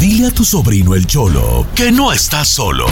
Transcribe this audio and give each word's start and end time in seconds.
Dile 0.00 0.28
a 0.28 0.30
tu 0.30 0.46
sobrino 0.46 0.94
el 0.94 1.06
Cholo 1.06 1.66
que 1.74 1.92
no 1.92 2.10
está 2.10 2.42
solo. 2.42 2.86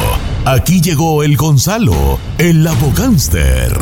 Aquí 0.44 0.82
llegó 0.82 1.22
el 1.22 1.38
Gonzalo, 1.38 2.18
el 2.36 2.66
abogánster. 2.66 3.72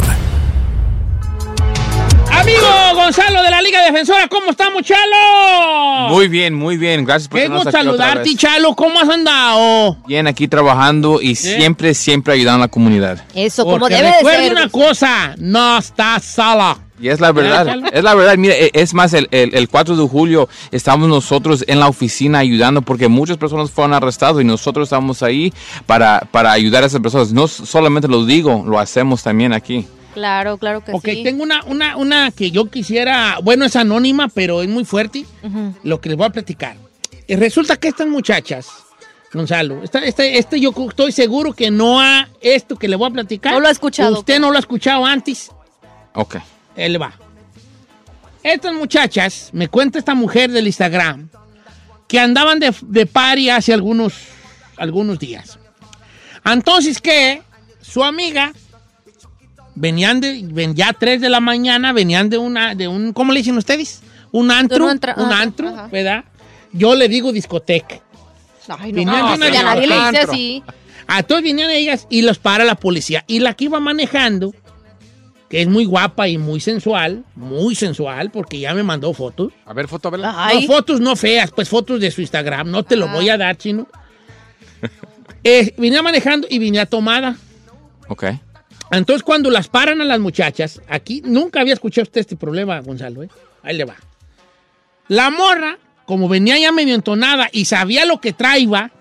Amigo 2.46 2.94
Gonzalo 2.94 3.42
de 3.42 3.50
la 3.50 3.60
Liga 3.60 3.82
Defensora, 3.82 4.28
¿cómo 4.28 4.52
estamos, 4.52 4.82
Chalo? 4.84 6.08
Muy 6.10 6.28
bien, 6.28 6.54
muy 6.54 6.76
bien. 6.76 7.04
Gracias 7.04 7.26
por 7.28 7.40
Qué 7.40 7.48
gusto 7.48 7.72
saludarte. 7.72 8.36
Chalo. 8.36 8.76
¿Cómo 8.76 9.00
has 9.00 9.08
andado? 9.08 9.96
Bien, 10.06 10.28
aquí 10.28 10.46
trabajando 10.46 11.20
y 11.20 11.34
siempre, 11.34 11.92
siempre 11.92 12.34
ayudando 12.34 12.62
a 12.62 12.66
la 12.66 12.70
comunidad. 12.70 13.24
Eso, 13.34 13.64
como 13.64 13.80
Porque 13.80 13.96
debe 13.96 14.06
de 14.10 14.14
recuerda 14.18 14.42
ser. 14.44 14.52
una 14.52 14.68
cosa, 14.68 15.34
no 15.38 15.78
estás 15.78 16.24
sola. 16.24 16.78
Y 17.00 17.08
es 17.08 17.18
la 17.18 17.32
verdad, 17.32 17.66
es 17.92 18.04
la 18.04 18.14
verdad. 18.14 18.36
Mire, 18.36 18.66
e- 18.66 18.70
es 18.74 18.94
más, 18.94 19.12
el, 19.12 19.26
el, 19.32 19.52
el 19.52 19.68
4 19.68 19.96
de 19.96 20.06
julio 20.08 20.48
estamos 20.70 21.08
nosotros 21.08 21.64
en 21.66 21.80
la 21.80 21.88
oficina 21.88 22.38
ayudando 22.38 22.80
porque 22.80 23.08
muchas 23.08 23.38
personas 23.38 23.72
fueron 23.72 23.92
arrestadas 23.92 24.40
y 24.40 24.44
nosotros 24.44 24.86
estamos 24.86 25.24
ahí 25.24 25.52
para, 25.84 26.20
para 26.30 26.52
ayudar 26.52 26.84
a 26.84 26.86
esas 26.86 27.00
personas. 27.00 27.32
No 27.32 27.48
solamente 27.48 28.06
lo 28.06 28.24
digo, 28.24 28.62
lo 28.64 28.78
hacemos 28.78 29.24
también 29.24 29.52
aquí. 29.52 29.84
Claro, 30.16 30.56
claro 30.56 30.82
que 30.82 30.92
Ok, 30.92 31.04
sí. 31.04 31.22
tengo 31.22 31.42
una, 31.42 31.62
una, 31.64 31.94
una 31.98 32.30
que 32.30 32.50
yo 32.50 32.70
quisiera, 32.70 33.38
bueno, 33.42 33.66
es 33.66 33.76
anónima, 33.76 34.28
pero 34.28 34.62
es 34.62 34.68
muy 34.68 34.86
fuerte, 34.86 35.26
lo 35.82 36.00
que 36.00 36.08
les 36.08 36.16
voy 36.16 36.26
a 36.26 36.30
platicar. 36.30 36.78
Y 37.26 37.36
resulta 37.36 37.76
que 37.76 37.88
estas 37.88 38.06
muchachas, 38.06 38.66
Gonzalo, 39.34 39.82
esta, 39.82 39.98
este, 40.02 40.38
este 40.38 40.58
yo 40.58 40.72
estoy 40.88 41.12
seguro 41.12 41.52
que 41.52 41.70
no 41.70 42.00
ha, 42.00 42.30
esto 42.40 42.76
que 42.76 42.88
le 42.88 42.96
voy 42.96 43.10
a 43.10 43.12
platicar. 43.12 43.52
No 43.52 43.60
lo 43.60 43.68
ha 43.68 43.70
escuchado. 43.70 44.20
Usted 44.20 44.40
no 44.40 44.50
lo 44.50 44.56
ha 44.56 44.60
escuchado 44.60 45.04
antes. 45.04 45.50
Ok. 46.14 46.36
Él 46.76 46.98
va. 47.02 47.12
Estas 48.42 48.72
muchachas, 48.72 49.50
me 49.52 49.68
cuenta 49.68 49.98
esta 49.98 50.14
mujer 50.14 50.50
del 50.50 50.66
Instagram, 50.66 51.28
que 52.08 52.18
andaban 52.18 52.58
de, 52.58 52.74
de 52.86 53.04
party 53.04 53.50
hace 53.50 53.74
algunos, 53.74 54.14
algunos 54.78 55.18
días. 55.18 55.58
Entonces, 56.42 57.02
que 57.02 57.42
Su 57.82 58.02
amiga, 58.02 58.54
venían 59.76 60.20
de, 60.20 60.40
ven 60.44 60.74
ya 60.74 60.92
3 60.92 61.20
de 61.20 61.28
la 61.28 61.38
mañana, 61.40 61.92
venían 61.92 62.28
de 62.28 62.38
una, 62.38 62.74
de 62.74 62.88
un, 62.88 63.12
¿cómo 63.12 63.32
le 63.32 63.38
dicen 63.40 63.56
ustedes? 63.56 64.02
Un 64.32 64.50
antro, 64.50 64.86
un 64.86 64.98
ah, 65.32 65.40
antro, 65.40 65.68
ajá. 65.68 65.88
¿verdad? 65.92 66.24
Yo 66.72 66.94
le 66.96 67.08
digo 67.08 67.32
discoteca. 67.32 68.00
Ay, 68.68 68.90
no, 68.90 68.96
Venían 68.96 69.14
de 69.16 69.22
no, 69.22 69.34
una 69.36 69.48
ya 69.50 69.62
nadie 69.62 69.86
le 69.86 69.94
dice 69.94 70.18
así. 70.18 70.62
A 71.06 71.22
todos 71.22 71.42
venían 71.42 71.70
ellas 71.70 72.06
y 72.10 72.22
los 72.22 72.38
para 72.38 72.64
la 72.64 72.74
policía. 72.74 73.22
Y 73.28 73.38
la 73.38 73.54
que 73.54 73.66
iba 73.66 73.78
manejando, 73.78 74.52
que 75.48 75.62
es 75.62 75.68
muy 75.68 75.84
guapa 75.84 76.26
y 76.26 76.36
muy 76.36 76.58
sensual, 76.58 77.22
muy 77.36 77.76
sensual, 77.76 78.30
porque 78.32 78.58
ya 78.58 78.74
me 78.74 78.82
mandó 78.82 79.12
fotos. 79.14 79.52
A 79.64 79.72
ver, 79.72 79.86
foto, 79.86 80.10
¿verdad? 80.10 80.32
Ay. 80.36 80.62
No, 80.66 80.74
fotos 80.74 81.00
no 81.00 81.14
feas, 81.14 81.52
pues 81.52 81.68
fotos 81.68 82.00
de 82.00 82.10
su 82.10 82.20
Instagram. 82.22 82.68
No 82.70 82.82
te 82.82 82.96
lo 82.96 83.06
Ah. 83.06 83.12
voy 83.12 83.28
a 83.28 83.38
dar, 83.38 83.56
chino. 83.56 83.86
Eh, 85.44 85.72
venía 85.78 86.02
manejando 86.02 86.48
y 86.50 86.58
venía 86.58 86.86
tomada. 86.86 87.36
Ok. 88.08 88.24
Entonces, 88.90 89.22
cuando 89.22 89.50
las 89.50 89.68
paran 89.68 90.00
a 90.00 90.04
las 90.04 90.20
muchachas, 90.20 90.80
aquí 90.88 91.22
nunca 91.24 91.60
había 91.60 91.74
escuchado 91.74 92.04
usted 92.04 92.20
este 92.20 92.36
problema, 92.36 92.80
Gonzalo, 92.80 93.22
¿eh? 93.22 93.28
Ahí 93.62 93.76
le 93.76 93.84
va. 93.84 93.96
La 95.08 95.30
morra, 95.30 95.78
como 96.04 96.28
venía 96.28 96.58
ya 96.58 96.72
medio 96.72 96.94
entonada 96.94 97.48
y 97.52 97.64
sabía 97.64 98.04
lo 98.04 98.20
que 98.20 98.32
traía, 98.32 98.92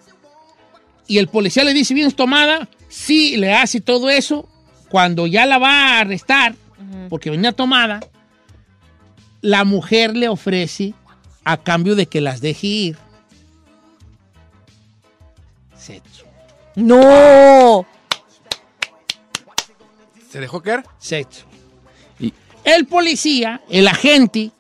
y 1.07 1.19
el 1.19 1.27
policía 1.27 1.63
le 1.63 1.73
dice, 1.73 1.93
¿vienes 1.93 2.15
tomada? 2.15 2.67
Sí, 2.89 3.37
le 3.37 3.53
hace 3.53 3.79
todo 3.79 4.09
eso. 4.09 4.49
Cuando 4.89 5.27
ya 5.27 5.45
la 5.45 5.57
va 5.57 5.69
a 5.69 5.99
arrestar, 5.99 6.55
porque 7.09 7.29
venía 7.29 7.51
tomada, 7.51 7.99
la 9.41 9.63
mujer 9.63 10.15
le 10.15 10.29
ofrece, 10.29 10.93
a 11.43 11.57
cambio 11.57 11.95
de 11.95 12.07
que 12.07 12.21
las 12.21 12.41
deje 12.41 12.67
ir, 12.67 12.97
sexo. 15.77 16.25
¡No! 16.75 17.85
¿Se 20.35 20.41
dejó 20.41 20.61
caer? 20.61 20.83
sexo. 20.97 21.45
Y- 22.19 22.33
El 22.65 22.87
policía, 22.87 23.61
el 23.69 23.87
agente, 23.87 24.51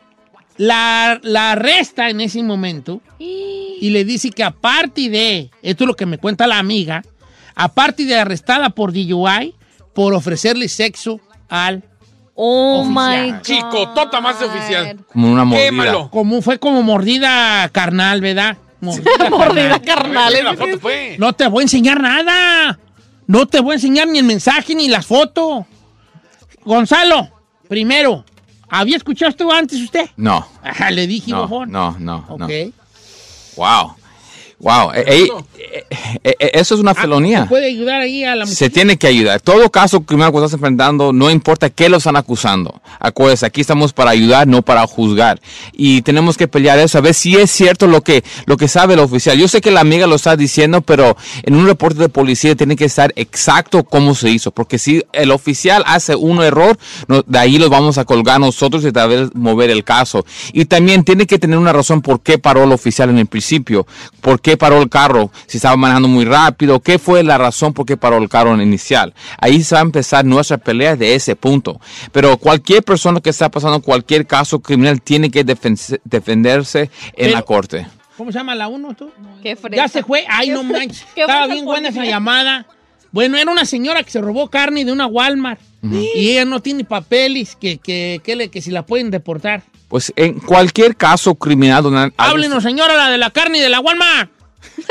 la, 0.55 1.19
la 1.21 1.51
arresta 1.51 2.09
en 2.09 2.21
ese 2.21 2.41
momento 2.43 3.01
y 3.19 3.89
le 3.89 4.05
dice 4.05 4.29
que 4.29 4.41
aparte 4.41 5.09
de, 5.09 5.51
esto 5.61 5.83
es 5.83 5.87
lo 5.89 5.95
que 5.97 6.05
me 6.05 6.17
cuenta 6.17 6.47
la 6.47 6.59
amiga, 6.59 7.03
aparte 7.55 8.05
de 8.05 8.15
arrestada 8.17 8.69
por 8.69 8.93
DUI, 8.93 9.53
por 9.93 10.13
ofrecerle 10.13 10.69
sexo 10.69 11.19
al... 11.49 11.83
Oh 12.35 12.81
Oficial. 12.83 13.25
my 13.25 13.31
God. 13.31 13.41
Chico, 13.41 13.89
tota 13.93 14.21
más 14.21 14.39
de 14.39 14.45
oficial. 14.45 14.97
Como 15.11 15.29
una 15.29 15.43
mordida. 15.43 15.65
Quémalo. 15.65 16.09
Como 16.09 16.41
fue 16.41 16.57
como 16.57 16.83
mordida 16.83 17.67
carnal, 17.73 18.21
¿verdad? 18.21 18.55
Mordida 18.79 19.29
Mordida 19.29 19.81
carnal. 19.81 20.31
carnal. 20.33 20.43
la 20.45 20.53
foto 20.55 20.79
fue. 20.79 21.17
No 21.19 21.33
te 21.33 21.47
voy 21.47 21.61
a 21.61 21.63
enseñar 21.63 21.99
nada. 22.01 22.79
No 23.27 23.47
te 23.47 23.59
voy 23.59 23.71
a 23.71 23.75
enseñar 23.75 24.07
ni 24.07 24.19
el 24.19 24.25
mensaje 24.25 24.75
ni 24.75 24.87
las 24.87 25.05
fotos. 25.05 25.65
Gonzalo, 26.63 27.29
primero, 27.67 28.23
¿había 28.69 28.97
escuchado 28.97 29.29
esto 29.29 29.51
antes 29.51 29.81
usted? 29.81 30.09
No. 30.17 30.47
Ajá, 30.63 30.91
le 30.91 31.07
dije, 31.07 31.31
No, 31.31 31.65
no, 31.65 31.95
no, 31.99 32.25
Ok. 32.29 32.39
no. 32.39 32.47
Wow. 33.55 33.95
Wow. 34.65 34.93
Eh, 34.95 35.29
eh, 36.23 36.35
eh, 36.39 36.51
eso 36.55 36.73
es 36.73 36.81
una 36.81 36.91
Ah, 36.91 36.95
felonía. 36.95 37.43
¿se 37.43 37.49
puede 37.49 37.67
ayudar 37.67 38.01
ahí 38.01 38.23
a 38.23 38.35
la 38.35 38.47
Se 38.47 38.71
tiene 38.71 38.97
que 38.97 39.05
ayudar. 39.05 39.39
Todo 39.39 39.69
caso 39.69 40.01
criminal 40.01 40.31
que 40.31 40.37
estás 40.39 40.53
enfrentando, 40.53 41.13
no 41.13 41.29
importa 41.29 41.69
qué 41.69 41.87
lo 41.87 41.97
están 41.97 42.15
acusando. 42.15 42.81
Acuérdense, 42.99 43.45
aquí 43.45 43.61
estamos 43.61 43.93
para 43.93 44.09
ayudar, 44.09 44.47
no 44.47 44.63
para 44.63 44.87
juzgar. 44.87 45.39
Y 45.73 46.01
tenemos 46.01 46.35
que 46.35 46.47
pelear 46.47 46.79
eso, 46.79 46.97
a 46.97 47.01
ver 47.01 47.13
si 47.13 47.35
es 47.35 47.51
cierto 47.51 47.85
lo 47.85 48.01
que, 48.01 48.23
lo 48.47 48.57
que 48.57 48.67
sabe 48.67 48.95
el 48.95 49.01
oficial. 49.01 49.37
Yo 49.37 49.47
sé 49.47 49.61
que 49.61 49.69
la 49.69 49.81
amiga 49.81 50.07
lo 50.07 50.15
está 50.15 50.35
diciendo, 50.35 50.81
pero 50.81 51.15
en 51.43 51.55
un 51.55 51.67
reporte 51.67 51.99
de 51.99 52.09
policía 52.09 52.55
tiene 52.55 52.75
que 52.75 52.85
estar 52.85 53.13
exacto 53.15 53.83
cómo 53.83 54.15
se 54.15 54.31
hizo. 54.31 54.49
Porque 54.49 54.79
si 54.79 55.03
el 55.13 55.29
oficial 55.29 55.83
hace 55.85 56.15
un 56.15 56.41
error, 56.41 56.75
no- 57.07 57.21
de 57.21 57.37
ahí 57.37 57.59
lo 57.59 57.69
vamos 57.69 57.99
a 57.99 58.05
colgar 58.05 58.39
nosotros 58.39 58.83
y 58.83 58.91
tal 58.91 59.09
vez 59.09 59.29
mover 59.35 59.69
el 59.69 59.83
caso. 59.83 60.25
Y 60.53 60.65
también 60.65 61.03
tiene 61.03 61.27
que 61.27 61.37
tener 61.37 61.59
una 61.59 61.71
razón 61.71 62.01
por 62.01 62.21
qué 62.21 62.39
paró 62.39 62.63
el 62.63 62.71
oficial 62.71 63.11
en 63.11 63.19
el 63.19 63.27
principio. 63.27 63.85
¿Por 64.21 64.41
qué 64.41 64.54
paró 64.57 64.81
el 64.81 64.89
carro? 64.89 65.31
Si 65.47 65.57
estaba 65.57 65.75
manejando 65.77 66.07
muy 66.07 66.25
rápido. 66.25 66.79
¿Qué 66.79 66.99
fue 66.99 67.23
la 67.23 67.37
razón 67.37 67.73
por 67.73 67.85
qué 67.85 67.97
paró 67.97 68.17
el 68.17 68.29
carro 68.29 68.53
en 68.53 68.61
inicial? 68.61 69.13
Ahí 69.39 69.63
se 69.63 69.75
va 69.75 69.81
a 69.81 69.83
empezar 69.83 70.25
nuestra 70.25 70.57
pelea 70.57 70.95
de 70.95 71.15
ese 71.15 71.35
punto. 71.35 71.79
Pero 72.11 72.37
cualquier 72.37 72.83
persona 72.83 73.19
que 73.21 73.29
está 73.29 73.49
pasando 73.49 73.81
cualquier 73.81 74.25
caso 74.27 74.59
criminal 74.59 75.01
tiene 75.01 75.29
que 75.31 75.45
defen- 75.45 75.99
defenderse 76.03 76.81
en 76.81 76.89
Pero- 77.17 77.31
la 77.33 77.41
corte. 77.41 77.87
¿Cómo 78.17 78.31
se 78.31 78.37
llama 78.37 78.55
la 78.55 78.69
uno 78.69 78.93
tú? 78.93 79.11
Qué. 79.43 79.57
Ya 79.73 79.89
se 79.89 80.01
fue. 80.01 80.25
Ay, 80.29 80.49
no 80.49 80.63
manches. 80.63 81.05
Estaba 81.15 81.47
bien 81.47 81.65
buena 81.65 81.89
esa 81.89 82.05
llamada. 82.05 82.65
Bueno, 83.11 83.37
era 83.37 83.51
una 83.51 83.65
señora 83.65 84.03
que 84.03 84.11
se 84.11 84.21
robó 84.21 84.49
carne 84.49 84.85
de 84.85 84.91
una 84.91 85.05
Walmart. 85.05 85.59
Y 85.83 86.29
ella 86.31 86.45
no 86.45 86.61
tiene 86.61 86.83
papeles 86.83 87.55
que, 87.55 87.77
que, 87.77 88.19
que, 88.23 88.35
le- 88.35 88.49
que 88.49 88.61
si 88.61 88.71
la 88.71 88.85
pueden 88.85 89.11
deportar. 89.11 89.63
Pues 89.87 90.11
en 90.15 90.39
cualquier 90.39 90.95
caso 90.95 91.35
criminal 91.35 91.83
donde... 91.83 92.11
Háblenos, 92.17 92.63
señora, 92.63 92.95
la 92.95 93.09
de 93.09 93.17
la 93.19 93.29
carne 93.29 93.59
y 93.59 93.61
de 93.61 93.69
la 93.69 93.79
Walmart. 93.81 94.31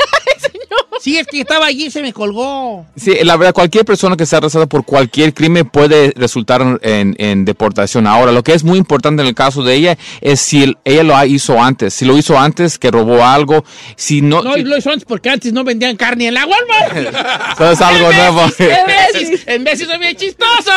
Sí, 1.01 1.17
es 1.19 1.27
que 1.27 1.41
estaba 1.41 1.67
allí 1.67 1.85
y 1.85 1.91
se 1.91 2.01
me 2.01 2.11
colgó. 2.13 2.83
Sí, 2.95 3.15
la 3.21 3.37
verdad, 3.37 3.53
cualquier 3.53 3.85
persona 3.85 4.17
que 4.17 4.25
sea 4.25 4.37
arrestada 4.39 4.65
por 4.65 4.85
cualquier 4.85 5.35
crimen 5.35 5.69
puede 5.69 6.11
resultar 6.15 6.79
en, 6.81 7.15
en 7.19 7.45
deportación. 7.45 8.07
Ahora, 8.07 8.31
lo 8.31 8.41
que 8.43 8.53
es 8.53 8.63
muy 8.63 8.79
importante 8.79 9.21
en 9.21 9.27
el 9.27 9.35
caso 9.35 9.61
de 9.61 9.75
ella 9.75 9.97
es 10.21 10.39
si 10.39 10.63
el- 10.63 10.77
ella 10.83 11.03
lo 11.03 11.23
hizo 11.25 11.61
antes. 11.61 11.93
Si 11.93 12.05
lo 12.05 12.17
hizo 12.17 12.39
antes, 12.39 12.79
que 12.79 12.89
robó 12.89 13.23
algo. 13.23 13.63
Si 13.95 14.21
no, 14.23 14.41
No, 14.41 14.55
si- 14.55 14.63
lo 14.63 14.77
hizo 14.77 14.89
antes 14.89 15.05
porque 15.05 15.29
antes 15.29 15.53
no 15.53 15.63
vendían 15.63 15.95
carne 15.95 16.27
en 16.29 16.33
la 16.33 16.45
Walmart. 16.47 17.15
eso 17.53 17.71
es 17.71 17.81
algo 17.81 18.09
En 18.11 18.17
nuevo. 18.17 18.41
veces, 18.47 18.59
En 18.79 18.85
veces, 18.87 19.43
en 19.47 19.63
veces 19.63 19.87
soy 19.87 19.99
bien 19.99 20.15
chistoso. 20.15 20.71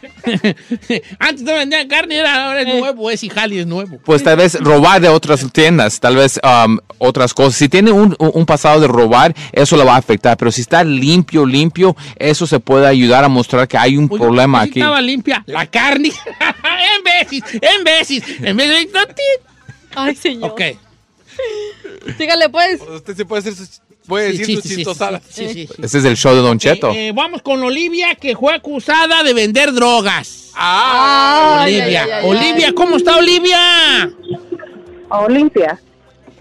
antes 1.18 1.42
no 1.42 1.54
vendían 1.54 1.88
carne, 1.88 2.18
era, 2.18 2.46
ahora 2.48 2.62
es 2.62 2.78
nuevo, 2.78 3.10
es 3.10 3.22
Ijali, 3.24 3.58
es 3.58 3.66
nuevo. 3.66 3.98
Pues 4.04 4.22
tal 4.22 4.36
vez 4.36 4.58
robar 4.60 5.00
de 5.00 5.08
otras 5.08 5.50
tiendas, 5.52 6.00
tal 6.00 6.16
vez 6.16 6.40
um, 6.42 6.78
otras 6.98 7.34
cosas. 7.34 7.54
Si 7.56 7.68
tiene 7.68 7.92
un, 7.92 8.16
un 8.18 8.46
pasado 8.46 8.80
de 8.80 8.88
robar, 8.88 9.34
eso 9.52 9.76
le 9.76 9.84
va 9.84 9.94
a 9.94 9.98
afectar. 9.98 10.36
Pero 10.36 10.50
si 10.52 10.60
está 10.62 10.84
limpio, 10.84 11.44
limpio, 11.46 11.96
eso 12.16 12.46
se 12.46 12.60
puede 12.60 12.86
ayudar 12.86 13.24
a 13.24 13.28
mostrar 13.28 13.66
que 13.68 13.76
hay 13.78 13.96
un 13.96 14.08
Oye, 14.10 14.18
problema 14.18 14.62
aquí. 14.62 14.80
Estaba 14.80 15.00
limpia 15.00 15.42
la 15.46 15.66
carne. 15.66 16.08
en 16.10 17.04
veces, 17.04 17.42
en 17.60 17.84
veces, 17.84 18.22
en 18.42 18.56
vez 18.56 18.68
de... 18.68 18.90
Ay, 19.94 20.16
señor. 20.16 20.50
Ok. 20.52 20.60
Sígale, 22.16 22.48
pues. 22.48 22.80
Usted 22.80 23.16
sí 23.16 23.24
puede, 23.24 23.42
decir 23.42 23.66
sus- 23.66 23.80
puede 24.06 24.32
Sí, 24.32 24.38
decir 24.38 24.46
sí, 24.46 24.54
sus 24.54 24.62
sí, 24.62 24.68
sí, 24.68 24.76
chistosadas. 24.76 25.22
sí, 25.28 25.48
sí, 25.48 25.66
sí. 25.66 25.82
Ese 25.82 25.98
es 25.98 26.04
el 26.04 26.16
show 26.16 26.34
de 26.34 26.40
Don 26.42 26.58
Cheto. 26.58 26.90
Eh, 26.90 27.08
eh, 27.08 27.12
vamos 27.12 27.42
con 27.42 27.62
Olivia, 27.62 28.14
que 28.14 28.36
fue 28.36 28.54
acusada 28.54 29.22
de 29.22 29.32
vender 29.34 29.72
drogas. 29.72 30.50
Ah, 30.54 31.60
Ay, 31.62 31.80
Olivia, 31.80 32.02
ay, 32.04 32.10
ay, 32.10 32.20
ay, 32.24 32.30
Olivia, 32.30 32.66
ay. 32.68 32.74
¿cómo 32.74 32.96
está 32.96 33.16
Olivia? 33.16 34.10
Olimpia. 35.10 35.80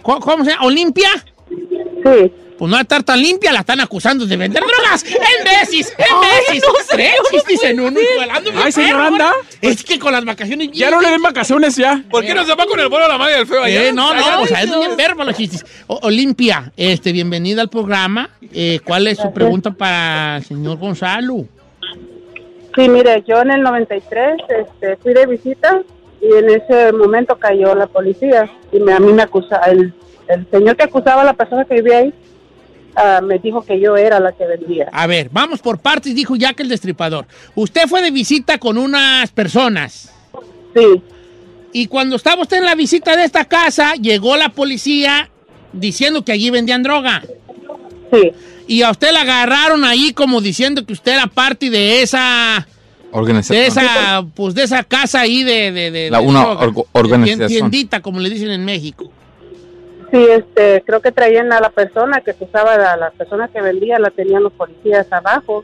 ¿Cómo, 0.02 0.20
cómo 0.20 0.44
se 0.44 0.52
llama? 0.52 0.66
¿Olimpia? 0.66 1.10
Sí. 1.50 2.32
Pues 2.62 2.70
no 2.70 2.76
va 2.76 2.82
a 2.82 2.84
estar 2.84 3.02
tan 3.02 3.20
limpia, 3.20 3.52
la 3.52 3.62
están 3.62 3.80
acusando 3.80 4.24
de 4.24 4.38
vender 4.38 4.62
drogas. 4.62 5.04
¡En 5.08 5.44
veces! 5.44 5.92
¡En 5.98 6.22
veces! 6.22 6.64
¡Tres! 6.92 7.16
Dicen 7.48 7.80
uno, 7.80 8.00
ando 8.32 8.52
bien 8.52 8.62
Ay, 8.64 8.72
señor, 8.72 9.02
anda. 9.02 9.34
Es 9.64 9.84
que 9.84 9.98
con 9.98 10.12
las 10.14 10.24
vacaciones... 10.24 10.70
Ya 10.72 10.92
no 10.92 11.02
le 11.02 11.10
den 11.10 11.24
vacaciones 11.24 11.76
ya. 11.76 12.04
¿Por 12.12 12.24
qué 12.24 12.36
no 12.36 12.44
se 12.44 12.54
va 12.54 12.68
con 12.68 12.80
el 12.80 12.88
vuelo 12.88 13.06
a 13.06 13.08
la 13.08 13.18
madre 13.18 13.38
del 13.38 13.48
feo 13.48 13.64
allá? 13.64 13.92
No, 13.94 14.14
no, 14.14 14.24
Allá. 14.24 14.36
pues 14.38 14.52
es 14.52 14.78
bien 14.78 14.96
perro 14.96 15.24
los 15.24 15.36
chistes. 15.36 15.66
O- 15.88 16.02
Olimpia, 16.04 16.72
este, 16.78 17.12
bienvenida 17.12 17.64
al 17.64 17.70
programa. 17.72 18.30
Eh, 18.54 18.80
¿Cuál 18.86 19.08
es 19.08 19.18
su 19.18 19.34
pregunta 19.34 19.72
para 19.72 20.38
el 20.38 20.46
señor 20.46 20.78
Gonzalo? 20.78 21.46
Sí, 22.76 22.88
mire, 22.90 23.24
yo 23.28 23.42
en 23.42 23.50
el 23.54 23.64
93 23.64 24.36
este, 24.50 24.98
fui 24.98 25.16
de 25.16 25.26
visita 25.26 25.82
y 26.22 26.32
en 26.32 26.48
ese 26.48 26.92
momento 26.92 27.40
cayó 27.40 27.74
la 27.74 27.88
policía 27.88 28.52
y 28.72 28.80
me, 28.80 28.94
a 28.94 29.00
mí 29.00 29.12
me 29.14 29.24
acusa, 29.24 29.62
el, 29.66 29.96
el 30.28 30.46
señor 30.52 30.76
que 30.76 30.84
acusaba 30.84 31.24
a 31.24 31.26
la 31.26 31.34
persona 31.34 31.66
que 31.66 31.74
vivía 31.74 31.98
ahí 31.98 32.14
ah, 32.96 33.22
me 33.24 33.40
dijo 33.40 33.64
que 33.66 33.80
yo 33.80 33.96
era 33.98 34.20
la 34.20 34.32
que 34.32 34.46
vendía. 34.46 34.90
A 34.92 35.08
ver, 35.08 35.30
vamos 35.32 35.60
por 35.60 35.80
partes, 35.80 36.14
dijo 36.16 36.36
Jack 36.36 36.60
el 36.62 36.70
Destripador. 36.70 37.26
Usted 37.56 37.88
fue 37.88 38.02
de 38.02 38.12
visita 38.12 38.58
con 38.58 38.78
unas 38.78 39.32
personas. 39.32 40.12
Sí, 40.76 41.02
Y 41.74 41.88
cuando 41.88 42.16
estaba 42.16 42.42
usted 42.42 42.58
en 42.58 42.66
la 42.66 42.76
visita 42.76 43.16
de 43.16 43.24
esta 43.26 43.46
casa, 43.46 43.94
llegó 43.96 44.36
la 44.38 44.50
policía 44.50 45.30
diciendo 45.74 46.24
que 46.26 46.32
allí 46.34 46.50
vendían 46.50 46.84
droga. 46.84 47.24
sí, 48.12 48.32
Y 48.68 48.82
a 48.84 48.92
usted 48.92 49.12
la 49.12 49.22
agarraron 49.22 49.84
ahí 49.86 50.14
como 50.14 50.42
diciendo 50.42 50.86
que 50.86 50.94
usted 50.94 51.14
era 51.14 51.28
parte 51.28 51.70
de 51.70 52.02
esa, 52.02 52.68
Organización. 53.14 53.62
de 53.62 53.68
esa, 53.68 54.26
pues 54.36 54.54
de 54.56 54.64
esa 54.64 54.84
casa 54.84 55.20
ahí 55.22 55.44
de, 55.44 55.72
de, 55.72 55.92
de- 55.92 56.10
La- 56.10 56.20
de 56.20 56.26
una 56.28 56.48
organización. 56.94 57.48
Tiendita, 57.50 58.02
como 58.02 58.20
le 58.22 58.30
dicen 58.30 58.52
en 58.52 58.64
México. 58.64 59.12
Sí, 60.12 60.26
este, 60.30 60.84
creo 60.86 61.02
que 61.02 61.12
traían 61.12 61.52
a 61.54 61.60
la 61.60 61.70
persona 61.70 62.22
que 62.22 62.32
acusaba, 62.32 62.74
a 62.74 62.98
la 62.98 63.12
persona 63.12 63.48
que 63.48 63.62
vendía, 63.62 63.98
la 64.00 64.10
tenían 64.12 64.44
los 64.44 64.54
policías 64.54 65.12
abajo. 65.12 65.64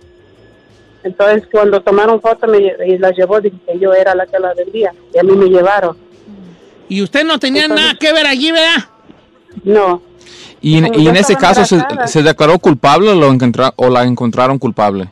Entonces, 1.04 1.48
cuando 1.52 1.82
tomaron 1.82 2.20
foto 2.22 2.48
me, 2.48 2.58
y 2.86 2.98
la 2.98 3.12
llevó, 3.12 3.40
dije 3.40 3.58
que 3.66 3.80
yo 3.80 3.94
era 3.94 4.16
la 4.16 4.26
que 4.26 4.40
la 4.40 4.54
vendía 4.54 4.94
y 5.14 5.20
a 5.20 5.24
mí 5.24 5.34
me 5.34 5.46
llevaron. 5.48 5.96
Y 6.90 7.02
usted 7.02 7.24
no 7.26 7.38
tenía 7.38 7.64
Entonces- 7.64 7.86
nada 7.86 7.98
que 8.00 8.14
ver 8.14 8.26
allí, 8.26 8.52
¿verdad? 8.52 8.84
No, 9.64 10.02
Y 10.62 10.78
en, 10.78 10.94
y 11.00 11.08
ese 11.10 11.36
caso, 11.36 11.66
se, 11.66 12.24
declaró 12.24 12.60
culpable 12.60 13.10
o, 13.12 13.16
lo 13.16 13.32
encontra- 13.32 13.74
o 13.76 13.90
la 13.90 14.04
encontraron 14.04 14.58
culpable? 14.58 15.12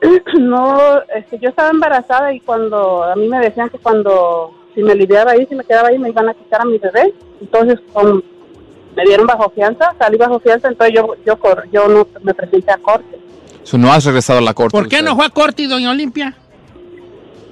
No, 0.38 1.00
este, 1.14 1.38
yo 1.38 1.48
estaba 1.48 1.70
embarazada 1.70 2.32
y 2.32 2.40
cuando 2.40 3.02
a 3.04 3.16
mí 3.16 3.28
me 3.28 3.40
decían 3.40 3.70
que 3.70 3.78
cuando 3.78 4.52
si 4.74 4.82
me 4.82 4.94
lidiaba 4.94 5.32
ahí, 5.32 5.46
si 5.46 5.54
me 5.54 5.64
quedaba 5.64 5.88
ahí, 5.88 5.98
me 5.98 6.10
iban 6.10 6.28
a 6.28 6.34
quitar 6.34 6.60
a 6.60 6.64
mi 6.64 6.78
bebé. 6.78 7.14
Entonces, 7.40 7.80
con- 7.92 8.22
me 8.96 9.04
dieron 9.04 9.26
bajo 9.26 9.50
fianza, 9.50 9.94
salí 9.98 10.16
bajo 10.16 10.40
fianza, 10.40 10.68
entonces 10.68 10.94
yo 10.96 11.14
yo 11.24 11.38
yo 11.70 11.88
no 11.88 12.08
me 12.22 12.34
presenté 12.34 12.72
a 12.72 12.78
corte 12.78 13.18
So, 13.62 13.76
no 13.76 13.92
has 13.92 14.04
regresado 14.04 14.38
a 14.38 14.42
la 14.42 14.54
corte. 14.54 14.70
¿Por 14.76 14.88
qué 14.88 14.96
usted. 14.96 15.08
no 15.08 15.16
fue 15.16 15.26
a 15.26 15.30
corte, 15.30 15.66
doña 15.66 15.90
Olimpia? 15.90 16.34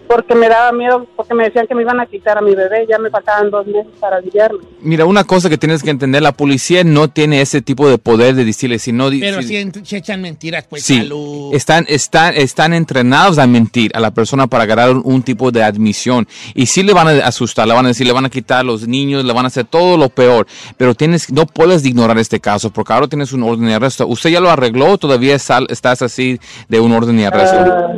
Porque 0.09 0.35
me 0.35 0.49
daba 0.49 0.73
miedo, 0.73 1.07
porque 1.17 1.35
me 1.35 1.45
decían 1.45 1.67
que 1.67 1.75
me 1.75 1.83
iban 1.83 1.99
a 2.01 2.07
quitar 2.07 2.39
a 2.39 2.41
mi 2.41 2.55
bebé, 2.55 2.87
ya 2.89 2.99
me 2.99 3.11
faltaban 3.11 3.51
dos 3.51 3.67
meses 3.67 3.87
para 4.01 4.21
lidiarme. 4.21 4.61
Mira, 4.81 5.05
una 5.07 5.25
cosa 5.25 5.49
que 5.49 5.59
tienes 5.59 5.83
que 5.83 5.91
entender, 5.91 6.23
la 6.23 6.33
policía 6.33 6.85
no 6.85 7.09
tiene 7.09 7.41
ese 7.41 7.63
tipo 7.63 7.89
de 7.89 7.99
poder 7.99 8.35
de 8.35 8.45
decirle 8.45 8.79
si 8.79 8.93
no... 8.93 9.09
Pero 9.11 9.43
si- 9.43 9.71
si 9.85 9.97
echan 9.97 10.21
mentiras, 10.21 10.65
pues 10.69 10.83
Sí, 10.83 10.99
salud. 10.99 11.55
están, 11.55 11.87
están, 11.89 12.35
están 12.35 12.75
entrenados 12.75 13.39
a 13.39 13.47
mentir 13.47 13.91
a 13.95 14.01
la 14.01 14.11
persona 14.13 14.47
para 14.47 14.65
agarrar 14.65 14.91
un, 14.91 15.03
un 15.05 15.23
tipo 15.23 15.51
de 15.51 15.63
admisión. 15.63 16.27
Y 16.55 16.67
sí 16.67 16.83
le 16.83 16.93
van 16.93 17.09
a 17.09 17.27
asustar, 17.27 17.67
le 17.67 17.75
van 17.75 17.87
a 17.87 17.89
decir, 17.89 18.07
le 18.07 18.13
van 18.13 18.25
a 18.27 18.31
quitar 18.31 18.61
a 18.61 18.63
los 18.63 18.87
niños, 18.87 19.25
le 19.25 19.33
van 19.33 19.45
a 19.45 19.49
hacer 19.49 19.65
todo 19.65 19.97
lo 19.97 20.09
peor. 20.11 20.47
Pero 20.77 20.95
tienes, 20.95 21.33
no 21.33 21.47
puedes 21.47 21.85
ignorar 21.87 22.19
este 22.19 22.41
caso 22.41 22.71
porque 22.71 22.93
ahora 22.93 23.09
tienes 23.09 23.33
un 23.33 23.43
orden 23.43 23.67
de 23.67 23.75
arresto. 23.75 24.07
¿Usted 24.07 24.31
ya 24.31 24.41
lo 24.41 24.51
arregló 24.51 24.91
o 24.93 24.99
todavía 24.99 25.39
sal- 25.39 25.67
estás 25.71 26.03
así 26.03 26.39
de 26.69 26.81
un 26.81 26.93
orden 26.93 27.17
de 27.17 27.27
arresto? 27.27 27.57
Ah, 27.59 27.93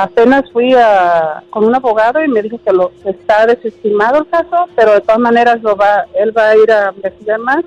apenas 0.00 0.44
fui 0.52 0.72
a, 0.74 1.42
con 1.50 1.64
un 1.64 1.74
abogado 1.74 2.22
y 2.24 2.28
me 2.28 2.42
dijo 2.42 2.58
que 2.64 2.72
lo 2.72 2.90
que 3.02 3.10
está 3.10 3.46
desestimado 3.46 4.18
el 4.20 4.28
caso, 4.28 4.68
pero 4.74 4.94
de 4.94 5.00
todas 5.02 5.18
maneras 5.18 5.62
lo 5.62 5.76
va, 5.76 6.06
él 6.18 6.36
va 6.36 6.48
a 6.50 6.56
ir 6.56 6.70
a 6.72 6.92
investigar 6.96 7.38
más. 7.40 7.64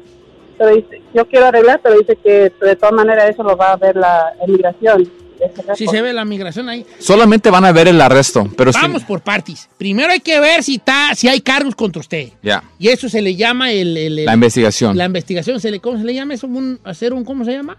Pero 0.57 0.73
dice, 0.75 1.01
yo 1.13 1.25
quiero 1.27 1.47
arreglar, 1.47 1.81
pero 1.83 1.97
dice 1.99 2.15
que 2.15 2.51
de 2.61 2.75
todas 2.77 2.93
maneras 2.93 3.29
eso 3.29 3.43
lo 3.43 3.55
va 3.57 3.73
a 3.73 3.75
ver 3.75 3.95
la 3.97 4.33
emigración. 4.47 5.11
ese 5.39 5.75
Si 5.75 5.85
se 5.87 6.01
ve 6.01 6.13
la 6.13 6.23
migración 6.23 6.69
ahí. 6.69 6.85
Solamente 6.97 7.49
van 7.49 7.65
a 7.65 7.73
ver 7.73 7.89
el 7.89 7.99
arresto, 7.99 8.47
pero 8.57 8.71
sí- 8.71 8.79
Vamos 8.81 9.03
por 9.03 9.19
partes. 9.21 9.67
Primero 9.77 10.11
hay 10.13 10.21
que 10.21 10.39
ver 10.39 10.63
si 10.63 10.75
está, 10.75 11.13
si 11.13 11.27
hay 11.27 11.41
cargos 11.41 11.75
contra 11.75 11.99
usted. 11.99 12.29
Ya, 12.41 12.63
Y 12.79 12.87
eso 12.87 13.09
se 13.09 13.21
le 13.21 13.35
llama 13.35 13.69
el, 13.71 13.97
el- 13.97 14.19
el- 14.19 14.25
la 14.25 14.33
investigación. 14.33 14.97
la 14.97 15.03
investigación. 15.05 15.59
Se 15.59 15.69
le, 15.69 15.81
¿Cómo 15.81 15.97
se 15.97 16.05
le 16.05 16.13
llama? 16.13 16.33
Un, 16.43 16.79
hacer 16.85 17.11
un, 17.13 17.25
¿cómo 17.25 17.43
se 17.43 17.51
llama? 17.51 17.77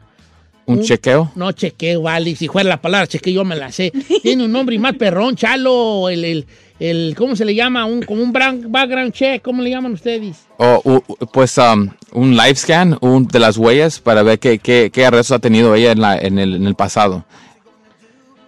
¿Un 0.66 0.82
chequeo? 0.82 1.30
No, 1.36 1.52
chequeo, 1.52 2.02
vale. 2.02 2.34
Si 2.36 2.48
fuera 2.48 2.68
la 2.68 2.80
palabra 2.80 3.06
chequeo, 3.06 3.32
yo 3.34 3.44
me 3.44 3.54
la 3.56 3.70
sé. 3.72 3.92
Tiene 4.22 4.44
un 4.44 4.52
nombre 4.52 4.74
y 4.74 4.78
más 4.78 4.94
perrón, 4.96 5.36
chalo. 5.36 6.08
El, 6.08 6.24
el, 6.24 6.46
el- 6.80 7.14
¿cómo 7.16 7.36
se 7.36 7.44
le 7.44 7.54
llama? 7.54 7.84
Un, 7.84 8.02
como 8.02 8.22
un 8.22 8.32
background 8.32 9.12
check. 9.12 9.42
¿Cómo 9.42 9.62
le 9.62 9.70
llaman 9.70 9.92
ustedes? 9.92 10.38
O, 10.58 10.80
u- 10.84 11.02
u- 11.06 11.26
pues 11.32 11.56
um, 11.58 11.88
un 12.12 12.36
live 12.36 12.56
scan 12.56 12.98
un, 13.00 13.28
de 13.28 13.38
las 13.38 13.56
huellas 13.56 14.00
para 14.00 14.22
ver 14.24 14.38
qué, 14.40 14.58
qué, 14.58 14.90
qué 14.92 15.06
arrestos 15.06 15.36
ha 15.36 15.38
tenido 15.38 15.74
ella 15.74 15.92
en, 15.92 16.00
la, 16.00 16.18
en, 16.18 16.38
el, 16.38 16.56
en 16.56 16.66
el 16.66 16.74
pasado. 16.74 17.24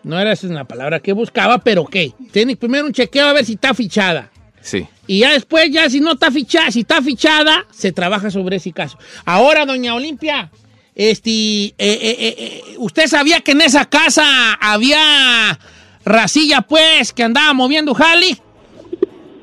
No 0.02 0.18
era 0.18 0.32
esa 0.32 0.46
la 0.48 0.64
palabra 0.64 1.00
que 1.00 1.12
buscaba, 1.12 1.58
pero 1.58 1.84
¿qué? 1.84 2.12
Tiene 2.32 2.56
primero 2.56 2.87
un 2.87 2.92
chequeo 2.92 3.26
a 3.26 3.32
ver 3.32 3.44
si 3.44 3.52
está 3.54 3.75
fichada. 3.75 4.30
Sí. 4.60 4.87
Y 5.06 5.20
ya 5.20 5.32
después, 5.32 5.70
ya 5.70 5.88
si 5.88 6.00
no 6.00 6.12
está 6.12 6.30
fichada, 6.30 6.70
si 6.70 6.80
está 6.80 7.00
fichada, 7.02 7.64
se 7.70 7.92
trabaja 7.92 8.30
sobre 8.30 8.56
ese 8.56 8.72
caso. 8.72 8.98
Ahora, 9.25 9.64
doña 9.66 9.94
Olimpia, 9.94 10.50
este, 10.98 11.30
eh, 11.30 11.74
eh, 11.78 12.34
eh, 12.38 12.62
¿usted 12.76 13.06
sabía 13.06 13.40
que 13.40 13.52
en 13.52 13.60
esa 13.62 13.84
casa 13.86 14.24
había 14.60 15.58
racilla, 16.04 16.60
pues, 16.60 17.12
que 17.12 17.22
andaba 17.22 17.54
moviendo 17.54 17.94
Jali? 17.94 18.36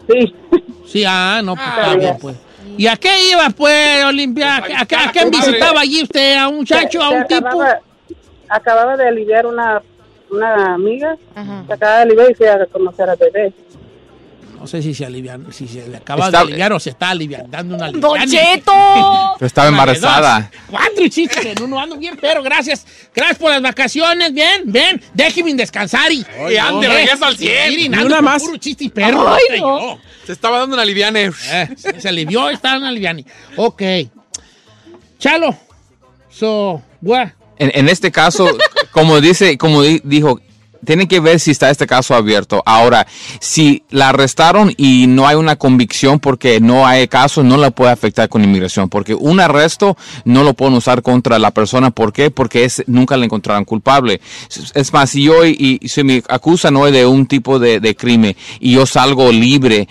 Sí, 0.08 0.36
Sí, 0.86 1.04
ah, 1.08 1.42
no, 1.44 1.56
pues 1.56 1.66
Ah, 1.68 1.80
está 1.82 1.96
bien, 1.96 2.18
pues. 2.22 2.36
¿Y 2.78 2.88
a 2.88 2.96
qué 2.98 3.10
iba, 3.32 3.50
pues, 3.52 4.04
Olimpia? 4.06 4.58
¿A, 4.58 4.86
qué- 4.86 4.96
a 4.96 5.08
a 5.10 5.12
quién 5.12 5.32
visitaba 5.32 5.80
allí 5.82 6.04
usted? 6.04 6.36
¿A 6.38 6.48
un 6.50 6.58
muchacho, 6.58 7.02
a 7.02 7.10
Se- 7.10 7.16
un 7.16 7.22
se 7.22 7.28
tipo? 7.36 7.48
acababa, 7.48 7.80
acababa 8.50 8.98
de 8.98 9.08
aliviar 9.08 9.46
una, 9.46 9.82
una 10.30 10.74
amiga, 10.76 11.16
Ajá. 11.34 11.64
se 11.66 11.74
acaba 11.74 11.96
de 11.98 12.02
aliviar 12.04 12.32
y 12.32 12.34
fui 12.36 12.48
a 12.48 12.66
conocer 12.68 13.10
al 13.10 13.18
bebé. 13.18 13.54
No 14.66 14.70
sé 14.70 14.82
si 14.82 14.96
se 14.96 15.06
alivian, 15.06 15.46
si 15.54 15.68
se 15.68 15.88
le 15.88 15.98
acaba 15.98 16.26
Está- 16.26 16.40
de 16.40 16.44
aliviar 16.46 16.74
o 16.74 16.80
se 16.80 16.90
está 16.90 17.12
aliviando, 17.12 17.50
dando 17.52 17.76
una 17.76 17.92
¡Don. 17.92 18.20
Cheto! 18.28 18.72
Estaba 19.40 19.70
Una 19.70 19.78
embarazada. 19.78 20.40
dos. 20.52 20.62
Cuatro 20.72 21.08
chistes 21.08 21.46
en 21.46 21.62
uno, 21.62 21.80
ando 21.80 21.98
bien, 21.98 22.18
pero 22.20 22.42
gracias. 22.42 22.84
Gracias 23.14 23.38
por 23.38 23.52
las 23.52 23.62
vacaciones, 23.62 24.34
bien, 24.34 24.64
ven, 24.66 25.00
déjeme 25.14 25.54
descansar 25.54 26.12
y... 26.12 26.26
Y 26.52 26.58
ande, 26.58 26.88
regresa 26.88 27.28
al 27.28 27.38
100. 27.38 27.70
miren, 27.76 27.92
Ni 27.92 27.98
ando 27.98 28.08
una 28.08 28.22
más. 28.24 28.42
Puro 28.42 28.58
chiste 28.58 28.86
y 28.86 28.90
perro. 28.90 29.32
Ay, 29.36 29.62
no. 29.62 30.00
Se 30.26 30.32
estaba 30.32 30.58
dando 30.58 30.74
una 30.76 30.84
liviane. 30.84 31.26
Eh, 31.52 31.70
se 31.78 32.02
se 32.02 32.10
alivió, 32.10 32.50
está 32.50 32.76
en 32.78 32.86
aliviani. 32.86 33.24
Ok. 33.58 33.84
Chalo. 35.20 35.56
So, 36.32 36.82
what? 37.04 37.28
En, 37.60 37.72
en 37.76 37.88
este 37.88 38.12
caso, 38.12 38.48
como 38.92 39.22
dice, 39.22 39.60
como 39.60 39.84
di- 39.84 40.02
dijo, 40.04 40.42
tienen 40.86 41.08
que 41.08 41.20
ver 41.20 41.40
si 41.40 41.52
está 41.52 41.70
este 41.70 41.88
caso 41.88 42.16
abierto. 42.16 42.64
Ahora, 42.66 43.08
si 43.40 43.84
la 43.90 44.10
arrestaron 44.10 44.74
y 44.78 45.08
no 45.08 45.28
hay 45.28 45.36
una 45.36 45.56
convicción 45.56 46.20
porque 46.20 46.60
no 46.62 46.88
hay 46.88 47.08
caso, 47.08 47.44
no 47.44 47.58
la 47.58 47.72
puede 47.72 47.92
afectar 47.92 48.30
con 48.30 48.44
inmigración, 48.44 48.90
porque 48.90 49.14
un 49.14 49.40
arresto 49.40 49.98
no 50.24 50.44
lo 50.44 50.54
pueden 50.54 50.76
usar 50.76 51.02
contra 51.02 51.40
la 51.40 51.52
persona. 51.52 51.92
¿Por 51.92 52.14
qué? 52.14 52.32
Porque 52.32 52.64
es, 52.64 52.84
nunca 52.88 53.18
le 53.18 53.26
encontraron 53.26 53.66
culpable. 53.66 54.22
Es- 54.74 54.94
más, 54.94 55.10
si 55.10 55.24
yo 55.24 55.46
y, 55.46 55.80
si 55.86 56.04
me 56.04 56.24
acusan 56.30 56.76
hoy 56.78 56.92
de 56.92 57.06
un 57.06 57.26
tipo 57.26 57.60
de, 57.60 57.96
crimen 57.96 58.36
y 58.60 58.74
yo 58.74 58.86
salgo 58.86 59.32
libre 59.32 59.88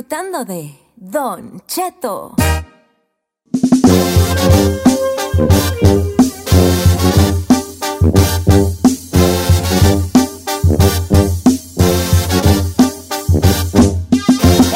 Disfrutando 0.00 0.44
de 0.46 0.78
Don 0.96 1.60
Cheto. 1.66 2.34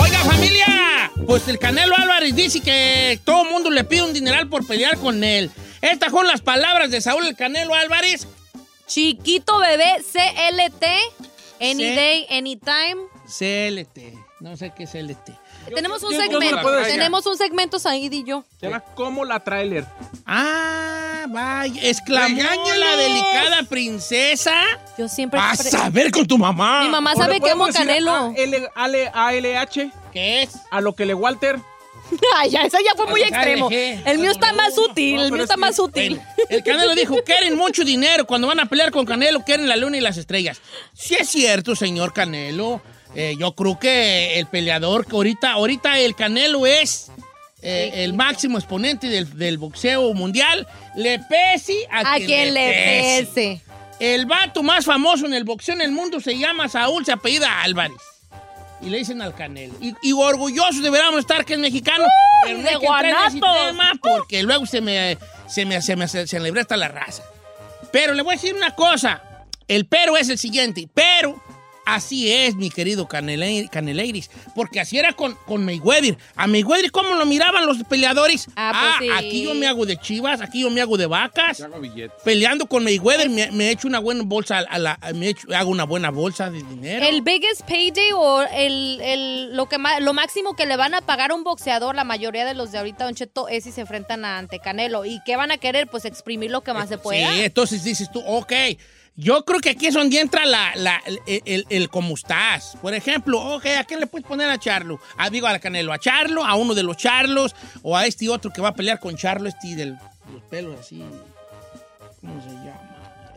Oiga, 0.00 0.18
familia, 0.24 1.10
pues 1.26 1.48
el 1.48 1.58
Canelo 1.58 1.94
Álvarez 1.96 2.34
dice 2.34 2.60
que 2.60 3.18
todo 3.24 3.44
el 3.44 3.50
mundo 3.50 3.70
le 3.70 3.84
pide 3.84 4.02
un 4.02 4.12
dineral 4.12 4.48
por 4.48 4.66
pelear 4.66 4.98
con 4.98 5.24
él. 5.24 5.50
Estas 5.80 6.10
son 6.10 6.26
las 6.26 6.40
palabras 6.40 6.90
de 6.90 7.00
Saúl 7.00 7.26
el 7.26 7.36
Canelo 7.36 7.74
Álvarez. 7.74 8.26
Chiquito 8.86 9.58
bebé 9.58 10.02
CLT. 10.12 10.84
Any 11.60 11.74
C- 11.84 11.94
day, 11.94 12.26
anytime. 12.30 13.00
CLT. 13.26 14.23
No 14.40 14.56
sé 14.56 14.72
qué 14.76 14.82
es 14.84 14.90
CLT. 14.90 15.30
tenemos 15.74 16.02
un 16.02 16.12
yo- 16.12 16.18
yo 16.18 16.32
no 16.32 16.40
segmento. 16.40 16.82
tenemos 16.86 17.26
un 17.26 17.36
segmento 17.38 17.78
Said 17.78 18.12
y 18.12 18.24
yo. 18.24 18.44
Se 18.60 18.66
llama 18.66 18.80
como 18.80 19.24
la 19.24 19.40
trailer. 19.40 19.86
Ah, 20.26 21.24
vaya, 21.28 21.80
exclamó 21.82 22.42
la 22.76 22.96
delicada 22.96 23.62
princesa. 23.68 24.52
Yo 24.98 25.08
siempre. 25.08 25.38
Vas 25.40 25.72
a 25.74 25.88
ver 25.88 26.10
con 26.10 26.26
tu 26.26 26.36
mamá. 26.36 26.82
Mi 26.82 26.88
mamá 26.90 27.14
sabe 27.14 27.40
que 27.40 27.50
amo 27.50 27.64
a 27.64 27.72
Canelo. 27.72 28.34
AL, 28.36 28.70
AL, 28.74 29.10
ALH, 29.14 29.90
¿Qué 30.12 30.42
es? 30.42 30.50
a 30.70 30.80
lo 30.80 30.94
que 30.94 31.06
le 31.06 31.14
Walter. 31.14 31.58
Ay, 32.36 32.50
ya, 32.50 32.62
eso 32.64 32.76
ya 32.84 32.92
fue 32.96 33.06
muy 33.06 33.22
extremo. 33.22 33.66
ALG. 33.68 34.02
El 34.06 34.18
mío 34.18 34.30
está 34.32 34.52
más 34.52 34.76
útil. 34.76 35.16
No, 35.16 35.22
el 35.24 35.32
mío 35.32 35.38
es 35.38 35.44
está 35.44 35.54
que- 35.54 35.60
más 35.60 35.78
útil. 35.78 36.16
Bueno, 36.20 36.46
el 36.50 36.62
Canelo 36.62 36.94
dijo, 36.94 37.16
quieren 37.24 37.56
mucho 37.56 37.82
dinero. 37.84 38.26
Cuando 38.26 38.46
van 38.46 38.60
a 38.60 38.66
pelear 38.66 38.90
con 38.90 39.06
Canelo, 39.06 39.42
quieren 39.44 39.68
la 39.68 39.76
luna 39.76 39.96
y 39.96 40.00
las 40.00 40.18
estrellas. 40.18 40.60
Sí 40.92 41.14
es 41.18 41.30
cierto, 41.30 41.74
señor 41.74 42.12
Canelo. 42.12 42.82
Eh, 43.14 43.36
yo 43.38 43.54
creo 43.54 43.78
que 43.78 44.38
el 44.38 44.46
peleador 44.46 45.06
que 45.06 45.14
ahorita, 45.14 45.52
ahorita 45.52 45.98
el 46.00 46.14
Canelo 46.16 46.66
es 46.66 47.10
eh, 47.62 47.90
el 48.04 48.12
máximo 48.14 48.58
exponente 48.58 49.08
del, 49.08 49.38
del 49.38 49.58
boxeo 49.58 50.12
mundial. 50.14 50.66
Le 50.96 51.20
pese 51.20 51.86
a, 51.90 52.14
A 52.14 52.16
quien 52.16 52.54
le 52.54 53.22
pese. 53.24 53.60
El 54.00 54.26
vato 54.26 54.62
más 54.62 54.84
famoso 54.84 55.26
en 55.26 55.34
el 55.34 55.44
boxeo 55.44 55.74
en 55.74 55.80
el 55.80 55.92
mundo 55.92 56.20
se 56.20 56.36
llama 56.36 56.68
Saúl, 56.68 57.04
se 57.04 57.12
apellida 57.12 57.62
Álvarez. 57.62 57.96
Y 58.82 58.90
le 58.90 58.98
dicen 58.98 59.22
al 59.22 59.34
Canelo. 59.34 59.74
Y, 59.80 59.94
y 60.02 60.12
orgullosos 60.12 60.82
deberíamos 60.82 61.20
estar 61.20 61.44
que 61.44 61.54
es 61.54 61.58
mexicano. 61.58 62.04
pero 62.44 62.58
no 62.58 62.64
de 62.64 62.70
hay 62.70 62.78
que 62.80 62.86
entrar 62.86 63.04
en 63.04 63.10
ese 63.28 63.38
guanatos. 63.38 63.68
tema 63.68 63.92
porque 64.02 64.42
luego 64.42 64.66
se 64.66 64.80
me, 64.80 65.16
se 65.46 65.64
me, 65.64 65.80
se 65.80 65.96
me, 65.96 66.08
se 66.08 66.40
me 66.40 66.60
hasta 66.60 66.76
la 66.76 66.88
raza. 66.88 67.22
Pero 67.92 68.12
le 68.12 68.22
voy 68.22 68.34
a 68.34 68.36
decir 68.36 68.54
una 68.54 68.74
cosa. 68.74 69.22
El 69.68 69.86
pero 69.86 70.16
es 70.16 70.28
el 70.28 70.36
siguiente. 70.38 70.88
Pero 70.92 71.40
así 71.86 72.32
es, 72.32 72.54
mi 72.56 72.70
querido 72.70 73.06
Canele- 73.08 73.68
Caneleiris. 73.70 74.30
Porque 74.54 74.80
así 74.80 74.98
era 74.98 75.12
con, 75.12 75.34
con 75.46 75.64
Mayweather. 75.64 76.16
A 76.36 76.46
Mayweather, 76.46 76.90
¿cómo 76.90 77.14
lo 77.14 77.26
miraban 77.26 77.66
los 77.66 77.82
peleadores? 77.84 78.46
Ah, 78.56 78.96
pues 78.98 79.10
sí. 79.10 79.16
aquí 79.16 79.42
yo 79.44 79.54
me 79.54 79.66
hago 79.66 79.86
de 79.86 79.96
chivas, 79.96 80.40
aquí 80.40 80.60
yo 80.62 80.70
me 80.70 80.80
hago 80.80 80.96
de 80.96 81.06
vacas. 81.06 81.62
Peleando 82.24 82.66
con 82.66 82.84
Mayweather 82.84 83.28
me, 83.30 83.50
me 83.50 83.70
echo 83.70 83.88
una 83.88 83.98
buena 83.98 84.22
bolsa, 84.24 84.58
a 84.58 84.78
la, 84.78 84.98
me 85.14 85.30
echo- 85.30 85.48
hago 85.54 85.70
una 85.70 85.84
buena 85.84 86.10
bolsa 86.10 86.50
de 86.50 86.62
dinero. 86.62 87.04
El 87.06 87.22
biggest 87.22 87.62
payday 87.62 88.12
o 88.14 88.42
el, 88.42 89.00
el- 89.02 89.56
lo, 89.56 89.66
que 89.68 89.76
lo 90.00 90.12
máximo 90.14 90.54
que 90.56 90.66
le 90.66 90.76
van 90.76 90.94
a 90.94 91.00
pagar 91.02 91.30
a 91.30 91.34
un 91.34 91.44
boxeador, 91.44 91.94
la 91.94 92.04
mayoría 92.04 92.44
de 92.44 92.54
los 92.54 92.72
de 92.72 92.78
ahorita, 92.78 93.04
Don 93.04 93.14
Cheto, 93.14 93.48
es 93.48 93.64
si 93.64 93.72
se 93.72 93.82
enfrentan 93.82 94.24
ante 94.24 94.58
Canelo. 94.58 95.04
¿Y 95.04 95.20
qué 95.24 95.36
van 95.36 95.50
a 95.50 95.58
querer? 95.58 95.86
Pues 95.88 96.04
exprimir 96.04 96.50
lo 96.50 96.62
que 96.62 96.72
más 96.72 96.88
se 96.88 96.98
pueda. 96.98 97.32
Sí, 97.34 97.40
entonces 97.42 97.84
dices 97.84 98.10
tú, 98.12 98.20
ok, 98.26 98.52
yo 99.16 99.44
creo 99.44 99.60
que 99.60 99.70
aquí 99.70 99.86
es 99.86 99.94
donde 99.94 100.18
entra 100.20 100.44
la, 100.44 100.72
la- 100.74 101.00
el, 101.06 101.20
el- 101.44 101.66
el 101.68 101.88
cómo 101.88 102.14
estás. 102.14 102.76
Por 102.82 102.94
ejemplo, 102.94 103.40
ok, 103.56 103.66
¿a 103.78 103.84
quién 103.84 104.00
le 104.00 104.06
puedes 104.06 104.26
poner 104.26 104.48
a 104.50 104.58
Charlo? 104.58 105.00
Ah, 105.16 105.30
digo, 105.30 105.46
a 105.46 105.58
Canelo, 105.58 105.92
a 105.92 105.98
Charlo, 105.98 106.44
a 106.44 106.54
uno 106.56 106.74
de 106.74 106.82
los 106.82 106.96
Charlos, 106.96 107.54
o 107.82 107.96
a 107.96 108.06
este 108.06 108.28
otro 108.28 108.50
que 108.52 108.60
va 108.60 108.68
a 108.70 108.74
pelear 108.74 108.98
con 109.00 109.16
Charlo, 109.16 109.48
este 109.48 109.76
del 109.76 109.96
los 110.32 110.42
pelos 110.50 110.80
así, 110.80 111.02
¿cómo 112.20 112.42
se 112.42 112.48
llama? 112.48 112.80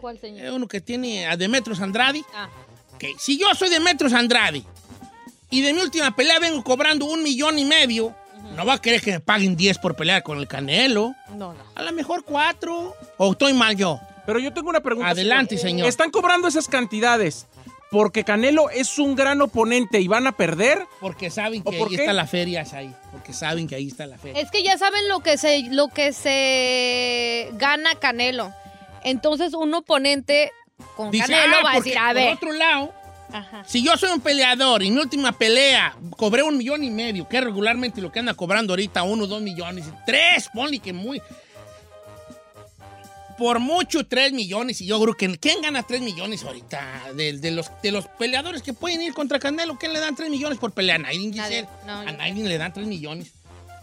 ¿Cuál 0.01 0.15
Eh, 0.15 0.19
señor? 0.19 0.53
uno 0.53 0.67
que 0.67 0.81
tiene 0.81 1.27
a 1.27 1.35
Demetrios 1.37 1.81
Andrade. 1.81 2.23
Ah. 2.33 2.49
Ok, 2.95 3.03
si 3.19 3.37
yo 3.37 3.53
soy 3.55 3.69
Demetrios 3.69 4.13
Andrade 4.13 4.63
y 5.49 5.61
de 5.61 5.73
mi 5.73 5.81
última 5.81 6.15
pelea 6.15 6.39
vengo 6.39 6.63
cobrando 6.63 7.05
un 7.05 7.21
millón 7.23 7.59
y 7.59 7.65
medio, 7.65 8.15
no 8.55 8.65
va 8.65 8.73
a 8.73 8.81
querer 8.81 9.01
que 9.01 9.11
me 9.11 9.19
paguen 9.19 9.55
10 9.55 9.77
por 9.79 9.95
pelear 9.95 10.23
con 10.23 10.39
el 10.39 10.47
Canelo. 10.47 11.13
No, 11.29 11.53
no. 11.53 11.63
A 11.75 11.81
lo 11.83 11.91
mejor 11.91 12.23
cuatro. 12.23 12.95
¿O 13.17 13.31
estoy 13.33 13.53
mal 13.53 13.75
yo? 13.75 13.99
Pero 14.27 14.39
yo 14.39 14.53
tengo 14.53 14.69
una 14.69 14.81
pregunta. 14.81 15.09
Adelante, 15.09 15.57
señor. 15.57 15.87
Están 15.87 16.11
cobrando 16.11 16.49
esas 16.49 16.67
cantidades 16.67 17.47
porque 17.89 18.25
Canelo 18.25 18.69
es 18.69 18.99
un 18.99 19.15
gran 19.15 19.41
oponente 19.41 20.01
y 20.01 20.07
van 20.09 20.27
a 20.27 20.33
perder. 20.33 20.85
Porque 20.99 21.29
saben 21.29 21.61
¿O 21.63 21.71
que 21.71 21.77
por 21.77 21.87
ahí 21.87 21.95
qué? 21.95 22.01
está 22.01 22.13
la 22.13 22.27
feria, 22.27 22.65
ahí. 22.73 22.93
Porque 23.11 23.31
saben 23.31 23.67
que 23.67 23.75
ahí 23.75 23.87
está 23.87 24.05
la 24.05 24.17
feria. 24.17 24.41
Es 24.41 24.51
que 24.51 24.63
ya 24.63 24.77
saben 24.77 25.07
lo 25.07 25.21
que 25.21 25.37
se, 25.37 25.61
lo 25.69 25.87
que 25.87 26.11
se 26.11 27.49
gana 27.53 27.95
Canelo. 27.95 28.53
Entonces 29.05 29.53
un 29.53 29.73
oponente 29.73 30.51
con 30.97 31.09
Dice, 31.09 31.31
Canelo 31.31 31.55
ah, 31.61 31.63
va 31.63 31.71
a 31.71 31.75
decir, 31.75 31.97
a 31.97 32.07
por 32.07 32.15
ver. 32.15 32.33
otro 32.33 32.51
lado, 32.51 32.93
Ajá. 33.31 33.63
si 33.65 33.81
yo 33.81 33.95
soy 33.95 34.11
un 34.11 34.19
peleador 34.19 34.83
y 34.83 34.87
en 34.87 34.95
mi 34.95 34.99
última 34.99 35.31
pelea 35.31 35.95
cobré 36.17 36.43
un 36.43 36.57
millón 36.57 36.83
y 36.83 36.91
medio, 36.91 37.29
que 37.29 37.37
es 37.37 37.43
regularmente 37.45 38.01
lo 38.01 38.11
que 38.11 38.19
anda 38.19 38.33
cobrando 38.33 38.73
ahorita, 38.73 39.03
uno, 39.03 39.25
dos 39.25 39.41
millones, 39.41 39.85
tres, 40.05 40.49
ponle 40.53 40.79
que 40.79 40.91
muy... 40.91 41.21
Por 43.37 43.59
mucho, 43.59 44.05
tres 44.07 44.33
millones. 44.33 44.81
Y 44.81 44.87
yo 44.87 44.99
creo 45.01 45.13
que... 45.13 45.37
¿Quién 45.37 45.61
gana 45.61 45.83
tres 45.83 46.01
millones 46.01 46.43
ahorita? 46.43 47.13
De, 47.15 47.33
de 47.37 47.51
los, 47.51 47.69
de 47.83 47.91
los 47.91 48.07
peleadores 48.07 48.61
que 48.63 48.73
pueden 48.73 49.01
ir 49.01 49.13
contra 49.13 49.39
Canelo, 49.39 49.77
¿quién 49.77 49.93
le 49.93 49.99
dan 49.99 50.15
tres 50.15 50.29
millones 50.29 50.57
por 50.57 50.71
pelea? 50.71 50.95
A 50.95 50.99
nadie, 50.99 51.19
Nadie. 51.29 51.41
Giselle. 51.43 51.67
No, 51.85 51.99
a 51.99 52.27
le 52.29 52.57
dan 52.57 52.73
tres 52.73 52.87
millones. 52.87 53.31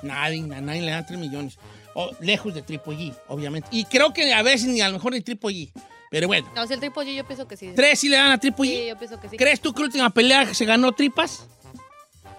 Nadie, 0.02 0.42
a 0.42 0.61
nadie 0.61 0.82
le 0.82 0.90
dan 0.90 1.06
tres 1.06 1.18
millones. 1.18 1.56
O, 1.94 2.11
lejos 2.20 2.52
de 2.52 2.62
Triple 2.62 2.96
G, 2.96 3.14
obviamente. 3.28 3.68
Y 3.70 3.84
creo 3.84 4.12
que 4.12 4.32
a 4.34 4.42
veces 4.42 4.66
ni 4.68 4.80
a 4.80 4.88
lo 4.88 4.94
mejor 4.94 5.12
ni 5.12 5.20
Triple 5.20 5.50
G. 5.54 5.70
Pero 6.11 6.26
bueno, 6.26 6.50
No, 6.54 6.66
si 6.66 6.75
el 6.75 6.80
Triple 6.80 7.04
G 7.04 7.14
yo 7.14 7.25
pienso 7.26 7.46
que 7.49 7.56
sí. 7.56 7.70
tres 7.75 8.00
sí 8.00 8.08
le 8.08 8.16
dan 8.16 8.32
a 8.32 8.38
Triple 8.38 8.68
Sí, 8.68 8.75
G. 8.75 8.88
yo 8.88 8.99
pienso 8.99 9.20
que 9.20 9.28
sí. 9.28 9.37
¿Crees 9.37 9.61
tú 9.61 9.73
que 9.73 9.80
la 9.80 9.87
última 9.87 10.11
pelea 10.11 10.52
se 10.54 10.64
ganó 10.64 10.92
tripas? 10.92 11.46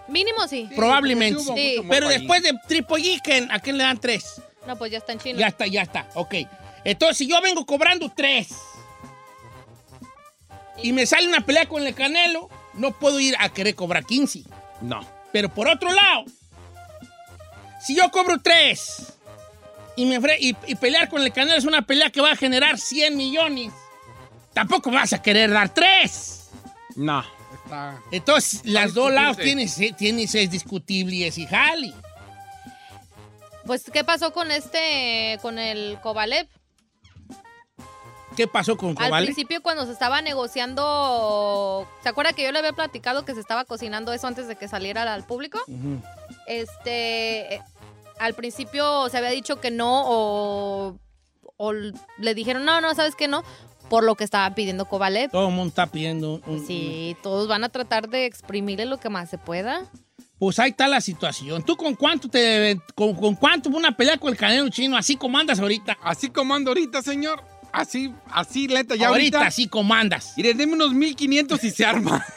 Mínimo 0.08 0.46
sí. 0.46 0.68
Probablemente. 0.76 1.40
sí 1.42 1.52
Sí. 1.56 1.82
Pero 1.88 2.08
después 2.08 2.42
de 2.42 2.52
Triple 2.68 2.96
G, 3.02 3.20
¿quién- 3.22 3.50
¿a 3.50 3.58
quién 3.58 3.78
le 3.78 3.84
dan 3.84 3.98
tres? 3.98 4.40
No, 4.66 4.76
pues 4.76 4.92
ya 4.92 4.98
está 4.98 5.12
en 5.12 5.18
China. 5.18 5.38
Ya 5.38 5.48
está, 5.48 5.66
ya 5.66 5.82
está. 5.82 6.08
Ok. 6.14 6.34
Entonces, 6.86 7.18
si 7.18 7.26
yo 7.26 7.40
vengo 7.42 7.66
cobrando 7.66 8.12
tres 8.14 8.54
y 10.80 10.92
me 10.92 11.04
sale 11.04 11.26
una 11.26 11.40
pelea 11.40 11.66
con 11.66 11.84
el 11.84 11.92
Canelo, 11.96 12.48
no 12.74 12.92
puedo 12.92 13.18
ir 13.18 13.34
a 13.40 13.48
querer 13.48 13.74
cobrar 13.74 14.04
15. 14.04 14.44
No. 14.82 15.04
Pero 15.32 15.52
por 15.52 15.66
otro 15.66 15.92
lado, 15.92 16.26
si 17.84 17.96
yo 17.96 18.08
cobro 18.12 18.38
tres 18.40 19.14
y, 19.96 20.06
me 20.06 20.20
y, 20.38 20.56
y 20.68 20.74
pelear 20.76 21.08
con 21.08 21.22
el 21.22 21.32
Canelo 21.32 21.58
es 21.58 21.64
una 21.64 21.82
pelea 21.82 22.10
que 22.10 22.20
va 22.20 22.30
a 22.30 22.36
generar 22.36 22.78
100 22.78 23.16
millones, 23.16 23.72
tampoco 24.52 24.92
vas 24.92 25.12
a 25.12 25.20
querer 25.20 25.50
dar 25.50 25.74
tres. 25.74 26.50
No. 26.94 27.24
Está... 27.64 28.00
Entonces, 28.12 28.60
las 28.64 28.94
dos 28.94 29.10
lados 29.10 29.38
tienen, 29.38 29.68
tienen, 29.96 30.28
es 30.32 30.50
discutible 30.52 31.16
y 31.16 31.24
es 31.24 31.36
jali. 31.50 31.92
Pues, 33.64 33.90
¿qué 33.92 34.04
pasó 34.04 34.32
con 34.32 34.52
este, 34.52 35.40
con 35.42 35.58
el 35.58 35.98
Kovalev? 36.00 36.46
¿Qué 38.36 38.46
pasó 38.46 38.76
con 38.76 38.90
Al 38.90 38.94
Kovalev? 38.96 39.26
principio 39.26 39.62
cuando 39.62 39.86
se 39.86 39.92
estaba 39.92 40.20
negociando, 40.22 41.88
¿se 42.02 42.08
acuerda 42.08 42.32
que 42.32 42.42
yo 42.44 42.52
le 42.52 42.58
había 42.58 42.72
platicado 42.72 43.24
que 43.24 43.34
se 43.34 43.40
estaba 43.40 43.64
cocinando 43.64 44.12
eso 44.12 44.26
antes 44.26 44.46
de 44.48 44.56
que 44.56 44.68
saliera 44.68 45.12
al 45.12 45.24
público? 45.24 45.58
Este, 46.46 47.54
eh, 47.56 47.62
al 48.18 48.34
principio 48.34 49.08
se 49.08 49.18
había 49.18 49.30
dicho 49.30 49.60
que 49.60 49.70
no 49.70 50.02
o, 50.06 50.98
o 51.56 51.72
le 51.72 52.34
dijeron, 52.34 52.64
no, 52.64 52.80
no, 52.80 52.94
¿sabes 52.94 53.14
qué 53.16 53.28
no? 53.28 53.42
Por 53.88 54.02
lo 54.04 54.16
que 54.16 54.24
estaba 54.24 54.52
pidiendo 54.54 54.86
Kovalev. 54.86 55.30
Todo 55.30 55.48
el 55.48 55.54
mundo 55.54 55.68
está 55.68 55.86
pidiendo. 55.86 56.40
un- 56.46 56.66
sí, 56.66 57.16
todos 57.22 57.46
van 57.48 57.64
a 57.64 57.68
tratar 57.68 58.08
de 58.08 58.26
exprimirle 58.26 58.84
lo 58.86 58.98
que 58.98 59.08
más 59.08 59.30
se 59.30 59.38
pueda. 59.38 59.82
Pues 60.38 60.58
ahí 60.58 60.70
está 60.70 60.86
la 60.88 61.00
situación. 61.00 61.62
¿Tú 61.62 61.76
con 61.76 61.94
cuánto 61.94 62.28
te 62.28 62.78
con, 62.94 63.14
con 63.14 63.34
cuánto 63.36 63.70
una 63.70 63.96
pelea 63.96 64.18
con 64.18 64.30
el 64.30 64.36
canelo 64.36 64.68
chino 64.68 64.96
así 64.96 65.16
como 65.16 65.38
andas 65.38 65.60
ahorita? 65.60 65.96
Así 66.02 66.28
como 66.28 66.54
ando 66.54 66.70
ahorita, 66.72 67.00
señor. 67.00 67.42
Así, 67.76 68.10
así, 68.32 68.68
lenta, 68.68 68.96
ya 68.96 69.08
ahorita, 69.08 69.36
ahorita. 69.36 69.48
así 69.48 69.68
como 69.68 69.92
andas. 69.92 70.32
Y 70.34 70.42
deme 70.42 70.72
unos 70.72 70.94
1500 70.94 71.62
y 71.62 71.70
se 71.70 71.84
arma. 71.84 72.24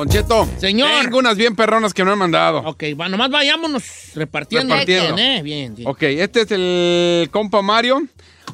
Don 0.00 0.08
Cheto. 0.08 0.48
Señor. 0.56 0.88
Tengo 1.02 1.18
unas 1.18 1.36
bien 1.36 1.54
perronas 1.54 1.92
que 1.92 2.02
me 2.06 2.12
han 2.12 2.18
mandado. 2.18 2.60
Ok, 2.60 2.84
va, 2.98 3.10
nomás 3.10 3.28
vayámonos 3.28 3.84
repartiendo. 4.14 4.72
Repartiendo. 4.72 5.14
Bien, 5.14 5.26
¿eh? 5.26 5.42
Bien, 5.42 5.74
bien. 5.74 5.86
Ok, 5.86 6.02
este 6.04 6.40
es 6.40 6.50
el 6.52 7.28
compa 7.30 7.60
Mario. 7.60 8.00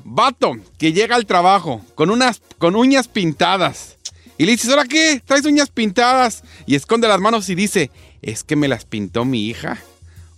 Vato, 0.02 0.56
que 0.76 0.92
llega 0.92 1.14
al 1.14 1.24
trabajo 1.24 1.84
con 1.94 2.10
unas 2.10 2.42
con 2.58 2.74
uñas 2.74 3.06
pintadas. 3.06 3.96
Y 4.36 4.44
le 4.44 4.52
dices, 4.52 4.70
¿ahora 4.70 4.86
qué? 4.86 5.22
¿Traes 5.24 5.44
uñas 5.44 5.70
pintadas? 5.70 6.42
Y 6.66 6.74
esconde 6.74 7.06
las 7.06 7.20
manos 7.20 7.48
y 7.48 7.54
dice, 7.54 7.92
es 8.22 8.42
que 8.42 8.56
me 8.56 8.66
las 8.66 8.84
pintó 8.84 9.24
mi 9.24 9.46
hija. 9.46 9.78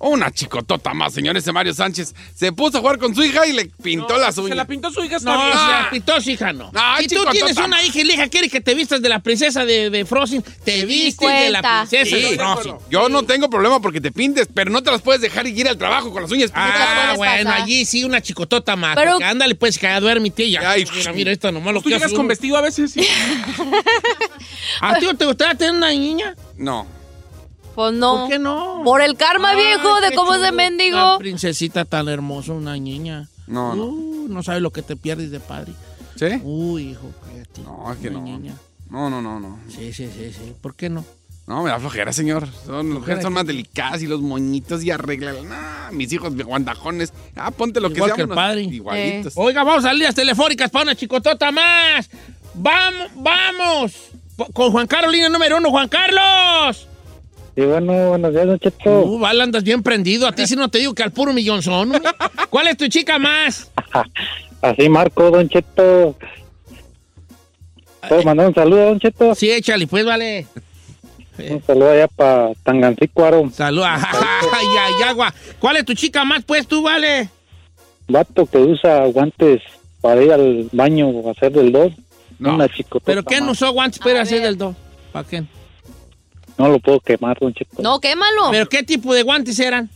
Una 0.00 0.30
chicotota 0.30 0.94
más, 0.94 1.12
señor. 1.12 1.37
Ese 1.37 1.50
Mario 1.50 1.74
Sánchez 1.74 2.14
se 2.34 2.52
puso 2.52 2.78
a 2.78 2.80
jugar 2.80 2.98
con 2.98 3.14
su 3.16 3.24
hija 3.24 3.46
y 3.48 3.52
le 3.52 3.66
pintó 3.82 4.16
las 4.16 4.37
Se 4.37 4.40
uñas. 4.42 4.56
la 4.56 4.64
pintó 4.64 4.92
su 4.92 5.02
hija, 5.02 5.16
está 5.16 5.32
No, 5.34 5.38
bien. 5.44 5.52
se 5.58 5.58
la 5.58 5.88
pintó 5.90 6.20
su 6.20 6.30
hija, 6.30 6.52
no. 6.52 6.70
Ay, 6.74 7.08
si 7.08 7.16
tú 7.16 7.24
tienes 7.32 7.56
una 7.56 7.82
hija 7.82 8.00
y 8.00 8.04
la 8.04 8.12
hija 8.14 8.28
quiere 8.28 8.48
que 8.48 8.61
te 8.61 8.74
vistas 8.74 9.02
de 9.02 9.08
la 9.08 9.18
princesa 9.18 9.64
de, 9.64 9.90
de 9.90 10.04
Frozen, 10.04 10.44
te 10.64 10.87
vistes 10.87 11.28
de 11.28 11.50
la 11.50 11.62
princesa 11.62 12.16
Sí, 12.16 12.22
de 12.22 12.37
Frozen. 12.37 12.76
Yo 12.90 13.08
no 13.08 13.24
tengo 13.24 13.50
problema 13.50 13.80
porque 13.80 14.00
te 14.00 14.12
pintes, 14.12 14.48
pero 14.54 14.70
no 14.70 14.82
te 14.84 14.90
las 14.92 15.02
puedes 15.02 15.20
dejar 15.20 15.48
ir 15.48 15.68
al 15.68 15.76
trabajo 15.76 16.12
con 16.12 16.22
las 16.22 16.30
uñas 16.30 16.50
pintadas. 16.52 16.76
Ah, 16.80 17.14
bueno, 17.16 17.44
pasar. 17.50 17.62
allí 17.62 17.84
sí, 17.84 18.04
una 18.04 18.20
chicotota 18.20 18.76
más. 18.76 18.94
Pero- 18.94 19.12
porque 19.12 19.24
ándale, 19.24 19.56
pues, 19.56 19.78
que 19.78 19.87
ya 19.88 19.98
duérmete 19.98 20.44
y 20.44 20.52
ya. 20.52 20.70
Ay, 20.70 20.84
mira, 20.94 21.12
mira, 21.12 21.32
esto 21.32 21.50
nomás 21.50 21.74
lo 21.74 21.80
¿Tú 21.80 21.88
que 21.88 21.94
llegas 21.96 22.06
hace 22.06 22.14
con 22.16 22.28
vestido 22.28 22.56
a 22.56 22.61
veces? 22.61 22.92
Sí. 22.92 23.00
¿A 24.80 24.96
ti 24.98 25.06
no 25.06 25.16
te 25.16 25.24
gustaría 25.24 25.54
tener 25.56 25.74
una 25.74 25.90
niña? 25.90 26.37
No. 26.56 26.87
Pues 27.78 27.92
no. 27.92 28.16
¿Por 28.22 28.28
qué 28.28 28.38
no? 28.40 28.82
Por 28.84 29.00
el 29.02 29.16
karma, 29.16 29.50
Ay, 29.50 29.56
viejo, 29.58 30.00
de 30.00 30.12
cómo 30.16 30.32
se 30.32 30.38
chulo. 30.40 30.52
mendigo. 30.52 30.96
Una 31.10 31.18
princesita 31.18 31.84
tan 31.84 32.08
hermosa, 32.08 32.52
una 32.52 32.74
niña. 32.76 33.28
No, 33.46 33.76
no. 33.76 33.84
Uh, 33.84 34.26
no 34.28 34.42
sabes 34.42 34.62
lo 34.62 34.72
que 34.72 34.82
te 34.82 34.96
pierdes 34.96 35.30
de 35.30 35.38
padre. 35.38 35.74
¿Sí? 36.16 36.26
Uy, 36.42 36.88
hijo, 36.90 37.12
cállate. 37.24 37.60
No, 37.62 37.92
es 37.92 37.98
que 37.98 38.08
Una 38.08 38.18
no. 38.18 38.24
niña. 38.24 38.54
No, 38.90 39.08
no, 39.08 39.22
no, 39.22 39.38
no. 39.38 39.60
Sí, 39.68 39.92
sí, 39.92 40.10
sí, 40.12 40.32
sí. 40.32 40.54
¿Por 40.60 40.74
qué 40.74 40.90
no? 40.90 41.04
No, 41.46 41.62
me 41.62 41.70
da 41.70 41.78
flojera, 41.78 42.12
señor. 42.12 42.48
Son, 42.66 42.88
las 42.88 42.98
mujeres 42.98 43.22
son 43.22 43.32
más 43.32 43.46
delicadas 43.46 44.02
y 44.02 44.08
los 44.08 44.22
moñitos 44.22 44.82
y 44.82 44.90
arreglan. 44.90 45.48
Nah, 45.48 45.92
mis 45.92 46.12
hijos 46.12 46.36
de 46.36 46.42
guandajones. 46.42 47.12
Ah, 47.36 47.52
ponte 47.52 47.80
lo 47.80 47.90
Igual 47.92 48.10
que 48.10 48.16
que 48.16 48.16
sea. 48.16 48.24
el 48.24 48.26
unos 48.26 48.34
padre. 48.36 48.62
Igualitos. 48.62 49.34
Oiga, 49.36 49.62
vamos 49.62 49.84
a 49.84 49.92
líneas 49.92 50.16
telefónicas 50.16 50.68
para 50.72 50.82
una 50.82 50.96
chicotota 50.96 51.52
más. 51.52 52.10
Vamos, 52.54 53.08
vamos. 53.14 53.92
Con 54.52 54.72
Juan 54.72 54.88
Carlos, 54.88 55.12
línea 55.12 55.28
número 55.28 55.58
uno. 55.58 55.70
Juan 55.70 55.88
Carlos. 55.88 56.88
Sí, 57.58 57.64
bueno, 57.64 58.10
buenos 58.10 58.30
días, 58.32 58.46
Don 58.46 58.58
Cheto. 58.60 59.02
Uh, 59.02 59.18
vale, 59.18 59.42
andas 59.42 59.64
bien 59.64 59.82
prendido. 59.82 60.28
A 60.28 60.32
ti 60.32 60.46
sí 60.46 60.54
no 60.54 60.68
te 60.68 60.78
digo 60.78 60.94
que 60.94 61.02
al 61.02 61.10
puro 61.10 61.32
millón 61.32 61.60
son. 61.60 61.74
hombre. 61.74 62.00
¿Cuál 62.50 62.68
es 62.68 62.76
tu 62.76 62.86
chica 62.86 63.18
más? 63.18 63.68
Así 64.62 64.88
marco, 64.88 65.28
Don 65.28 65.48
Cheto. 65.48 66.14
¿Puedo 68.08 68.22
mandar 68.22 68.46
un 68.46 68.54
saludo, 68.54 68.84
Don 68.84 69.00
Cheto? 69.00 69.34
Sí, 69.34 69.50
échale, 69.50 69.88
pues, 69.88 70.04
vale. 70.04 70.46
Un 71.36 71.60
saludo 71.64 71.90
allá 71.90 72.06
para 72.06 72.54
Tangancícuaro. 72.62 73.50
Salud. 73.50 73.82
Ay, 73.86 74.66
ay, 74.78 75.08
agua. 75.08 75.34
¿Cuál 75.58 75.78
es 75.78 75.84
tu 75.84 75.94
chica 75.94 76.24
más, 76.24 76.44
pues, 76.44 76.64
tú, 76.64 76.84
vale? 76.84 77.28
Vato 78.06 78.46
que 78.46 78.58
usa 78.58 79.04
guantes 79.06 79.62
para 80.00 80.22
ir 80.22 80.32
al 80.32 80.68
baño 80.70 81.08
a 81.26 81.32
hacer 81.32 81.50
del 81.50 81.72
dos. 81.72 81.92
No. 82.38 82.54
Una 82.54 82.68
chicotota 82.68 83.04
¿Pero 83.04 83.24
qué 83.24 83.40
no 83.40 83.50
usó 83.50 83.72
guantes 83.72 83.98
para 83.98 84.20
A 84.20 84.22
hacer 84.22 84.42
del 84.42 84.56
do? 84.56 84.76
¿Para 85.10 85.26
qué? 85.26 85.42
No 86.58 86.68
lo 86.68 86.78
puedo 86.80 87.00
quemar, 87.00 87.38
Don 87.38 87.54
Cheto. 87.54 87.80
No, 87.82 88.00
quémalo. 88.00 88.50
¿Pero 88.50 88.68
qué 88.68 88.82
tipo 88.82 89.14
de 89.14 89.22
guantes 89.22 89.58
eran? 89.60 89.88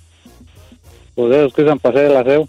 Pues 1.15 1.31
de 1.31 1.41
esos 1.41 1.53
que 1.55 1.63
usan 1.63 1.79
para 1.79 1.99
hacer 2.01 2.11
el 2.13 2.17
aseo. 2.17 2.49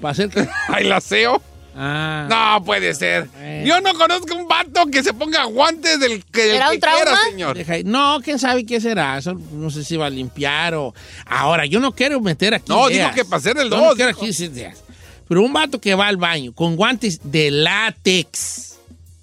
¿Para 0.00 0.12
hacer 0.12 0.28
qué? 0.30 0.48
¿Ay, 0.68 0.84
la 0.84 0.96
aseo? 0.96 1.40
Ah. 1.76 2.26
No 2.58 2.64
puede 2.64 2.94
ser. 2.94 3.28
Yo 3.64 3.80
no 3.80 3.94
conozco 3.94 4.34
un 4.36 4.46
vato 4.46 4.86
que 4.86 5.02
se 5.02 5.12
ponga 5.12 5.44
guantes 5.44 5.98
del 5.98 6.24
que, 6.24 6.42
del 6.42 6.56
¿Era 6.56 6.68
que 6.68 6.74
un 6.76 6.80
trauma? 6.80 7.02
quiera, 7.04 7.16
señor. 7.30 7.56
Deja. 7.56 7.74
No, 7.84 8.20
quién 8.22 8.38
sabe 8.38 8.64
qué 8.64 8.80
será. 8.80 9.18
Eso 9.18 9.34
no 9.34 9.70
sé 9.70 9.82
si 9.84 9.96
va 9.96 10.06
a 10.06 10.10
limpiar 10.10 10.74
o. 10.74 10.94
Ahora, 11.26 11.66
yo 11.66 11.80
no 11.80 11.92
quiero 11.92 12.20
meter 12.20 12.54
aquí. 12.54 12.66
No, 12.68 12.88
ideas. 12.88 13.12
dijo 13.12 13.14
que 13.16 13.24
para 13.28 13.38
hacer 13.38 13.58
el 13.58 13.68
dos, 13.70 13.80
No 13.80 13.94
quiero 13.94 14.08
dijo. 14.12 14.24
aquí 14.24 14.44
ideas. 14.44 14.82
Pero 15.28 15.42
un 15.42 15.52
vato 15.52 15.80
que 15.80 15.94
va 15.96 16.06
al 16.06 16.16
baño 16.16 16.52
con 16.52 16.76
guantes 16.76 17.20
de 17.24 17.50
látex 17.50 18.76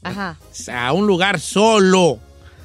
Ajá. 0.03 0.37
a 0.73 0.91
un 0.93 1.07
lugar 1.07 1.39
solo, 1.39 2.19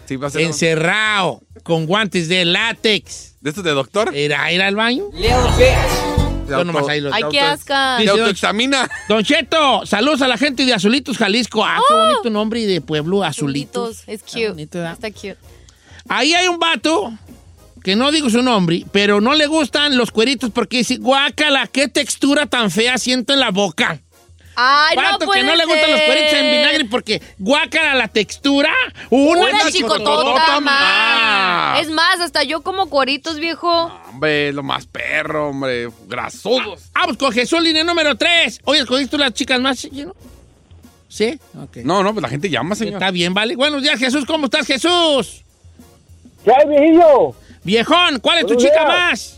Sí, 0.06 0.16
va 0.16 0.26
a 0.26 0.30
ser 0.30 0.42
un- 0.42 0.46
encerrado, 0.48 1.42
con 1.66 1.84
guantes 1.86 2.28
de 2.28 2.44
látex. 2.44 3.34
¿De 3.40 3.50
estos 3.50 3.64
de 3.64 3.72
doctor? 3.72 4.12
¿Era 4.14 4.52
ir 4.52 4.62
al 4.62 4.76
baño? 4.76 5.04
Yo 6.48 6.62
nomás 6.64 6.88
ahí 6.88 7.00
lo- 7.00 7.12
Ay, 7.12 7.24
qué 7.30 7.40
asca. 7.40 7.96
Se 7.96 8.02
Dice, 8.02 8.12
don- 8.12 8.20
autoexamina. 8.20 8.88
Don 9.08 9.24
Cheto, 9.24 9.84
saludos 9.84 10.22
a 10.22 10.28
la 10.28 10.38
gente 10.38 10.64
de 10.64 10.72
Azulitos, 10.72 11.18
Jalisco. 11.18 11.64
Ah, 11.64 11.80
qué 11.88 11.92
bonito 11.94 12.30
nombre 12.30 12.60
y 12.60 12.66
de 12.66 12.80
pueblo, 12.80 13.24
Azulitos. 13.24 14.02
Es 14.06 14.20
Está 14.20 14.26
cute. 14.32 14.48
bonito, 14.50 14.78
¿verdad? 14.78 14.92
Está 14.92 15.10
cute. 15.10 15.36
Ahí 16.08 16.34
hay 16.34 16.46
un 16.46 16.60
vato 16.60 17.12
que 17.82 17.96
no 17.96 18.12
digo 18.12 18.30
su 18.30 18.42
nombre, 18.42 18.84
pero 18.92 19.20
no 19.20 19.34
le 19.34 19.46
gustan 19.48 19.96
los 19.96 20.12
cueritos 20.12 20.50
porque 20.52 20.78
dice, 20.78 20.98
guácala, 20.98 21.66
qué 21.66 21.88
textura 21.88 22.46
tan 22.46 22.70
fea 22.70 22.96
siento 22.96 23.32
en 23.32 23.40
la 23.40 23.50
boca. 23.50 24.00
Ay, 24.56 24.96
vato 24.96 25.12
no 25.12 25.18
que 25.18 25.26
puede 25.26 25.42
no 25.44 25.54
le 25.54 25.66
gustan 25.66 25.90
los 25.90 26.00
cueritos 26.00 26.32
en 26.32 26.50
vinagre 26.50 26.84
porque 26.86 27.20
guácala 27.38 27.94
la 27.94 28.08
textura. 28.08 28.72
Una, 29.10 29.42
Una 29.42 29.70
chicotota 29.70 30.60
más. 30.60 31.80
Es 31.80 31.90
más, 31.90 32.20
hasta 32.20 32.42
yo 32.42 32.62
como 32.62 32.88
cueritos, 32.88 33.38
viejo. 33.38 33.92
Hombre, 34.08 34.52
lo 34.54 34.62
más 34.62 34.86
perro, 34.86 35.50
hombre. 35.50 35.90
Grasudos. 36.08 36.84
Vamos 36.94 37.18
con 37.18 37.32
Jesús, 37.32 37.60
línea 37.60 37.84
número 37.84 38.16
3. 38.16 38.60
Oye, 38.64 38.80
¿escogiste 38.80 39.18
las 39.18 39.34
chicas 39.34 39.60
más? 39.60 39.78
¿sí, 39.78 39.90
no? 39.92 40.14
¿Sí? 41.08 41.38
Ok. 41.62 41.76
No, 41.84 42.02
no, 42.02 42.12
pues 42.14 42.22
la 42.22 42.28
gente 42.28 42.48
llama, 42.48 42.74
señor. 42.74 42.94
Está 42.94 43.10
bien, 43.10 43.34
vale. 43.34 43.56
Buenos 43.56 43.82
días, 43.82 43.98
Jesús. 43.98 44.24
¿Cómo 44.24 44.46
estás, 44.46 44.66
Jesús? 44.66 45.42
¿Qué 46.44 46.50
hay, 46.52 46.66
viejillo? 46.68 47.34
Viejón, 47.62 48.20
¿cuál 48.20 48.38
es 48.38 48.46
tu 48.46 48.54
Buenos 48.54 48.62
chica 48.64 48.84
días. 48.84 48.88
más? 48.88 49.35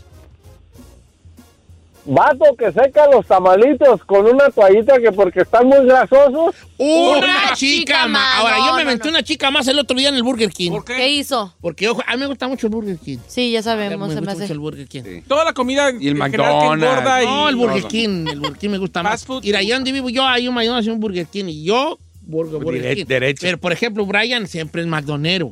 Vato 2.11 2.55
que 2.57 2.71
seca 2.71 3.07
los 3.11 3.25
tamalitos 3.27 4.03
con 4.05 4.25
una 4.25 4.49
toallita 4.49 4.99
que 4.99 5.11
porque 5.11 5.41
están 5.41 5.67
muy 5.67 5.85
grasosos. 5.85 6.55
Una, 6.77 7.17
Una 7.19 7.53
chica, 7.55 8.07
más. 8.07 8.39
Ahora, 8.39 8.57
No, 8.57 8.65
yo 8.67 8.73
me 8.75 8.83
no, 8.83 8.89
metí 8.91 9.03
no. 9.05 9.09
una 9.11 9.23
chica 9.23 9.51
más 9.51 9.67
el 9.67 9.77
otro 9.77 9.95
día 9.97 10.09
en 10.09 10.15
el 10.15 10.23
Burger 10.23 10.49
King. 10.49 10.71
¿Por 10.71 10.85
qué? 10.85 10.95
¿Qué 10.95 11.09
hizo? 11.09 11.53
Porque, 11.61 11.87
ojo, 11.87 12.01
a 12.07 12.13
mí 12.15 12.19
me 12.21 12.25
gusta 12.25 12.47
mucho 12.47 12.65
el 12.67 12.71
Burger 12.73 12.97
King. 12.97 13.19
Sí, 13.27 13.51
ya 13.51 13.59
Me 13.59 13.63
sabemos, 13.63 14.09
se 14.09 14.15
me 14.15 14.21
gusta 14.21 14.31
hace. 14.31 14.41
mucho 14.41 14.53
el 14.53 14.59
Burger 14.59 14.87
King. 14.87 15.01
Sí. 15.03 15.23
Toda 15.27 15.43
la 15.45 15.53
comida 15.53 15.91
Y 15.99 16.07
el 16.07 16.15
McDonald's. 16.15 16.83
engorda 16.83 17.23
y- 17.23 17.25
No, 17.27 17.49
el 17.49 17.55
Burger 17.55 17.81
todo. 17.81 17.89
King. 17.89 18.25
El 18.27 18.39
Burger 18.39 18.57
King 18.57 18.69
me 18.69 18.77
gusta 18.79 19.03
más. 19.03 19.11
Fast 19.13 19.27
food. 19.27 19.43
Mira, 19.43 19.59
allá 19.59 19.75
donde 19.75 19.91
vivo 19.91 20.09
yo 20.09 20.25
hay 20.25 20.47
un 20.47 20.55
McDonald's 20.55 20.87
y 20.87 20.89
un 20.89 20.99
Burger 20.99 21.27
King. 21.27 21.45
Y 21.49 21.63
yo, 21.65 21.99
Burger, 22.21 22.59
Burger 22.59 22.81
Dire- 22.81 22.95
King. 22.95 23.05
derecho. 23.07 23.39
Pero, 23.41 23.57
por 23.59 23.71
ejemplo, 23.71 24.05
Brian 24.07 24.47
siempre 24.47 24.81
es 24.81 24.87
McDonero. 24.87 25.51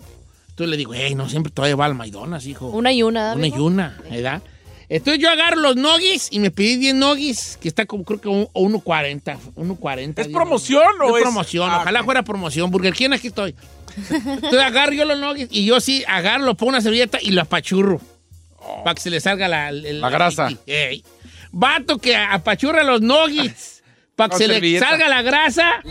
Entonces 0.49 0.71
le 0.71 0.77
digo, 0.77 0.93
hey, 0.95 1.13
no 1.13 1.29
siempre 1.29 1.51
todavía 1.51 1.75
va 1.75 1.85
al 1.85 1.93
McDonald's, 1.93 2.47
hijo. 2.47 2.69
Una 2.69 2.91
y 2.91 3.03
una, 3.03 3.33
Una 3.35 3.45
y 3.47 3.51
una, 3.51 3.95
¿verdad? 4.09 4.41
Entonces 4.89 5.21
yo 5.21 5.29
agarro 5.29 5.57
los 5.57 5.75
noggies 5.75 6.29
y 6.31 6.39
me 6.39 6.49
pedí 6.49 6.77
10 6.77 6.95
noggies, 6.95 7.57
que 7.61 7.67
está 7.67 7.85
como 7.85 8.03
creo 8.05 8.21
que 8.21 8.29
un- 8.29 8.47
1.40. 8.53 9.37
1.40. 9.55 10.21
¿Es 10.21 10.27
promoción 10.29 10.83
o 11.01 11.09
Es 11.09 11.15
es- 11.17 11.21
promoción, 11.23 11.69
Ah, 11.69 11.79
ojalá 11.81 12.03
fuera 12.03 12.23
promoción. 12.23 12.71
Burger 12.71 12.93
King, 12.93 13.09
aquí 13.11 13.27
estoy. 13.27 13.53
Entonces 13.97 14.61
agarro 14.61 14.93
yo 14.93 15.03
los 15.05 15.19
noggies 15.19 15.49
y 15.51 15.65
yo 15.65 15.79
sí 15.81 16.03
agarro, 16.07 16.45
lo 16.45 16.55
pongo 16.55 16.69
una 16.69 16.81
servilleta 16.81 17.17
y 17.21 17.31
lo 17.31 17.41
apachurro. 17.41 17.99
Para 18.83 18.95
que 18.95 19.01
se 19.01 19.09
le 19.09 19.19
salga 19.19 19.47
la, 19.47 19.69
el- 19.69 19.99
La 20.01 20.09
grasa. 20.09 20.49
Ey. 20.65 21.03
Vato 21.51 21.97
que 21.97 22.15
apachurra 22.15 22.83
los 22.83 23.01
noggies. 23.01 23.83
Para 24.15 24.29
que 24.31 24.37
se 24.37 24.47
le 24.47 24.55
servilleta. 24.55 24.87
salga 24.89 25.07
la 25.09 25.21
grasa. 25.21 25.81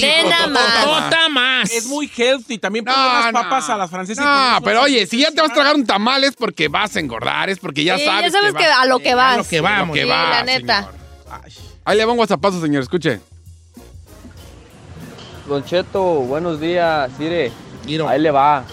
Nena 0.00 0.46
más. 0.48 0.84
Tota 0.84 1.28
más. 1.28 1.70
Es 1.70 1.86
muy 1.86 2.10
healthy. 2.16 2.58
También 2.58 2.84
No, 2.84 2.92
unas 2.92 3.32
no. 3.32 3.40
papas 3.42 3.68
a 3.70 3.76
las 3.76 3.90
francesas. 3.90 4.24
y 4.24 4.26
No, 4.28 4.58
pero 4.64 4.82
oye, 4.82 5.06
si 5.06 5.18
ya 5.18 5.30
te 5.30 5.40
vas 5.40 5.50
a 5.50 5.54
tragar 5.54 5.74
un 5.74 5.86
tamal 5.86 6.24
es 6.24 6.34
porque 6.36 6.68
vas 6.68 6.96
a 6.96 7.00
engordar, 7.00 7.50
es 7.50 7.58
porque 7.58 7.84
ya 7.84 7.98
Sí, 7.98 8.04
sabes. 8.04 8.32
ya 8.32 8.38
sabes 8.40 8.54
que, 8.54 8.66
va- 8.68 8.80
a 8.80 8.86
lo 8.86 8.98
que 8.98 9.10
a 9.12 9.16
vas. 9.16 9.36
lo 9.38 9.44
que 9.44 9.60
vamos. 9.60 9.94
que 9.96 10.02
Sí, 10.04 10.08
va, 10.08 10.30
la 10.30 10.42
neta. 10.44 10.76
señor. 10.78 10.94
Ahí 11.84 11.96
le 11.96 12.04
va 12.04 12.12
un 12.12 12.18
whatsappazo, 12.18 12.60
señor, 12.60 12.82
escuche. 12.82 13.20
Don 15.48 15.64
Cheto, 15.64 16.02
buenos 16.02 16.60
días. 16.60 17.10
Mire, 17.18 17.50
Miro. 17.84 18.08
ahí 18.08 18.20
le 18.20 18.30
va. 18.30 18.64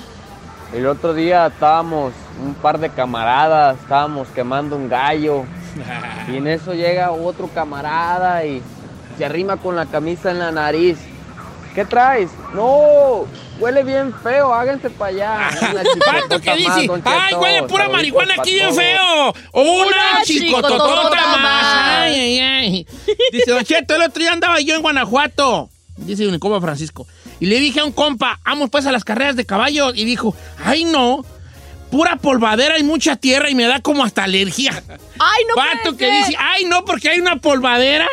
El 0.74 0.86
otro 0.86 1.14
día 1.16 1.48
estábamos 1.48 2.14
un 2.44 2.54
par 2.54 2.80
de 2.80 2.90
camaradas, 2.90 3.78
estábamos 3.80 4.28
quemando 4.30 4.76
un 4.76 4.88
gallo. 4.90 5.46
Y 6.32 6.38
en 6.38 6.48
eso 6.48 6.74
llega 6.74 7.12
otro 7.12 7.48
camarada 7.48 8.46
y 8.46 8.62
se 9.20 9.26
arrima 9.26 9.58
con 9.58 9.76
la 9.76 9.86
camisa 9.86 10.32
en 10.32 10.40
la 10.40 10.50
nariz. 10.50 10.98
¿Qué 11.76 11.84
traes? 11.84 12.30
No, 12.54 13.28
huele 13.60 13.84
bien 13.84 14.14
feo, 14.24 14.54
háganse 14.54 14.90
para 14.90 15.10
allá. 15.10 15.50
Vato 15.74 16.40
chicotota 16.40 16.40
que 16.40 16.56
dice, 16.56 16.90
ay, 17.04 17.36
huele 17.36 17.64
pura 17.64 17.90
marihuana 17.90 18.36
aquí 18.40 18.54
bien 18.54 18.70
todos". 18.70 18.78
feo. 18.82 19.34
Una 19.52 19.88
Una 19.88 20.24
chicototota 20.24 21.18
más. 21.28 21.42
más. 21.42 21.76
Ay, 22.00 22.16
ay, 22.16 22.40
ay. 22.40 22.88
Dice, 23.34 23.52
Don 23.52 23.66
Cheto, 23.66 23.96
el 23.98 24.04
otro 24.04 24.22
día 24.22 24.32
andaba 24.32 24.62
yo 24.62 24.76
en 24.76 24.82
Guanajuato. 24.82 25.70
Dice 25.98 26.24
mi 26.28 26.40
compa 26.40 26.62
Francisco. 26.62 27.06
Y 27.42 27.48
le 27.48 27.60
dije 27.60 27.82
a 27.82 27.84
un 27.84 27.92
compa, 27.92 28.40
vamos 28.46 28.70
pues 28.70 28.86
a 28.86 28.94
las 28.94 29.04
carreras 29.04 29.36
de 29.36 29.46
caballos. 29.46 29.92
Y 29.98 30.06
dijo, 30.06 30.34
ay 30.64 30.86
no, 30.86 31.26
pura 31.92 32.16
polvadera 32.16 32.80
y 32.80 32.84
mucha 32.84 33.18
tierra 33.18 33.50
y 33.50 33.56
me 33.56 33.66
da 33.66 33.82
como 33.82 34.06
hasta 34.06 34.24
alergia. 34.24 34.82
Ay, 35.20 35.44
no 35.50 35.56
puede 35.56 35.98
que 35.98 36.10
dice, 36.10 36.38
ay 36.40 36.64
no, 36.64 36.86
porque 36.86 37.10
hay 37.10 37.20
una 37.20 37.36
polvadera. 37.36 38.08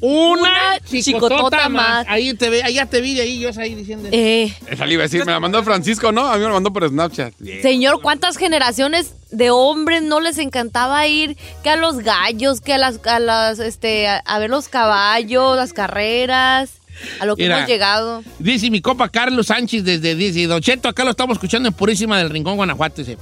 Una, 0.00 0.40
Una 0.40 0.80
chicotota, 0.84 1.36
chicotota 1.36 1.68
más. 1.68 2.04
más. 2.04 2.06
Ahí 2.08 2.34
te 2.34 2.50
ve, 2.50 2.62
allá 2.62 2.84
te 2.86 3.00
vi 3.00 3.14
de 3.14 3.22
ahí, 3.22 3.38
yo 3.38 3.50
ahí 3.58 3.74
diciendo. 3.74 4.08
Eh, 4.12 4.54
Esa 4.70 4.84
le 4.84 4.94
iba 4.94 5.02
a 5.02 5.04
decir, 5.06 5.24
me 5.24 5.32
la 5.32 5.40
mandó 5.40 5.62
Francisco, 5.64 6.12
¿no? 6.12 6.26
A 6.26 6.34
mí 6.34 6.40
me 6.40 6.46
la 6.48 6.52
mandó 6.54 6.72
por 6.72 6.86
Snapchat. 6.86 7.32
Señor, 7.62 8.02
¿cuántas 8.02 8.36
generaciones 8.36 9.12
de 9.30 9.50
hombres 9.50 10.02
no 10.02 10.20
les 10.20 10.38
encantaba 10.38 11.06
ir 11.06 11.36
que 11.62 11.70
a 11.70 11.76
los 11.76 11.98
gallos, 11.98 12.60
que 12.60 12.74
a 12.74 12.78
las, 12.78 13.00
a 13.06 13.18
las, 13.18 13.58
este, 13.58 14.06
a, 14.08 14.18
a 14.18 14.38
ver 14.38 14.50
los 14.50 14.68
caballos, 14.68 15.56
las 15.56 15.72
carreras, 15.72 16.74
a 17.20 17.24
lo 17.26 17.34
que 17.34 17.44
Mira. 17.44 17.58
hemos 17.58 17.68
llegado? 17.68 18.22
Dice 18.38 18.70
mi 18.70 18.80
compa 18.82 19.08
Carlos 19.08 19.46
Sánchez 19.46 19.82
desde 19.82 20.14
dice, 20.14 20.46
Don 20.46 20.60
Cheto, 20.60 20.88
acá 20.88 21.04
lo 21.04 21.10
estamos 21.10 21.36
escuchando 21.36 21.68
en 21.68 21.74
Purísima 21.74 22.18
del 22.18 22.28
Rincón, 22.30 22.56
Guanajuato. 22.56 23.02
Dice, 23.02 23.16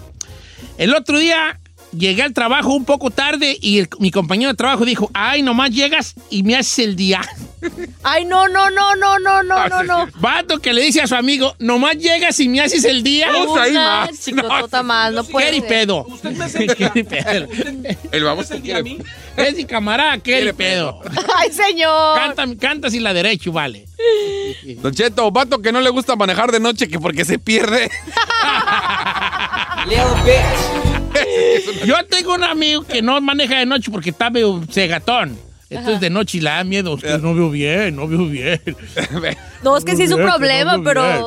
el 0.76 0.92
otro 0.94 1.18
día 1.18 1.58
llegué 1.96 2.22
al 2.22 2.32
trabajo 2.32 2.72
un 2.74 2.84
poco 2.84 3.10
tarde 3.10 3.56
y 3.60 3.78
el- 3.80 3.88
mi 3.98 4.10
compañero 4.10 4.50
de 4.50 4.56
trabajo 4.56 4.84
dijo, 4.84 5.10
ay, 5.14 5.42
nomás 5.42 5.70
llegas 5.70 6.14
y 6.30 6.42
me 6.42 6.56
haces 6.56 6.78
el 6.80 6.96
día. 6.96 7.20
Ay, 8.02 8.26
no, 8.26 8.46
no, 8.48 8.68
no, 8.68 8.94
no, 8.94 9.18
no, 9.18 9.42
no, 9.42 9.68
no, 9.70 9.82
no. 9.84 10.06
Vato 10.16 10.58
que 10.58 10.74
le 10.74 10.82
dice 10.82 11.00
a 11.00 11.06
su 11.06 11.14
amigo, 11.14 11.54
nomás 11.58 11.96
llegas 11.96 12.38
y 12.40 12.46
me 12.50 12.60
haces 12.60 12.84
el 12.84 13.02
día. 13.02 13.28
Una 13.34 14.06
chicotota 14.22 14.82
más, 14.82 15.14
no 15.14 15.24
puede 15.24 15.50
Qué 15.50 15.60
ser. 15.60 15.68
pedo. 15.68 16.06
Qué 16.92 17.04
pedo. 17.04 17.48
El 18.12 18.24
vamos 18.24 18.50
a 18.50 18.60
quiere. 18.60 18.98
Es 19.38 19.56
mi 19.56 19.64
camarada, 19.64 20.18
qué 20.18 20.52
pedo. 20.54 21.00
Ay, 21.36 21.50
señor. 21.50 22.16
Canta, 22.18 22.44
canta 22.60 22.90
sin 22.90 23.02
la 23.02 23.12
derecha, 23.14 23.50
vale. 23.50 23.86
Don 24.82 24.92
Cheto, 24.94 25.30
vato 25.32 25.60
que 25.62 25.72
no 25.72 25.80
le 25.80 25.88
gusta 25.90 26.14
manejar 26.16 26.52
de 26.52 26.60
noche 26.60 26.86
que 26.86 27.00
porque 27.00 27.24
se 27.24 27.38
pierde. 27.38 27.90
Yo 31.86 31.96
tengo 32.06 32.34
un 32.34 32.44
amigo 32.44 32.84
que 32.84 33.02
no 33.02 33.20
maneja 33.20 33.58
de 33.58 33.66
noche 33.66 33.90
porque 33.90 34.10
está 34.10 34.30
medio 34.30 34.62
cegatón. 34.70 35.38
Entonces 35.70 36.00
de 36.00 36.10
noche 36.10 36.38
le 36.38 36.50
da 36.50 36.62
miedo. 36.62 36.96
Que 36.96 37.18
no 37.18 37.34
veo 37.34 37.50
bien, 37.50 37.96
no 37.96 38.06
veo 38.06 38.26
bien. 38.26 38.60
No, 39.62 39.76
es 39.76 39.84
que 39.84 39.96
sí 39.96 40.02
es 40.04 40.10
un 40.12 40.18
Bien, 40.18 40.28
problema, 40.28 40.76
no 40.76 40.84
pero 40.84 41.02
bien. 41.02 41.18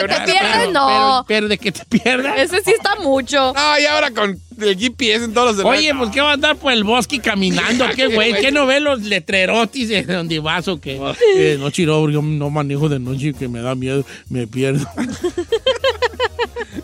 porque 0.00 0.14
te 0.14 0.20
Pero- 0.20 0.24
pierdes, 0.24 0.72
no. 0.72 0.86
Pero, 0.86 1.24
pero 1.26 1.48
de 1.48 1.58
que 1.58 1.72
te 1.72 1.84
pierdas. 1.86 2.38
Ese 2.38 2.62
sí 2.62 2.70
está 2.72 2.94
mucho. 2.96 3.52
No, 3.54 3.78
y 3.80 3.86
ahora 3.86 4.10
con 4.12 4.38
el 4.60 4.76
GPS 4.78 5.24
en 5.24 5.32
todos 5.34 5.48
los 5.48 5.56
demás. 5.56 5.78
Oye, 5.78 5.92
pues 5.96 6.10
¿qué 6.10 6.20
va 6.20 6.30
a 6.30 6.34
andar 6.34 6.56
por 6.56 6.72
el 6.72 6.84
bosque 6.84 7.18
caminando? 7.18 7.86
¿Qué 7.96 8.06
güey? 8.08 8.34
¿Qué 8.40 8.52
no 8.52 8.66
ve 8.66 8.78
los 8.78 9.00
letrerotis 9.02 9.88
de 9.88 10.02
donde 10.04 10.38
vas 10.38 10.68
o 10.68 10.78
qué? 10.80 11.00
Eh, 11.36 11.56
no, 11.58 11.70
chiro, 11.70 12.08
yo 12.10 12.22
no 12.22 12.50
manejo 12.50 12.88
de 12.88 13.00
noche 13.00 13.32
que 13.32 13.48
me 13.48 13.60
da 13.62 13.74
miedo, 13.74 14.04
me 14.28 14.46
pierdo. 14.46 14.86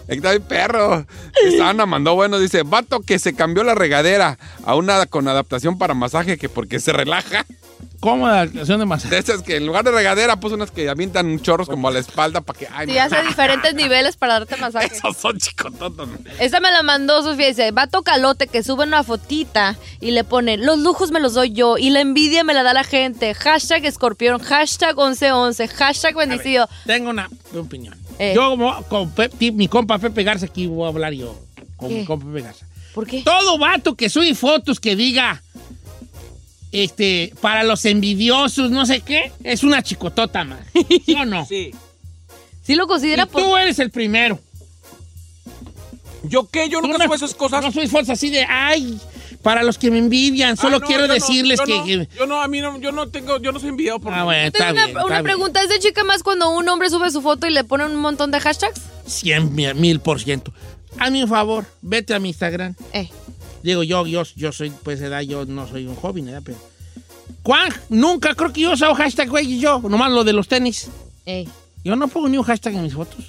Está 0.09 0.31
bien 0.31 0.43
perro. 0.43 1.07
Esta 1.45 1.71
Ana 1.71 1.87
mandó 1.87 2.14
bueno, 2.14 2.38
dice, 2.38 2.62
vato 2.62 3.01
que 3.01 3.19
se 3.19 3.35
cambió 3.35 3.64
la 3.64 3.75
regadera 3.75 4.38
a 4.64 4.75
una 4.75 5.07
con 5.07 5.29
adaptación 5.29 5.79
para 5.79 5.95
masaje 5.95 6.37
que 6.37 6.49
porque 6.49 6.81
se 6.81 6.93
relaja. 6.93 7.47
¿Cómo 8.01 8.27
adaptación 8.27 8.81
de 8.81 8.85
masaje? 8.85 9.14
De 9.14 9.19
esas 9.19 9.40
que 9.40 9.57
en 9.57 9.67
lugar 9.67 9.83
de 9.83 9.90
regadera 9.90 10.37
puso 10.37 10.57
unas 10.57 10.71
que 10.71 10.90
avientan 10.90 11.40
chorros 11.40 11.69
como 11.69 11.88
a 11.88 11.90
la 11.90 12.01
espalda 12.01 12.43
para 12.43 12.59
que... 12.59 12.69
Ay, 12.71 12.87
Sí, 12.87 12.99
hace 12.99 13.23
diferentes 13.23 13.75
niveles 13.75 14.17
para 14.17 14.35
darte 14.35 14.57
masaje. 14.57 14.87
Esos 14.95 15.17
son 15.17 15.38
chicototos. 15.38 16.11
Esta 16.38 16.61
me 16.61 16.71
la 16.71 16.83
mandó 16.83 17.23
Sofía. 17.23 17.47
Dice, 17.47 17.71
vato 17.71 18.03
calote 18.03 18.47
que 18.47 18.62
sube 18.62 18.85
una 18.85 19.05
fotita 19.05 19.77
y 20.03 20.11
le 20.11 20.23
pone, 20.23 20.59
los 20.59 20.81
lujos 20.81 21.12
me 21.12 21.21
los 21.21 21.33
doy 21.33 21.53
yo 21.53 21.79
y 21.79 21.88
la 21.88 22.01
envidia 22.01 22.45
me 22.45 22.53
la 22.53 22.62
da 22.62 22.75
la 22.75 22.85
gente. 22.85 23.33
Hashtag 23.33 23.87
escorpión, 23.87 24.38
hashtag 24.38 24.97
1111, 24.97 25.69
hashtag 25.69 26.14
bendecido. 26.14 26.69
Tengo 26.85 27.09
una 27.09 27.31
opinión. 27.57 28.04
Eh. 28.18 28.33
Yo, 28.35 28.50
como, 28.50 28.85
con 28.85 29.12
mi 29.55 29.68
compa 29.68 29.98
Pepe 29.98 30.22
Garza, 30.22 30.46
aquí 30.46 30.66
voy 30.66 30.85
a 30.85 30.88
hablar 30.88 31.12
yo. 31.12 31.38
Con 31.77 31.88
¿Qué? 31.88 31.94
mi 32.00 32.05
compa 32.05 32.27
Pepe 32.27 32.42
Garza. 32.42 32.66
¿Por 32.94 33.07
qué? 33.07 33.22
Todo 33.22 33.59
vato 33.59 33.96
que 33.96 34.09
sube 34.09 34.35
fotos 34.35 34.79
que 34.79 34.94
diga, 34.94 35.42
este, 36.70 37.33
para 37.40 37.64
los 37.64 37.85
envidiosos, 37.85 38.70
no 38.70 38.87
sé 38.87 39.00
qué, 39.00 39.33
es 39.42 39.64
una 39.64 39.83
chicotota 39.83 40.44
más. 40.44 40.61
¿Sí 41.05 41.14
o 41.14 41.24
no? 41.24 41.46
Sí. 41.48 41.72
Sí 42.62 42.74
lo 42.77 42.87
considera 42.87 43.24
Y 43.24 43.27
tú 43.27 43.57
eres 43.57 43.79
el 43.79 43.90
primero. 43.90 44.40
¿Yo 46.22 46.48
qué? 46.48 46.68
Yo 46.70 46.81
nunca 46.81 47.05
subo 47.05 47.14
esas 47.14 47.35
cosas. 47.35 47.62
No 47.62 47.70
subes 47.70 47.90
fotos 47.90 48.09
así 48.11 48.31
de, 48.31 48.44
ay, 48.48 48.98
para 49.45 49.63
los 49.63 49.79
que 49.79 49.91
me 49.93 49.99
envidian, 49.99 50.57
solo 50.57 50.79
Ah, 50.79 50.81
no, 50.81 50.87
quiero 50.87 51.03
yo 51.03 51.09
no, 51.09 51.15
decirles 51.15 51.61
yo 51.61 51.65
que... 51.67 51.97
no, 51.97 52.05
Yo 52.19 52.27
no, 52.27 52.41
a 52.43 52.49
mí 52.49 52.61
no, 52.61 52.81
yo 52.81 52.91
no 52.91 53.09
tengo, 53.09 53.39
yo 53.39 53.53
no 53.53 53.61
soy 53.61 53.69
enviado 53.69 54.01
por... 54.01 54.13
Ah, 54.13 54.25
bueno, 54.25 54.49
está 54.49 54.73
una, 54.73 54.87
bien. 54.87 54.97
una 54.97 55.07
bien. 55.07 55.23
pregunta, 55.23 55.63
¿es 55.63 55.69
de 55.69 55.79
chica 55.79 56.03
más 56.03 56.23
cuando 56.25 56.51
un 56.51 56.69
hombre 56.69 56.91
sube 56.91 57.11
su 57.11 57.23
foto 57.23 57.47
y 57.47 57.51
le 57.51 57.63
pone 57.63 57.85
un 57.85 57.95
montón 57.95 58.33
de 58.33 58.41
hashtags? 58.41 58.81
Cien 59.07 59.55
mil, 59.55 60.01
por 60.01 60.19
ciento. 60.21 60.53
Hazme 60.99 61.23
un 61.23 61.29
favor, 61.29 61.67
vete 61.83 62.15
a 62.15 62.19
mi 62.19 62.31
Instagram. 62.31 62.75
Eh. 62.93 63.11
Digo, 63.63 63.83
yo, 63.83 64.07
yo, 64.07 64.23
yo 64.35 64.51
soy, 64.51 64.71
pues, 64.71 65.01
edad, 65.01 65.21
yo 65.21 65.45
no 65.45 65.69
soy 65.69 65.87
un 65.87 65.95
joven, 65.95 66.27
¿verdad? 66.27 66.43
Pero. 66.45 66.59
¿Cuán? 67.43 67.73
Nunca 67.91 68.35
creo 68.35 68.53
que 68.53 68.63
yo 68.63 68.73
usado 68.73 68.95
hashtag, 68.95 69.29
güey, 69.29 69.53
y 69.53 69.61
yo. 69.61 69.81
Nomás 69.81 70.11
lo 70.11 70.25
de 70.25 70.33
los 70.33 70.49
tenis. 70.49 70.89
Ey. 71.27 71.49
Yo 71.85 71.97
no 71.97 72.09
pongo 72.09 72.29
ni 72.29 72.39
un 72.39 72.45
hashtag 72.45 72.75
en 72.75 72.83
mis 72.83 72.95
fotos. 72.95 73.27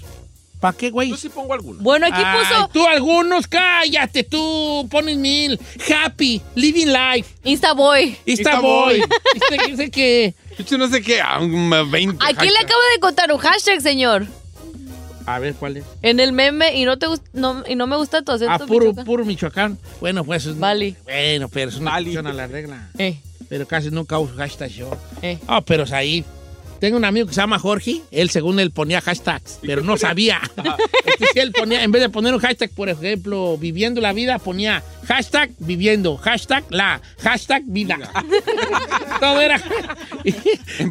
¿Para 0.66 0.78
qué, 0.78 0.90
güey? 0.90 1.10
Yo 1.10 1.18
sí 1.18 1.30
pongo 1.30 1.54
algunos. 1.54 1.82
Bueno, 1.84 2.08
aquí 2.08 2.22
Ay, 2.24 2.40
puso 2.44 2.68
Tú 2.74 2.86
algunos, 2.88 3.48
cállate, 3.48 4.24
tú 4.24 4.88
pones 4.90 5.16
mil. 5.18 5.60
Happy, 6.04 6.42
living 6.56 6.88
life. 6.88 7.30
Instaboy. 7.44 8.18
Instaboy. 8.26 9.00
No 9.70 9.78
sé 9.78 9.92
qué. 9.92 10.34
Yo 10.68 10.78
no 10.78 10.88
sé 10.88 11.02
qué, 11.02 11.22
ah, 11.22 11.40
un 11.40 11.70
20. 11.92 12.26
Aquí 12.26 12.46
le 12.48 12.58
acabo 12.58 12.80
de 12.94 13.00
contar 13.00 13.32
un 13.32 13.38
hashtag, 13.38 13.80
señor. 13.82 14.26
A 15.28 15.40
ver, 15.40 15.54
¿cuál 15.56 15.78
es? 15.78 15.84
En 16.02 16.20
el 16.20 16.32
meme 16.34 16.76
y 16.76 16.86
no 16.86 16.98
te 16.98 17.08
gust- 17.08 17.24
no, 17.34 17.64
y 17.68 17.76
no 17.76 17.88
me 17.88 17.96
gusta 17.98 18.22
tu 18.22 18.32
acento. 18.32 18.54
Ah, 18.54 18.60
puro, 18.60 18.86
Michoacán. 18.88 19.06
puro 19.06 19.26
Michoacán. 19.26 19.78
Bueno, 20.00 20.24
pues 20.24 20.46
es. 20.46 20.58
Vale. 20.60 20.96
Bueno, 21.04 21.50
pero 21.50 21.70
es 21.70 21.78
una 21.78 21.96
a 21.96 22.00
la 22.02 22.48
regla. 22.48 22.90
Eh, 22.98 23.20
Pero 23.50 23.68
casi 23.68 23.92
nunca 23.92 24.18
uso 24.20 24.34
hashtag 24.36 24.70
yo. 24.70 24.92
eh. 25.22 25.38
Ah, 25.48 25.62
pero 25.62 25.84
es 25.84 25.92
ahí. 25.92 26.24
Tengo 26.86 26.98
un 26.98 27.06
amigo 27.06 27.26
que 27.26 27.34
se 27.34 27.42
llama 27.42 27.58
Jorge. 27.58 28.04
Él, 28.12 28.30
según 28.30 28.60
él, 28.60 28.70
ponía 28.70 29.02
hashtags, 29.02 29.58
pero 29.64 29.82
no 29.82 29.98
sabía. 29.98 30.40
Este, 31.06 31.28
sí, 31.34 31.40
él 31.40 31.52
ponía, 31.52 31.82
en 31.82 31.92
vez 31.92 32.02
de 32.02 32.10
poner 32.10 32.34
un 32.34 32.42
hashtag, 32.42 32.70
por 32.72 32.90
ejemplo, 32.90 33.58
viviendo 33.58 34.02
la 34.02 34.12
vida, 34.12 34.38
ponía 34.38 34.84
hashtag 35.08 35.50
viviendo, 35.60 36.18
hashtag 36.18 36.66
la, 36.70 37.00
hashtag 37.20 37.64
vida. 37.66 37.98
Todo 39.22 39.40
era. 39.40 39.62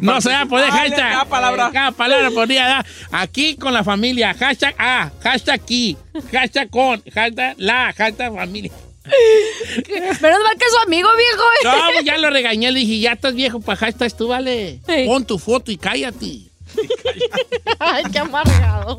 no 0.01 0.19
se 0.19 0.29
va 0.29 0.41
a 0.41 0.45
poner 0.47 0.69
Ah, 0.69 0.77
hashtag. 0.77 1.11
cada 1.11 1.25
palabra. 1.25 1.69
Cada 1.71 1.91
palabra 1.91 2.31
ponía 2.31 2.79
ah, 2.79 2.85
aquí 3.11 3.55
con 3.55 3.71
la 3.73 3.83
familia, 3.83 4.33
hashtag 4.33 4.73
A, 4.79 5.11
hashtag 5.21 5.61
aquí, 5.61 5.95
hashtag 6.31 6.69
con, 6.71 7.03
hashtag 7.13 7.55
la, 7.57 7.93
hashtag 7.95 8.33
familia. 8.33 8.71
Menos 10.21 10.39
mal 10.43 10.57
que 10.57 10.65
es 10.65 10.71
su 10.71 10.87
amigo, 10.87 11.09
viejo. 11.15 11.43
eh. 11.43 11.63
No, 11.63 11.93
pues 11.93 12.05
ya 12.05 12.17
lo 12.17 12.29
regañé, 12.29 12.71
le 12.71 12.79
dije, 12.79 12.99
ya 12.99 13.13
estás 13.13 13.33
viejo 13.35 13.59
para 13.61 13.77
hashtags, 13.77 14.15
tú 14.17 14.27
vale. 14.27 14.79
Sí. 14.87 15.03
Pon 15.05 15.25
tu 15.25 15.37
foto 15.37 15.71
y 15.71 15.77
cállate. 15.77 16.39
Ay, 17.79 18.03
qué 18.11 18.19
amargado. 18.19 18.97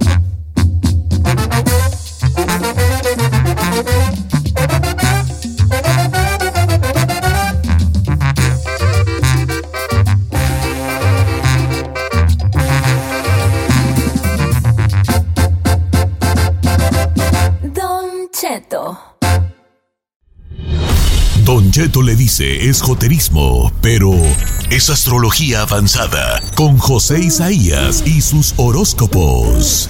Cheto 21.77 22.01
le 22.01 22.17
dice 22.17 22.71
esjoterismo, 22.71 23.71
pero 23.83 24.11
es 24.71 24.89
astrología 24.89 25.61
avanzada 25.61 26.41
con 26.55 26.79
José 26.79 27.19
Isaías 27.19 28.03
y 28.07 28.23
sus 28.23 28.55
horóscopos. 28.57 29.87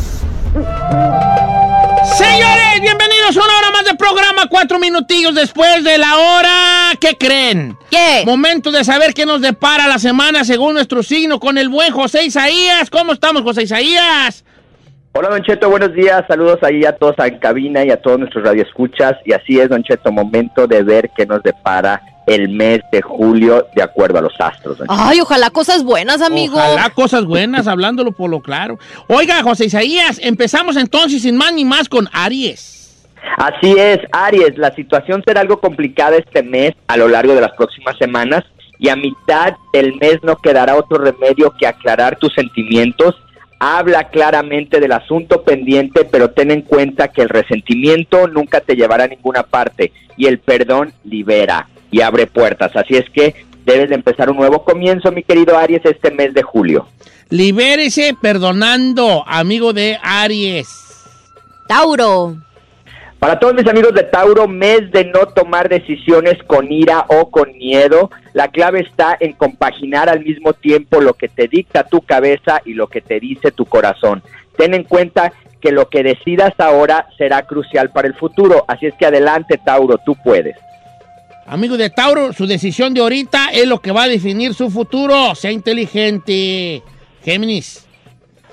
Señores, 2.18 2.80
bienvenidos 2.82 3.36
a 3.36 3.40
una 3.40 3.58
hora 3.58 3.70
más 3.70 3.84
de 3.84 3.94
programa, 3.94 4.48
cuatro 4.50 4.80
minutillos 4.80 5.32
después 5.36 5.84
de 5.84 5.96
la 5.98 6.18
hora. 6.18 6.90
¿Qué 7.00 7.16
creen? 7.16 7.78
¿Qué? 7.88 8.24
Momento 8.26 8.72
de 8.72 8.82
saber 8.82 9.14
qué 9.14 9.24
nos 9.24 9.40
depara 9.40 9.86
la 9.86 10.00
semana 10.00 10.44
según 10.44 10.74
nuestro 10.74 11.04
signo 11.04 11.38
con 11.38 11.56
el 11.56 11.68
buen 11.68 11.92
José 11.92 12.24
Isaías. 12.24 12.90
¿Cómo 12.90 13.12
estamos, 13.12 13.42
José 13.42 13.62
Isaías? 13.62 14.42
Hola, 15.18 15.30
Don 15.30 15.42
Cheto, 15.42 15.70
buenos 15.70 15.94
días. 15.94 16.24
Saludos 16.28 16.58
ahí 16.60 16.84
a 16.84 16.94
todos 16.94 17.14
en 17.20 17.38
cabina 17.38 17.82
y 17.82 17.90
a 17.90 17.96
todos 17.96 18.18
nuestros 18.18 18.44
radioescuchas. 18.44 19.14
Y 19.24 19.32
así 19.32 19.58
es, 19.58 19.70
Don 19.70 19.82
Cheto, 19.82 20.12
momento 20.12 20.66
de 20.66 20.82
ver 20.82 21.10
qué 21.16 21.24
nos 21.24 21.42
depara 21.42 22.02
el 22.26 22.50
mes 22.50 22.80
de 22.92 23.00
julio 23.00 23.66
de 23.74 23.82
acuerdo 23.82 24.18
a 24.18 24.20
los 24.20 24.34
astros. 24.38 24.76
Don 24.76 24.86
Cheto. 24.86 25.00
Ay, 25.02 25.22
ojalá 25.22 25.48
cosas 25.48 25.84
buenas, 25.84 26.20
amigo. 26.20 26.58
Ojalá 26.58 26.90
cosas 26.90 27.24
buenas, 27.24 27.66
hablándolo 27.66 28.12
por 28.12 28.28
lo 28.28 28.40
claro. 28.40 28.78
Oiga, 29.08 29.42
José 29.42 29.64
Isaías, 29.64 30.20
empezamos 30.22 30.76
entonces 30.76 31.22
sin 31.22 31.38
más 31.38 31.54
ni 31.54 31.64
más 31.64 31.88
con 31.88 32.10
Aries. 32.12 33.06
Así 33.38 33.74
es, 33.74 34.00
Aries, 34.12 34.58
la 34.58 34.74
situación 34.74 35.22
será 35.26 35.40
algo 35.40 35.60
complicada 35.60 36.16
este 36.16 36.42
mes 36.42 36.72
a 36.88 36.98
lo 36.98 37.08
largo 37.08 37.34
de 37.34 37.40
las 37.40 37.52
próximas 37.52 37.96
semanas 37.96 38.44
y 38.78 38.90
a 38.90 38.96
mitad 38.96 39.54
del 39.72 39.94
mes 39.96 40.18
no 40.22 40.36
quedará 40.36 40.76
otro 40.76 40.98
remedio 40.98 41.54
que 41.58 41.66
aclarar 41.66 42.18
tus 42.18 42.34
sentimientos. 42.34 43.14
Habla 43.58 44.08
claramente 44.10 44.80
del 44.80 44.92
asunto 44.92 45.42
pendiente, 45.42 46.04
pero 46.04 46.30
ten 46.30 46.50
en 46.50 46.62
cuenta 46.62 47.08
que 47.08 47.22
el 47.22 47.28
resentimiento 47.28 48.28
nunca 48.28 48.60
te 48.60 48.76
llevará 48.76 49.04
a 49.04 49.08
ninguna 49.08 49.42
parte 49.44 49.92
y 50.16 50.26
el 50.26 50.38
perdón 50.38 50.92
libera 51.04 51.68
y 51.90 52.02
abre 52.02 52.26
puertas. 52.26 52.76
Así 52.76 52.96
es 52.96 53.08
que 53.10 53.34
debes 53.64 53.88
de 53.88 53.94
empezar 53.94 54.30
un 54.30 54.36
nuevo 54.36 54.64
comienzo, 54.64 55.10
mi 55.10 55.22
querido 55.22 55.56
Aries, 55.56 55.84
este 55.84 56.10
mes 56.10 56.34
de 56.34 56.42
julio. 56.42 56.86
Libérese 57.30 58.14
perdonando, 58.20 59.24
amigo 59.26 59.72
de 59.72 59.98
Aries. 60.02 60.68
Tauro. 61.66 62.45
Para 63.18 63.38
todos 63.38 63.54
mis 63.54 63.66
amigos 63.66 63.94
de 63.94 64.02
Tauro, 64.02 64.46
mes 64.46 64.90
de 64.92 65.06
no 65.06 65.26
tomar 65.26 65.70
decisiones 65.70 66.36
con 66.46 66.70
ira 66.70 67.06
o 67.08 67.30
con 67.30 67.56
miedo. 67.56 68.10
La 68.34 68.48
clave 68.48 68.80
está 68.80 69.16
en 69.18 69.32
compaginar 69.32 70.10
al 70.10 70.22
mismo 70.22 70.52
tiempo 70.52 71.00
lo 71.00 71.14
que 71.14 71.28
te 71.28 71.48
dicta 71.48 71.84
tu 71.84 72.02
cabeza 72.02 72.60
y 72.66 72.74
lo 72.74 72.88
que 72.88 73.00
te 73.00 73.18
dice 73.18 73.52
tu 73.52 73.64
corazón. 73.64 74.22
Ten 74.58 74.74
en 74.74 74.84
cuenta 74.84 75.32
que 75.62 75.72
lo 75.72 75.88
que 75.88 76.02
decidas 76.02 76.52
ahora 76.58 77.08
será 77.16 77.46
crucial 77.46 77.90
para 77.90 78.06
el 78.06 78.14
futuro. 78.14 78.66
Así 78.68 78.84
es 78.84 78.94
que 78.94 79.06
adelante, 79.06 79.58
Tauro, 79.64 79.96
tú 80.04 80.14
puedes. 80.22 80.56
Amigo 81.46 81.78
de 81.78 81.88
Tauro, 81.88 82.34
su 82.34 82.46
decisión 82.46 82.92
de 82.92 83.00
ahorita 83.00 83.48
es 83.52 83.66
lo 83.66 83.80
que 83.80 83.92
va 83.92 84.02
a 84.02 84.08
definir 84.08 84.52
su 84.52 84.68
futuro. 84.68 85.34
Sea 85.34 85.52
inteligente. 85.52 86.82
Géminis. 87.24 87.85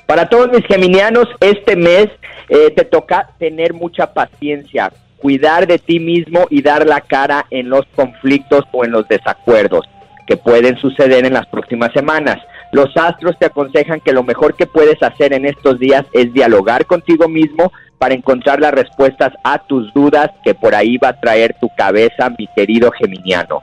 Para 0.06 0.28
todos 0.28 0.50
mis 0.52 0.66
geminianos, 0.66 1.28
este 1.40 1.76
mes 1.76 2.08
eh, 2.50 2.72
te 2.76 2.84
toca 2.84 3.30
tener 3.40 3.74
mucha 3.74 4.14
paciencia, 4.14 4.92
cuidar 5.18 5.66
de 5.66 5.80
ti 5.80 6.00
mismo 6.00 6.46
y 6.50 6.62
dar 6.62 6.86
la 6.86 7.02
cara 7.02 7.46
en 7.50 7.70
los 7.70 7.86
conflictos 7.96 8.66
o 8.72 8.84
en 8.84 8.92
los 8.92 9.08
desacuerdos 9.08 9.88
que 10.28 10.38
pueden 10.38 10.78
suceder 10.78 11.26
en 11.26 11.34
las 11.34 11.48
próximas 11.48 11.92
semanas. 11.94 12.38
Los 12.72 12.96
astros 12.98 13.38
te 13.40 13.46
aconsejan 13.46 14.02
que 14.02 14.14
lo 14.14 14.24
mejor 14.24 14.56
que 14.56 14.66
puedes 14.66 15.02
hacer 15.04 15.34
en 15.34 15.46
estos 15.46 15.80
días 15.80 16.06
es 16.14 16.34
dialogar 16.34 16.86
contigo 16.86 17.30
mismo 17.30 17.72
para 17.98 18.16
encontrar 18.16 18.60
las 18.60 18.74
respuestas 18.74 19.32
a 19.44 19.60
tus 19.60 19.94
dudas 19.94 20.30
que 20.44 20.54
por 20.54 20.76
ahí 20.76 20.98
va 20.98 21.10
a 21.10 21.20
traer 21.20 21.56
tu 21.62 21.70
cabeza, 21.78 22.30
mi 22.38 22.48
querido 22.56 22.92
geminiano. 22.92 23.62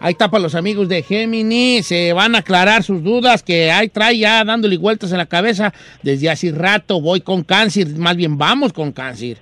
Ahí 0.00 0.12
está 0.12 0.30
para 0.30 0.42
los 0.42 0.54
amigos 0.54 0.88
de 0.88 1.02
Géminis, 1.02 1.86
se 1.86 2.12
van 2.12 2.36
a 2.36 2.38
aclarar 2.38 2.84
sus 2.84 3.02
dudas 3.02 3.42
que 3.42 3.72
ahí 3.72 3.88
trae 3.88 4.18
ya 4.18 4.44
dándole 4.44 4.78
vueltas 4.78 5.10
en 5.10 5.18
la 5.18 5.26
cabeza 5.26 5.72
desde 6.02 6.30
hace 6.30 6.52
rato. 6.52 7.00
Voy 7.00 7.20
con 7.20 7.42
cáncer, 7.42 7.88
más 7.96 8.16
bien 8.16 8.38
vamos 8.38 8.72
con 8.72 8.92
cáncer. 8.92 9.38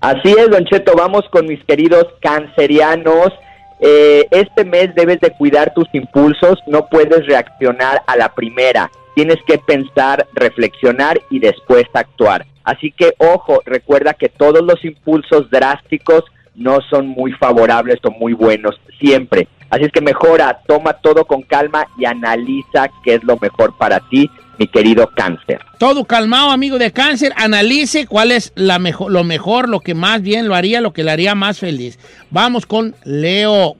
Así 0.00 0.34
es, 0.38 0.50
Don 0.50 0.66
Cheto, 0.66 0.92
vamos 0.94 1.22
con 1.30 1.46
mis 1.46 1.64
queridos 1.64 2.04
cancerianos. 2.20 3.32
Eh, 3.80 4.26
este 4.30 4.66
mes 4.66 4.94
debes 4.94 5.20
de 5.20 5.30
cuidar 5.30 5.72
tus 5.72 5.88
impulsos, 5.94 6.58
no 6.66 6.86
puedes 6.88 7.26
reaccionar 7.26 8.02
a 8.06 8.16
la 8.16 8.34
primera. 8.34 8.90
Tienes 9.14 9.38
que 9.46 9.56
pensar, 9.56 10.26
reflexionar 10.34 11.18
y 11.30 11.38
después 11.38 11.84
actuar. 11.94 12.44
Así 12.64 12.92
que 12.92 13.14
ojo, 13.18 13.62
recuerda 13.64 14.12
que 14.12 14.28
todos 14.28 14.62
los 14.62 14.84
impulsos 14.84 15.50
drásticos 15.50 16.24
no 16.54 16.80
son 16.90 17.08
muy 17.08 17.32
favorables 17.32 17.98
o 18.04 18.10
muy 18.10 18.34
buenos 18.34 18.78
siempre. 19.00 19.48
Así 19.74 19.86
es 19.86 19.90
que 19.90 20.00
mejora, 20.00 20.60
toma 20.68 20.92
todo 20.92 21.24
con 21.24 21.42
calma 21.42 21.88
y 21.98 22.04
analiza 22.04 22.88
qué 23.02 23.14
es 23.14 23.24
lo 23.24 23.36
mejor 23.38 23.76
para 23.76 23.98
ti, 24.08 24.30
mi 24.56 24.68
querido 24.68 25.10
cáncer. 25.16 25.58
Todo 25.80 26.04
calmado, 26.04 26.52
amigo 26.52 26.78
de 26.78 26.92
cáncer, 26.92 27.32
analice 27.34 28.06
cuál 28.06 28.30
es 28.30 28.52
la 28.54 28.78
mejor, 28.78 29.10
lo 29.10 29.24
mejor, 29.24 29.68
lo 29.68 29.80
que 29.80 29.96
más 29.96 30.22
bien 30.22 30.46
lo 30.46 30.54
haría, 30.54 30.80
lo 30.80 30.92
que 30.92 31.02
le 31.02 31.10
haría 31.10 31.34
más 31.34 31.58
feliz. 31.58 31.98
Vamos 32.30 32.66
con 32.66 32.94
Leo. 33.02 33.74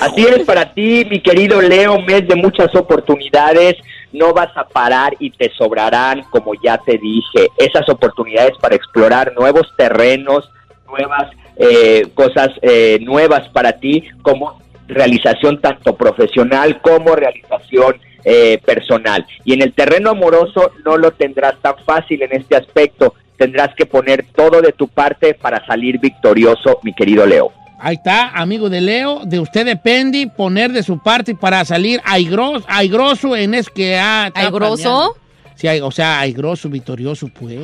Así 0.00 0.22
es 0.22 0.46
para 0.46 0.72
ti, 0.72 1.04
mi 1.10 1.20
querido 1.20 1.60
Leo, 1.60 2.00
mes 2.00 2.26
de 2.26 2.36
muchas 2.36 2.74
oportunidades. 2.74 3.74
No 4.14 4.32
vas 4.32 4.56
a 4.56 4.64
parar 4.64 5.14
y 5.18 5.32
te 5.32 5.52
sobrarán, 5.52 6.22
como 6.30 6.52
ya 6.64 6.78
te 6.78 6.96
dije, 6.96 7.48
esas 7.58 7.86
oportunidades 7.90 8.52
para 8.58 8.74
explorar 8.74 9.34
nuevos 9.38 9.70
terrenos, 9.76 10.50
nuevas 10.88 11.30
eh, 11.58 12.08
cosas 12.14 12.48
eh, 12.62 12.98
nuevas 13.02 13.46
para 13.50 13.72
ti, 13.72 14.02
como 14.22 14.58
realización 14.90 15.60
tanto 15.60 15.96
profesional 15.96 16.80
como 16.80 17.14
realización 17.16 17.96
eh, 18.24 18.58
personal. 18.64 19.26
Y 19.44 19.54
en 19.54 19.62
el 19.62 19.72
terreno 19.72 20.10
amoroso 20.10 20.72
no 20.84 20.96
lo 20.96 21.10
tendrás 21.12 21.54
tan 21.62 21.74
fácil 21.86 22.22
en 22.22 22.32
este 22.32 22.56
aspecto. 22.56 23.14
Tendrás 23.38 23.74
que 23.74 23.86
poner 23.86 24.26
todo 24.36 24.60
de 24.60 24.72
tu 24.72 24.88
parte 24.88 25.32
para 25.34 25.64
salir 25.66 25.98
victorioso, 25.98 26.78
mi 26.82 26.92
querido 26.92 27.24
Leo. 27.24 27.52
Ahí 27.78 27.94
está, 27.94 28.28
amigo 28.28 28.68
de 28.68 28.82
Leo, 28.82 29.22
de 29.24 29.40
usted 29.40 29.64
depende 29.64 30.30
poner 30.36 30.70
de 30.70 30.82
su 30.82 30.98
parte 31.02 31.34
para 31.34 31.64
salir 31.64 31.98
aigroso, 32.04 32.66
aigroso 32.68 33.34
en 33.34 33.54
es 33.54 33.70
que 33.70 33.96
ha... 33.96 34.30
¿Aigroso? 34.34 35.16
Sí, 35.54 35.66
hay- 35.66 35.80
o 35.80 35.90
sea, 35.90 36.20
aigroso, 36.20 36.68
victorioso, 36.68 37.28
pues. 37.28 37.58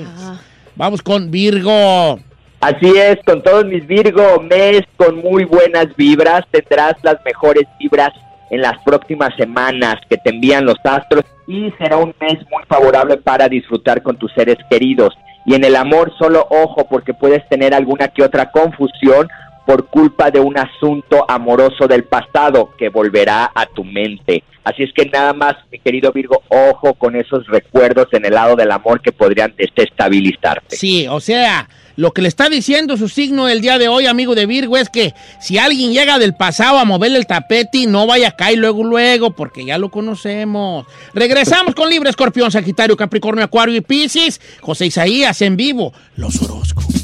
Vamos 0.74 1.02
con 1.02 1.30
Virgo. 1.30 2.18
Así 2.60 2.92
es, 2.96 3.18
con 3.24 3.42
todos 3.42 3.66
mis 3.66 3.86
Virgo, 3.86 4.40
mes 4.40 4.82
con 4.96 5.16
muy 5.16 5.44
buenas 5.44 5.94
vibras, 5.96 6.42
tendrás 6.50 6.94
las 7.02 7.16
mejores 7.24 7.64
vibras 7.78 8.12
en 8.50 8.62
las 8.62 8.78
próximas 8.84 9.34
semanas 9.36 9.96
que 10.08 10.16
te 10.16 10.30
envían 10.30 10.64
los 10.64 10.78
astros 10.84 11.24
y 11.46 11.70
será 11.78 11.96
un 11.96 12.14
mes 12.20 12.38
muy 12.50 12.62
favorable 12.66 13.18
para 13.18 13.48
disfrutar 13.48 14.02
con 14.02 14.16
tus 14.16 14.32
seres 14.32 14.56
queridos. 14.70 15.14
Y 15.44 15.54
en 15.54 15.64
el 15.64 15.76
amor 15.76 16.12
solo 16.18 16.46
ojo 16.50 16.86
porque 16.88 17.14
puedes 17.14 17.46
tener 17.48 17.74
alguna 17.74 18.08
que 18.08 18.24
otra 18.24 18.50
confusión 18.50 19.28
por 19.66 19.86
culpa 19.88 20.30
de 20.30 20.40
un 20.40 20.56
asunto 20.56 21.24
amoroso 21.28 21.86
del 21.88 22.04
pasado 22.04 22.70
que 22.78 22.88
volverá 22.88 23.50
a 23.54 23.66
tu 23.66 23.84
mente. 23.84 24.44
Así 24.64 24.84
es 24.84 24.92
que 24.92 25.06
nada 25.06 25.32
más, 25.32 25.54
mi 25.70 25.78
querido 25.78 26.12
Virgo, 26.12 26.42
ojo 26.48 26.94
con 26.94 27.16
esos 27.16 27.46
recuerdos 27.46 28.06
en 28.12 28.24
el 28.24 28.34
lado 28.34 28.56
del 28.56 28.70
amor 28.70 29.00
que 29.00 29.12
podrían 29.12 29.54
desestabilizarte. 29.56 30.76
Sí, 30.76 31.06
o 31.08 31.20
sea, 31.20 31.68
lo 31.96 32.12
que 32.12 32.22
le 32.22 32.28
está 32.28 32.48
diciendo 32.48 32.96
su 32.96 33.08
signo 33.08 33.48
el 33.48 33.60
día 33.60 33.78
de 33.78 33.88
hoy, 33.88 34.06
amigo 34.06 34.34
de 34.34 34.46
Virgo, 34.46 34.76
es 34.76 34.88
que 34.88 35.14
si 35.40 35.58
alguien 35.58 35.92
llega 35.92 36.18
del 36.18 36.34
pasado 36.34 36.78
a 36.78 36.84
moverle 36.84 37.18
el 37.18 37.26
tapete, 37.26 37.86
no 37.86 38.06
vaya 38.06 38.28
a 38.28 38.36
caer 38.36 38.58
luego, 38.58 38.84
luego, 38.84 39.34
porque 39.34 39.64
ya 39.64 39.78
lo 39.78 39.90
conocemos. 39.90 40.86
Regresamos 41.14 41.74
con 41.74 41.88
Libre 41.88 42.10
Escorpión, 42.10 42.50
Sagitario, 42.50 42.96
Capricornio, 42.96 43.44
Acuario 43.44 43.74
y 43.74 43.80
Piscis. 43.80 44.40
José 44.60 44.86
Isaías 44.86 45.40
en 45.42 45.56
vivo, 45.56 45.92
los 46.16 46.40
horóscopos. 46.42 46.95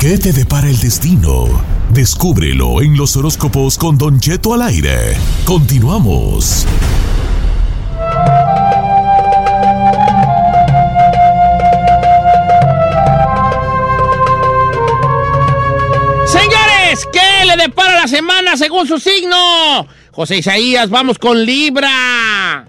¿Qué 0.00 0.16
te 0.16 0.32
depara 0.32 0.66
el 0.66 0.78
destino? 0.78 1.44
Descúbrelo 1.90 2.80
en 2.80 2.96
los 2.96 3.18
horóscopos 3.18 3.76
con 3.76 3.98
Don 3.98 4.18
Cheto 4.18 4.54
al 4.54 4.62
aire. 4.62 5.14
Continuamos. 5.44 6.66
Señores, 16.24 17.06
¿qué 17.12 17.44
le 17.44 17.62
depara 17.62 18.00
la 18.00 18.08
semana 18.08 18.56
según 18.56 18.86
su 18.86 18.98
signo? 18.98 19.86
José 20.12 20.38
Isaías, 20.38 20.88
vamos 20.88 21.18
con 21.18 21.44
Libra. 21.44 22.64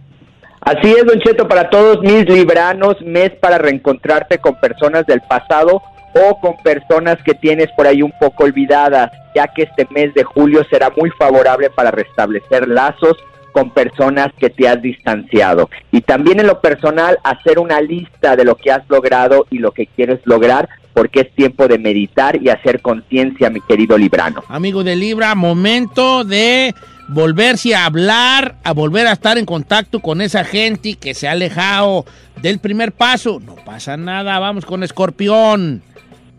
Así 0.60 0.92
es, 0.92 1.06
Don 1.06 1.22
Cheto, 1.22 1.48
para 1.48 1.70
todos 1.70 2.02
mis 2.02 2.26
libranos, 2.26 3.00
mes 3.00 3.32
para 3.40 3.58
reencontrarte 3.58 4.40
con 4.40 4.60
personas 4.60 5.06
del 5.06 5.22
pasado 5.22 5.82
o 6.14 6.40
con 6.40 6.58
personas 6.64 7.18
que 7.24 7.34
tienes 7.34 7.70
por 7.76 7.88
ahí 7.88 8.02
un 8.02 8.14
poco 8.20 8.44
olvidadas, 8.44 9.12
ya 9.36 9.48
que 9.48 9.64
este 9.64 9.88
mes 9.92 10.14
de 10.14 10.24
julio 10.24 10.64
será 10.70 10.92
muy 10.96 11.10
favorable 11.12 11.70
para 11.70 11.92
restablecer 11.92 12.68
lazos 12.68 13.18
con 13.52 13.72
personas 13.72 14.28
que 14.38 14.50
te 14.50 14.68
has 14.68 14.82
distanciado. 14.82 15.70
Y 15.92 16.02
también 16.02 16.40
en 16.40 16.48
lo 16.48 16.62
personal, 16.62 17.18
hacer 17.24 17.60
una 17.60 17.82
lista 17.82 18.36
de 18.36 18.46
lo 18.46 18.56
que 18.56 18.72
has 18.72 18.88
logrado 18.90 19.46
y 19.50 19.60
lo 19.60 19.72
que 19.72 19.88
quieres 19.88 20.20
lograr, 20.26 20.70
porque 20.94 21.22
es 21.22 21.36
tiempo 21.36 21.68
de 21.68 21.78
meditar 21.78 22.42
y 22.42 22.50
hacer 22.50 22.82
conciencia, 22.82 23.50
mi 23.50 23.62
querido 23.62 23.98
librano. 23.98 24.44
Amigo 24.48 24.84
de 24.84 24.96
Libra, 24.96 25.36
momento 25.36 26.24
de 26.24 26.74
volverse 27.08 27.76
a 27.76 27.86
hablar, 27.86 28.56
a 28.64 28.74
volver 28.74 29.08
a 29.08 29.14
estar 29.14 29.38
en 29.38 29.46
contacto 29.46 30.00
con 30.00 30.22
esa 30.22 30.44
gente 30.44 30.96
que 30.96 31.14
se 31.14 31.28
ha 31.28 31.32
alejado 31.32 32.06
del 32.42 32.60
primer 32.60 32.92
paso. 32.92 33.40
No 33.46 33.56
pasa 33.56 33.98
nada, 33.98 34.40
vamos 34.40 34.66
con 34.66 34.84
Escorpión. 34.84 35.84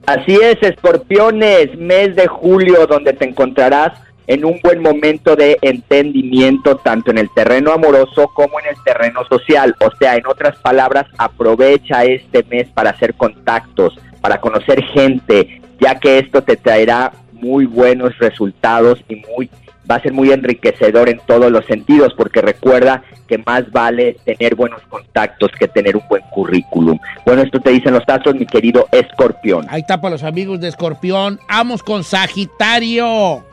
Así 0.06 0.34
es, 0.34 0.56
escorpiones, 0.62 1.76
mes 1.78 2.16
de 2.16 2.26
julio 2.26 2.86
donde 2.86 3.12
te 3.12 3.28
encontrarás 3.28 3.92
en 4.26 4.44
un 4.44 4.58
buen 4.62 4.80
momento 4.80 5.36
de 5.36 5.58
entendimiento 5.62 6.76
tanto 6.76 7.10
en 7.10 7.18
el 7.18 7.30
terreno 7.34 7.72
amoroso 7.72 8.28
como 8.34 8.58
en 8.60 8.66
el 8.66 8.82
terreno 8.84 9.24
social. 9.28 9.76
O 9.80 9.90
sea, 9.98 10.16
en 10.16 10.26
otras 10.26 10.56
palabras, 10.56 11.06
aprovecha 11.18 12.04
este 12.04 12.42
mes 12.44 12.68
para 12.68 12.90
hacer 12.90 13.14
contactos, 13.14 13.98
para 14.20 14.40
conocer 14.40 14.82
gente, 14.82 15.60
ya 15.80 15.98
que 15.98 16.18
esto 16.18 16.42
te 16.42 16.56
traerá 16.56 17.12
muy 17.32 17.66
buenos 17.66 18.16
resultados 18.18 19.00
y 19.08 19.22
muy 19.36 19.50
va 19.90 19.96
a 19.96 20.02
ser 20.02 20.12
muy 20.12 20.30
enriquecedor 20.30 21.08
en 21.08 21.20
todos 21.26 21.50
los 21.50 21.64
sentidos, 21.66 22.14
porque 22.16 22.40
recuerda 22.40 23.02
que 23.26 23.38
más 23.38 23.70
vale 23.70 24.16
tener 24.24 24.54
buenos 24.54 24.82
contactos 24.88 25.50
que 25.58 25.68
tener 25.68 25.96
un 25.96 26.02
buen 26.08 26.22
currículum. 26.30 26.98
Bueno, 27.26 27.42
esto 27.42 27.60
te 27.60 27.70
dicen 27.70 27.94
los 27.94 28.04
astros, 28.06 28.34
mi 28.34 28.46
querido 28.46 28.86
escorpión. 28.92 29.66
Ahí 29.68 29.80
está 29.80 30.00
para 30.00 30.12
los 30.12 30.22
amigos 30.24 30.60
de 30.60 30.68
Escorpión. 30.68 31.38
Vamos 31.48 31.82
con 31.82 32.04
Sagitario. 32.04 33.44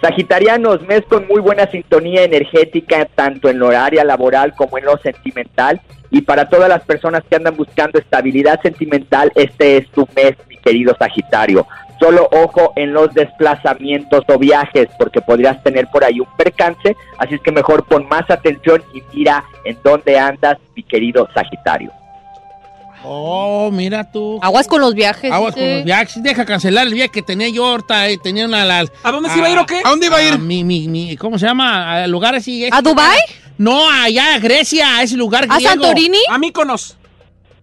Sagitarianos, 0.00 0.82
mes 0.82 1.02
con 1.08 1.26
muy 1.26 1.40
buena 1.40 1.68
sintonía 1.70 2.22
energética, 2.22 3.06
tanto 3.14 3.48
en 3.48 3.58
lo 3.58 3.68
área 3.68 4.04
laboral 4.04 4.54
como 4.54 4.78
en 4.78 4.84
lo 4.84 4.96
sentimental. 4.98 5.80
Y 6.10 6.22
para 6.22 6.48
todas 6.48 6.68
las 6.68 6.82
personas 6.82 7.22
que 7.28 7.36
andan 7.36 7.56
buscando 7.56 7.98
estabilidad 7.98 8.60
sentimental, 8.62 9.32
este 9.34 9.78
es 9.78 9.88
tu 9.90 10.08
mes, 10.14 10.34
mi 10.48 10.56
querido 10.56 10.94
Sagitario. 10.98 11.66
Solo 12.00 12.28
ojo 12.30 12.72
en 12.76 12.92
los 12.92 13.12
desplazamientos 13.14 14.22
o 14.28 14.38
viajes, 14.38 14.86
porque 14.98 15.20
podrías 15.20 15.60
tener 15.64 15.88
por 15.88 16.04
ahí 16.04 16.20
un 16.20 16.28
percance. 16.36 16.96
Así 17.18 17.34
es 17.34 17.40
que 17.40 17.50
mejor 17.50 17.84
pon 17.86 18.06
más 18.08 18.30
atención 18.30 18.82
y 18.94 19.02
mira 19.12 19.44
en 19.64 19.76
dónde 19.82 20.18
andas, 20.18 20.58
mi 20.76 20.82
querido 20.84 21.28
Sagitario. 21.34 21.90
Oh, 23.04 23.70
mira 23.72 24.10
tú. 24.10 24.38
Aguas 24.42 24.66
con 24.66 24.80
los 24.80 24.94
viajes. 24.94 25.30
Aguas 25.32 25.54
con 25.54 25.62
los 25.76 25.84
viajes. 25.84 26.22
Deja 26.22 26.44
cancelar 26.44 26.86
el 26.86 26.94
viaje 26.94 27.10
que 27.10 27.22
tenía 27.22 27.48
yo 27.48 27.64
ahorita. 27.66 28.08
eh, 28.08 28.18
tenía 28.22 28.44
una... 28.44 28.64
la- 28.64 28.84
¿A 29.02 29.12
dónde 29.12 29.30
se 29.30 29.38
iba 29.38 29.46
a 29.46 29.50
ir 29.50 29.58
o 29.58 29.66
qué? 29.66 29.80
¿A 29.84 29.88
dónde 29.90 30.06
iba 30.06 30.16
a 30.16 30.22
ir? 30.22 30.38
mi, 30.38 30.64
mi, 30.64 30.88
mi- 30.88 31.16
¿Cómo 31.16 31.38
se 31.38 31.46
llama? 31.46 32.02
A 32.02 32.06
lugares 32.08 32.42
así. 32.42 32.68
¿A 32.70 32.82
Dubái? 32.82 33.18
No, 33.56 33.88
allá 33.90 34.34
a 34.34 34.38
Grecia, 34.38 34.98
a 34.98 35.02
ese 35.02 35.16
lugar 35.16 35.44
¿A 35.48 35.56
griego. 35.56 35.70
Santorini? 35.72 36.18
A 36.28 36.38
Míconos. 36.38 36.96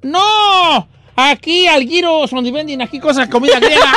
No, 0.01 0.87
aquí 1.15 1.67
al 1.67 1.83
Giros, 1.83 2.31
donde 2.31 2.51
venden 2.51 2.81
aquí 2.81 2.99
cosas, 2.99 3.27
comida 3.29 3.59
griega. 3.59 3.93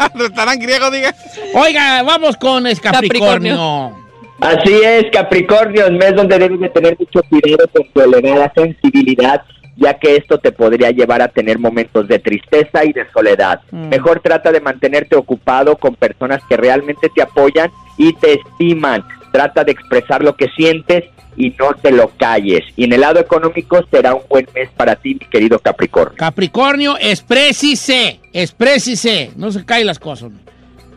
Restaurante 0.14 0.64
griego, 0.64 0.90
diga. 0.90 1.14
Oiga, 1.54 2.02
vamos 2.02 2.36
con 2.36 2.66
es 2.66 2.80
Capricornio. 2.80 4.06
Así 4.40 4.74
es, 4.84 5.06
Capricornio, 5.12 5.86
un 5.88 5.96
mes 5.96 6.14
donde 6.14 6.38
debes 6.38 6.60
de 6.60 6.68
tener 6.68 6.96
mucho 6.98 7.22
cuidado 7.28 7.68
con 7.72 7.88
tu 7.90 8.00
elevada 8.02 8.52
sensibilidad, 8.54 9.42
ya 9.76 9.94
que 9.94 10.16
esto 10.16 10.38
te 10.38 10.52
podría 10.52 10.90
llevar 10.90 11.22
a 11.22 11.28
tener 11.28 11.58
momentos 11.58 12.06
de 12.06 12.18
tristeza 12.18 12.84
y 12.84 12.92
de 12.92 13.10
soledad. 13.12 13.60
Mm. 13.70 13.88
Mejor 13.88 14.20
trata 14.20 14.52
de 14.52 14.60
mantenerte 14.60 15.16
ocupado 15.16 15.76
con 15.76 15.94
personas 15.94 16.42
que 16.48 16.56
realmente 16.56 17.08
te 17.14 17.22
apoyan 17.22 17.70
y 17.96 18.12
te 18.14 18.34
estiman. 18.34 19.02
Trata 19.36 19.64
de 19.64 19.72
expresar 19.72 20.22
lo 20.24 20.34
que 20.34 20.48
sientes 20.56 21.04
y 21.36 21.50
no 21.58 21.74
te 21.74 21.92
lo 21.92 22.08
calles. 22.16 22.62
Y 22.74 22.84
en 22.84 22.94
el 22.94 23.02
lado 23.02 23.20
económico 23.20 23.84
será 23.90 24.14
un 24.14 24.22
buen 24.30 24.48
mes 24.54 24.70
para 24.74 24.96
ti, 24.96 25.12
mi 25.12 25.26
querido 25.26 25.58
Capricornio. 25.58 26.16
Capricornio, 26.16 26.96
exprésise, 26.98 28.18
exprésise. 28.32 29.32
No 29.36 29.52
se 29.52 29.62
caen 29.66 29.86
las 29.88 29.98
cosas. 29.98 30.30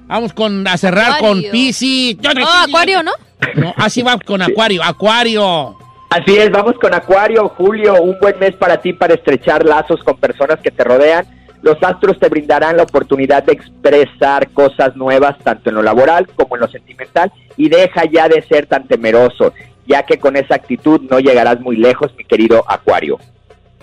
Vamos 0.07 0.31
con, 0.31 0.65
a 0.65 0.77
cerrar 0.77 1.15
Acuario. 1.15 1.51
con 1.51 1.51
no- 1.51 2.33
No, 2.33 2.47
Acuario, 2.63 3.03
¿no? 3.03 3.11
No, 3.55 3.73
así 3.75 4.03
va 4.03 4.17
con 4.17 4.41
Acuario. 4.41 4.81
Acuario. 4.85 5.75
Así 6.09 6.37
es, 6.37 6.49
vamos 6.49 6.75
con 6.81 6.93
Acuario, 6.93 7.49
Julio, 7.49 8.01
un 8.01 8.17
buen 8.21 8.39
mes 8.39 8.55
para 8.55 8.77
ti 8.77 8.93
para 8.93 9.15
estrechar 9.15 9.65
lazos 9.65 10.01
con 10.05 10.17
personas 10.17 10.59
que 10.63 10.71
te 10.71 10.85
rodean. 10.85 11.25
Los 11.61 11.77
astros 11.83 12.17
te 12.19 12.29
brindarán 12.29 12.77
la 12.77 12.83
oportunidad 12.83 13.43
de 13.43 13.53
expresar 13.53 14.49
cosas 14.51 14.95
nuevas 14.95 15.37
tanto 15.43 15.69
en 15.69 15.75
lo 15.75 15.81
laboral 15.81 16.27
como 16.35 16.55
en 16.55 16.61
lo 16.61 16.67
sentimental 16.69 17.31
y 17.57 17.67
deja 17.69 18.03
ya 18.05 18.27
de 18.29 18.41
ser 18.43 18.65
tan 18.65 18.87
temeroso, 18.87 19.53
ya 19.85 20.03
que 20.03 20.17
con 20.19 20.37
esa 20.37 20.55
actitud 20.55 21.01
no 21.09 21.19
llegarás 21.19 21.59
muy 21.59 21.75
lejos, 21.75 22.13
mi 22.17 22.23
querido 22.23 22.63
Acuario. 22.67 23.17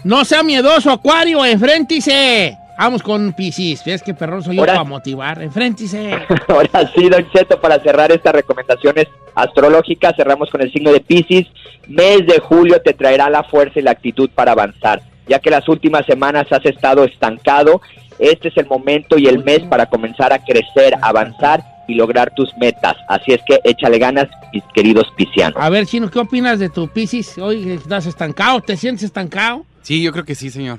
No 0.05 0.25
sea 0.25 0.43
miedoso, 0.43 0.91
Acuario, 0.91 1.45
enfréntise. 1.45 2.57
Vamos 2.79 3.03
con 3.03 3.33
Piscis. 3.33 3.83
¿Ves 3.85 4.03
que 4.03 4.13
perrón 4.15 4.43
soy 4.43 4.57
yo 4.57 4.63
Ahora- 4.63 4.75
para 4.75 4.85
motivar? 4.85 5.43
Enfréntise. 5.43 6.13
Ahora 6.49 6.91
sí, 6.95 7.09
Don 7.09 7.29
Cheto, 7.31 7.61
para 7.61 7.79
cerrar 7.81 8.13
estas 8.13 8.35
recomendaciones 8.35 9.07
astrológicas, 9.35 10.15
cerramos 10.17 10.51
con 10.51 10.61
el 10.63 10.71
signo 10.73 10.93
de 10.93 11.01
Pisces. 11.01 11.47
Mes 11.89 12.27
de 12.27 12.39
julio 12.39 12.81
te 12.83 12.93
traerá 12.93 13.31
la 13.31 13.45
fuerza 13.45 13.79
y 13.81 13.83
la 13.83 13.93
actitud 13.93 14.29
para 14.35 14.53
avanzar, 14.53 15.01
ya 15.29 15.39
que 15.39 15.51
las 15.51 15.69
últimas 15.69 16.05
semanas 16.07 16.47
has 16.51 16.65
estado 16.67 17.05
estancado. 17.05 17.81
Este 18.19 18.49
es 18.49 18.57
el 18.57 18.67
momento 18.67 19.19
y 19.19 19.27
el 19.27 19.45
mes 19.45 19.61
para 19.69 19.87
comenzar 19.87 20.33
a 20.33 20.39
crecer, 20.43 20.95
avanzar 21.03 21.63
y 21.89 21.95
lograr 21.95 22.33
tus 22.35 22.51
metas. 22.57 22.97
Así 23.09 23.33
es 23.33 23.41
que 23.47 23.61
échale 23.65 23.99
ganas, 23.99 24.27
mis 24.53 24.63
queridos 24.75 25.07
piscianos. 25.17 25.61
A 25.63 25.69
ver, 25.69 25.87
Chino, 25.87 26.11
¿qué 26.11 26.19
opinas 26.19 26.59
de 26.59 26.69
tu 26.71 26.89
Piscis? 26.89 27.37
Hoy 27.39 27.71
estás 27.73 28.07
estancado, 28.07 28.61
¿te 28.61 28.77
sientes 28.77 29.05
estancado? 29.05 29.65
Sí, 29.83 30.03
yo 30.03 30.13
creo 30.13 30.25
que 30.25 30.35
sí, 30.35 30.51
señor. 30.51 30.79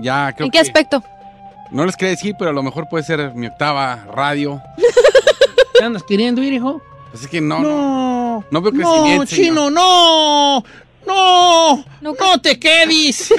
Ya 0.00 0.32
creo 0.32 0.46
¿En 0.46 0.50
qué 0.50 0.58
que- 0.58 0.62
aspecto? 0.66 1.02
No 1.70 1.84
les 1.84 1.96
quería 1.96 2.12
decir, 2.12 2.34
pero 2.38 2.50
a 2.50 2.54
lo 2.54 2.62
mejor 2.62 2.88
puede 2.88 3.04
ser 3.04 3.32
mi 3.34 3.46
octava 3.46 4.06
radio. 4.14 4.60
¿Qué 5.78 5.84
andas 5.84 6.02
queriendo 6.02 6.42
ir, 6.42 6.54
hijo? 6.54 6.80
Pues 7.10 7.24
es 7.24 7.28
que 7.28 7.40
no, 7.42 7.58
no, 7.60 7.68
No, 7.68 8.44
no 8.50 8.62
veo 8.62 8.72
no, 8.72 8.78
crecimiento. 8.80 9.26
señor. 9.26 9.46
Chino, 9.48 9.70
no, 9.70 10.64
no, 11.14 11.84
no, 12.14 12.40
te 12.40 12.58
quedes. 12.58 13.32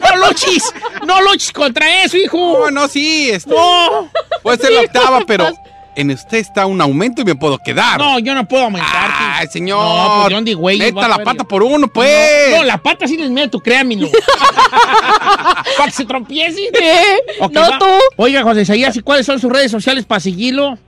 no 0.00 0.26
luches, 0.26 0.72
no 1.06 1.20
luches 1.22 1.52
contra 1.52 2.02
eso, 2.02 2.16
hijo. 2.16 2.38
No, 2.64 2.70
no, 2.70 2.88
sí. 2.88 3.30
este, 3.30 3.50
No, 3.50 4.10
Puede 4.42 4.58
ser 4.58 4.72
la 4.72 4.80
octava, 4.82 5.20
pero 5.26 5.48
en 5.96 6.10
usted 6.10 6.38
está 6.38 6.66
un 6.66 6.80
aumento 6.80 7.22
y 7.22 7.24
me 7.24 7.34
puedo 7.36 7.58
quedar. 7.58 7.98
no, 7.98 8.18
yo 8.18 8.34
no 8.34 8.46
puedo 8.48 8.64
aumentar. 8.64 9.10
Ay, 9.16 9.46
señor. 9.48 9.78
No, 9.82 10.22
pues, 10.22 10.34
John 10.34 10.44
D. 10.44 10.54
Güey, 10.54 10.78
Meta 10.78 11.08
la 11.08 11.18
pata 11.18 11.44
por 11.44 11.62
uno, 11.62 11.86
pues. 11.88 12.50
No, 12.50 12.58
no, 12.58 12.64
la 12.64 12.78
pata 12.78 13.06
sí 13.06 13.16
les 13.16 13.30
meto, 13.30 13.60
créanmelo. 13.60 14.08
Para 15.76 15.86
que 15.86 15.92
se 15.92 16.04
tropiece. 16.04 16.60
Ok, 17.40 17.52
No 17.52 17.60
va. 17.60 17.78
tú. 17.78 17.86
Oiga, 18.16 18.42
José 18.42 18.62
Isaías, 18.62 18.96
¿y 18.96 19.00
cuáles 19.00 19.26
son 19.26 19.40
sus 19.40 19.50
redes 19.52 19.70
sociales 19.70 20.04
para 20.04 20.20
seguirlo? 20.20 20.78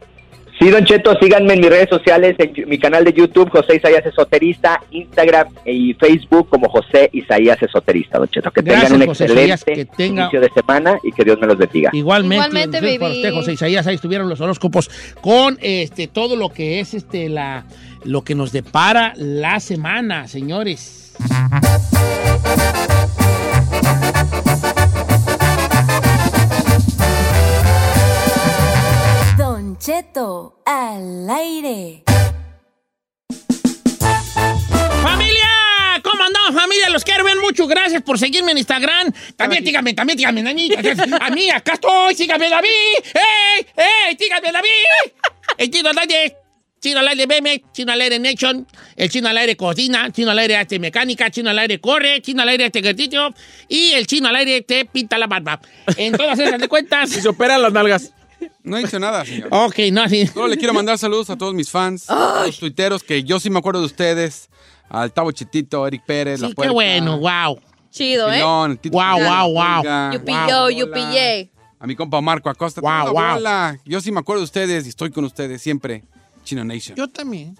Sí, 0.58 0.70
Don 0.70 0.84
Cheto, 0.86 1.14
síganme 1.20 1.52
en 1.52 1.60
mis 1.60 1.68
redes 1.68 1.90
sociales, 1.90 2.34
en 2.38 2.66
mi 2.66 2.78
canal 2.78 3.04
de 3.04 3.12
YouTube, 3.12 3.50
José 3.50 3.76
Isaías 3.76 4.06
Esoterista, 4.06 4.80
Instagram 4.90 5.48
y 5.66 5.92
Facebook 5.94 6.48
como 6.48 6.68
José 6.70 7.10
Isaías 7.12 7.62
Esoterista, 7.62 8.18
Don 8.18 8.26
Cheto. 8.28 8.50
Que 8.50 8.62
Gracias, 8.62 8.84
tengan 8.90 9.02
un 9.02 9.08
José 9.08 9.24
excelente 9.24 9.54
Isaías, 9.54 9.64
que 9.64 9.84
tenga- 9.84 10.22
inicio 10.22 10.40
de 10.40 10.48
semana 10.54 10.98
y 11.02 11.12
que 11.12 11.24
Dios 11.24 11.38
me 11.38 11.46
los 11.46 11.58
bendiga. 11.58 11.90
Igualmente, 11.92 12.36
Igualmente, 12.46 12.76
entonces, 12.78 12.98
para 12.98 13.08
baby. 13.10 13.20
usted, 13.20 13.34
José 13.34 13.52
Isaías, 13.52 13.86
ahí 13.86 13.94
estuvieron 13.96 14.28
los 14.30 14.40
horóscopos 14.40 14.90
con 15.20 15.58
este 15.60 16.06
todo 16.06 16.36
lo 16.36 16.48
que 16.48 16.80
es 16.80 16.94
este 16.94 17.28
la 17.28 17.64
lo 18.04 18.22
que 18.22 18.34
nos 18.34 18.50
depara 18.52 19.12
la 19.16 19.60
semana, 19.60 20.26
señores. 20.26 21.14
Cheto 29.86 30.64
al 30.66 31.30
aire. 31.30 32.02
¡Familia! 35.00 35.48
¿Cómo 36.02 36.24
andamos, 36.24 36.60
familia? 36.60 36.90
Los 36.90 37.04
quiero 37.04 37.22
ver 37.22 37.36
mucho. 37.36 37.68
Gracias 37.68 38.02
por 38.02 38.18
seguirme 38.18 38.50
en 38.50 38.58
Instagram. 38.58 39.12
También 39.36 39.62
dígame, 39.62 39.94
también 39.94 40.16
dígame 40.16 40.40
a 40.40 40.52
mí. 40.52 40.70
A 41.20 41.30
mí, 41.30 41.50
acá 41.50 41.74
estoy. 41.74 42.16
Sígame, 42.16 42.50
David. 42.50 42.68
¡Ey! 43.14 43.66
¡Ey! 43.76 44.16
¡Dígame, 44.16 44.50
David! 44.50 45.12
El 45.56 45.70
chino 45.70 45.90
al 45.90 45.98
aire. 45.98 46.36
Chino 46.80 46.98
al 46.98 47.08
aire 47.08 47.26
meme, 47.28 47.62
chino 47.72 47.92
al 47.92 48.00
aire 48.00 48.18
nation, 48.18 48.66
el 48.96 49.08
chino 49.08 49.28
al 49.28 49.36
aire 49.38 49.56
cocina, 49.56 50.12
chino 50.12 50.30
al 50.30 50.38
aire 50.38 50.56
hace 50.58 50.78
mecánica, 50.78 51.30
chino 51.30 51.48
al 51.50 51.58
aire 51.58 51.80
corre, 51.80 52.20
chino 52.20 52.42
al 52.42 52.50
aire 52.50 52.66
hace 52.66 52.80
ejercicio 52.80 53.34
y 53.66 53.92
el 53.92 54.06
chino 54.06 54.28
al 54.28 54.36
aire 54.36 54.60
te 54.60 54.84
pinta 54.84 55.16
la 55.16 55.26
barba. 55.26 55.58
En 55.96 56.16
todas 56.16 56.38
esas 56.38 56.60
de 56.60 56.68
cuentas. 56.68 57.10
Y 57.16 57.20
se 57.20 57.28
operan 57.28 57.62
las 57.62 57.72
nalgas. 57.72 58.12
No 58.62 58.76
he 58.76 58.82
dicho 58.82 58.98
nada, 58.98 59.24
señor. 59.24 59.48
Ok, 59.50 59.78
no, 59.92 60.08
sí. 60.08 60.26
Solo 60.26 60.48
le 60.48 60.56
quiero 60.56 60.74
mandar 60.74 60.98
saludos 60.98 61.30
a 61.30 61.36
todos 61.36 61.54
mis 61.54 61.70
fans, 61.70 62.08
a 62.10 62.44
los 62.46 62.58
tuiteros, 62.58 63.02
que 63.02 63.22
yo 63.22 63.40
sí 63.40 63.50
me 63.50 63.58
acuerdo 63.58 63.80
de 63.80 63.86
ustedes. 63.86 64.48
Al 64.88 65.12
Tavo 65.12 65.32
Chitito, 65.32 65.84
Eric 65.86 66.04
Pérez, 66.06 66.40
La 66.40 66.48
Sí, 66.48 66.54
qué 66.54 66.68
bueno, 66.68 67.18
wow. 67.18 67.60
Chido, 67.90 68.30
¿eh? 68.30 68.36
Pilón, 68.36 68.70
el 68.72 68.78
Tito 68.78 68.96
Wow, 68.96 69.18
wow, 69.18 69.52
wow. 69.52 69.76
Pulga, 69.82 70.12
Yupi 70.12 70.32
wow, 70.32 70.70
yo, 70.70 71.12
ye. 71.12 71.50
A 71.78 71.86
mi 71.86 71.96
compa 71.96 72.20
Marco 72.20 72.48
Acosta. 72.48 72.80
Wow, 72.80 73.12
wow. 73.12 73.34
bola. 73.34 73.78
Yo 73.84 74.00
sí 74.00 74.12
me 74.12 74.20
acuerdo 74.20 74.40
de 74.40 74.44
ustedes 74.44 74.86
y 74.86 74.90
estoy 74.90 75.10
con 75.10 75.24
ustedes 75.24 75.60
siempre. 75.60 76.04
Chino 76.44 76.64
Nation. 76.64 76.96
Yo 76.96 77.08
también. 77.08 77.58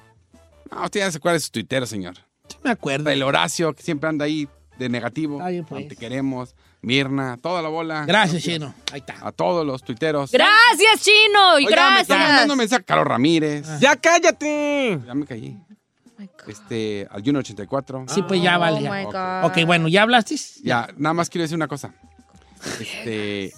No, 0.71 0.85
usted 0.85 1.01
ya 1.01 1.11
se 1.11 1.19
acuerda 1.19 1.35
de 1.35 1.41
sus 1.41 1.51
tuiteros, 1.51 1.89
señor. 1.89 2.15
Sí 2.49 2.57
me 2.63 2.71
acuerdo. 2.71 3.11
El 3.11 3.23
Horacio, 3.23 3.75
que 3.75 3.83
siempre 3.83 4.09
anda 4.09 4.25
ahí 4.25 4.49
de 4.79 4.89
negativo. 4.89 5.39
Está 5.39 5.49
bien, 5.49 5.65
pues. 5.65 5.83
No 5.83 5.89
te 5.89 5.97
queremos. 5.97 6.55
Mirna, 6.83 7.37
toda 7.43 7.63
la 7.63 7.69
bola. 7.69 8.05
Gracias, 8.07 8.43
chino. 8.43 8.73
Ahí 8.93 9.01
está. 9.01 9.17
A 9.27 9.33
todos 9.33 9.67
los 9.67 9.83
tuiteros. 9.83 10.31
Gracias, 10.31 11.01
Chino. 11.03 11.59
Y 11.59 11.67
Oiga, 11.67 11.91
me 11.91 12.01
está 12.03 12.15
mandando 12.17 12.37
gracias. 12.55 12.57
mensaje 12.57 12.85
Carlos 12.85 13.07
Ramírez. 13.09 13.67
¡Ya 13.81 13.97
cállate! 13.97 15.01
Ya 15.07 15.15
me 15.15 15.27
caí. 15.27 15.59
Este, 16.47 17.09
al 17.11 17.23
Juno 17.25 17.41
84. 17.41 18.05
Sí, 18.09 18.23
pues 18.23 18.41
ya 18.41 18.57
Oh, 18.57 18.61
vale. 18.61 18.81
my 18.89 19.05
Ok. 19.07 19.13
God. 19.13 19.45
Ok, 19.45 19.67
bueno, 19.67 19.89
¿ya 19.89 20.03
hablaste? 20.03 20.37
Ya, 20.63 20.89
nada 20.97 21.13
más 21.13 21.29
quiero 21.29 21.43
decir 21.43 21.57
una 21.57 21.67
cosa. 21.69 21.93
Este, 22.81 23.53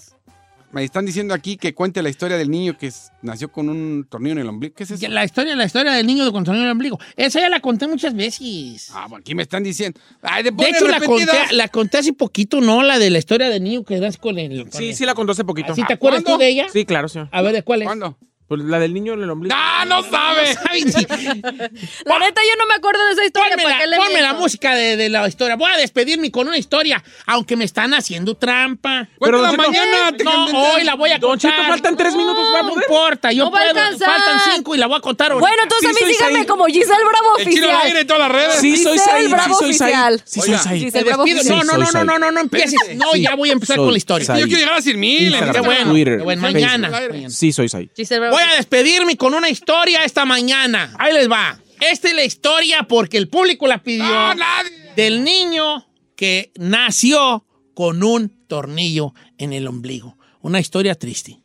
me 0.70 0.84
están 0.84 1.06
diciendo 1.06 1.32
aquí 1.34 1.56
que 1.56 1.74
cuente 1.74 2.02
la 2.02 2.10
historia 2.10 2.36
del 2.36 2.50
niño 2.50 2.76
que 2.76 2.88
es- 2.88 3.10
nació 3.22 3.50
con 3.50 3.68
un 3.68 4.06
tornillo 4.08 4.32
en 4.34 4.38
el 4.40 4.48
ombligo. 4.48 4.74
¿Qué 4.74 4.84
es 4.84 4.90
eso? 4.90 5.08
La 5.08 5.24
historia, 5.24 5.56
la 5.56 5.64
historia 5.64 5.92
del 5.92 6.06
niño 6.06 6.24
de 6.24 6.32
control 6.32 6.58
el 6.58 6.68
ombligo. 6.70 6.98
Esa 7.16 7.40
ya 7.40 7.48
la 7.48 7.60
conté 7.60 7.86
muchas 7.88 8.14
veces. 8.14 8.90
Ah, 8.92 9.06
bueno, 9.08 9.22
aquí 9.22 9.34
me 9.34 9.42
están 9.42 9.62
diciendo. 9.62 9.98
Ay, 10.22 10.42
de, 10.42 10.50
De 10.50 10.68
hecho, 10.68 10.86
la 10.88 11.00
conté, 11.00 11.26
la 11.52 11.68
conté 11.68 11.98
hace 11.98 12.12
poquito, 12.12 12.60
¿no? 12.60 12.82
La 12.82 12.98
de 12.98 13.10
la 13.10 13.18
historia 13.18 13.48
del 13.48 13.62
niño 13.64 13.84
que 13.84 13.98
nace 13.98 14.18
con 14.18 14.38
el... 14.38 14.62
con 14.64 14.72
Sí, 14.72 14.88
el- 14.90 14.94
sí 14.94 15.04
la 15.06 15.14
contó 15.14 15.32
hace 15.32 15.44
poquito. 15.44 15.74
¿Sí 15.74 15.82
te 15.86 15.94
acuerdas 15.94 16.22
¿Cuándo? 16.22 16.38
tú 16.38 16.42
de 16.44 16.48
ella? 16.50 16.66
Sí, 16.72 16.84
claro, 16.84 17.08
señor. 17.08 17.28
A 17.32 17.40
ver, 17.42 17.52
¿de 17.54 17.62
cuál 17.62 17.82
es? 17.82 17.86
¿Cuándo? 17.86 18.18
Pues 18.48 18.62
la 18.62 18.78
del 18.78 18.94
niño 18.94 19.12
en 19.12 19.22
el 19.22 19.28
ombligo. 19.30 19.54
¡Ah, 19.56 19.84
no 19.86 20.02
sabe! 20.02 20.54
¿Saben? 20.54 20.90
Sí. 20.90 21.06
La 22.06 22.18
neta, 22.18 22.40
yo 22.42 22.56
no 22.58 22.66
me 22.66 22.74
acuerdo 22.76 23.04
de 23.04 23.12
esa 23.12 23.24
historia. 23.26 23.50
Ponme, 23.50 23.62
¿para 23.64 23.74
la, 23.76 23.82
qué 23.82 23.86
le 23.90 23.96
ponme 23.98 24.22
la 24.22 24.32
música 24.32 24.74
de, 24.74 24.96
de 24.96 25.08
la 25.10 25.28
historia. 25.28 25.56
Voy 25.56 25.70
a 25.70 25.76
despedirme 25.76 26.30
con 26.30 26.48
una 26.48 26.56
historia, 26.56 27.04
aunque 27.26 27.56
me 27.56 27.66
están 27.66 27.92
haciendo 27.92 28.36
trampa. 28.36 29.06
Pero 29.20 29.42
Don 29.42 29.50
Cheto- 29.50 29.56
mañana. 29.66 30.16
te- 30.16 30.24
No, 30.24 30.72
hoy 30.72 30.84
la 30.84 30.94
voy 30.94 31.10
a 31.10 31.18
Don 31.18 31.32
contar. 31.32 31.50
Cheto, 31.52 31.62
faltan 31.68 31.96
tres 31.98 32.14
minutos, 32.14 32.42
¿va 32.54 32.60
a 32.60 32.62
No 32.62 32.72
importa, 32.74 33.32
yo 33.32 33.44
No 33.44 33.50
va 33.50 33.58
a 33.58 33.72
puedo. 33.72 33.98
Faltan 33.98 34.40
cinco 34.54 34.74
y 34.74 34.78
la 34.78 34.86
voy 34.86 34.96
a 34.96 35.00
contar 35.00 35.30
ahorita. 35.32 35.46
Bueno, 35.46 35.62
entonces 35.64 35.90
Sí, 35.90 36.02
a 36.02 36.06
mí 36.06 36.12
soy 36.12 36.14
síganme 36.14 36.38
Said. 36.38 36.46
como 36.48 36.64
Giselle 36.66 37.04
Bravo 37.04 37.38
El 37.38 37.48
chino 37.50 37.56
al 37.68 37.74
Oficial. 37.74 37.86
aire 37.86 38.00
en 38.00 38.06
todas 38.06 38.22
las 38.22 38.32
redes. 38.32 38.54
Sí, 38.60 38.76
soy 38.76 38.92
Giselle 38.92 38.98
Said. 38.98 39.20
Sí, 39.26 39.28
Bravo 39.32 39.54
soy 39.58 39.74
Said. 39.74 39.88
Oficial. 39.90 40.22
Sí, 40.24 40.40
soy. 40.40 40.56
Said. 40.56 40.80
Te 40.92 41.04
despido. 41.04 41.22
Oficial. 41.22 41.44
No, 41.48 41.54
no, 41.56 41.60
Sí, 41.62 41.78
no, 41.80 41.86
soy 41.86 42.00
no, 42.00 42.04
no, 42.04 42.10
Said. 42.12 42.20
no, 42.20 42.30
no 42.32 42.40
empieces. 42.40 42.78
No, 42.96 43.12
Sí, 43.12 43.20
ya 43.20 43.34
voy 43.34 43.50
a 43.50 43.52
empezar 43.52 43.76
soy 43.76 43.84
con 43.84 43.92
la 43.92 43.98
historia. 43.98 44.26
Said. 44.26 44.38
Yo 44.40 44.46
quiero 44.46 44.60
llegar 44.60 44.78
a 44.78 44.80
100 44.82 44.98
mil. 44.98 45.36
Qué 45.52 45.60
bueno. 45.60 46.40
Mañana. 46.40 46.90
Sí, 47.28 47.52
soy 47.52 47.68
Said. 47.68 47.88
Giselle 47.94 48.20
Bravo 48.20 48.37
Voy 48.38 48.46
a 48.52 48.56
despedirme 48.56 49.16
con 49.16 49.34
una 49.34 49.50
historia 49.50 50.04
esta 50.04 50.24
mañana. 50.24 50.94
Ahí 50.96 51.12
les 51.12 51.28
va. 51.28 51.60
Esta 51.80 52.06
es 52.08 52.14
la 52.14 52.24
historia 52.24 52.84
porque 52.84 53.16
el 53.18 53.28
público 53.28 53.66
la 53.66 53.82
pidió. 53.82 54.04
No, 54.04 54.32
nadie. 54.36 54.92
Del 54.94 55.24
niño 55.24 55.88
que 56.14 56.52
nació 56.54 57.44
con 57.74 58.04
un 58.04 58.28
tornillo 58.46 59.12
en 59.38 59.52
el 59.52 59.66
ombligo. 59.66 60.16
Una 60.40 60.60
historia 60.60 60.94
triste. 60.94 61.40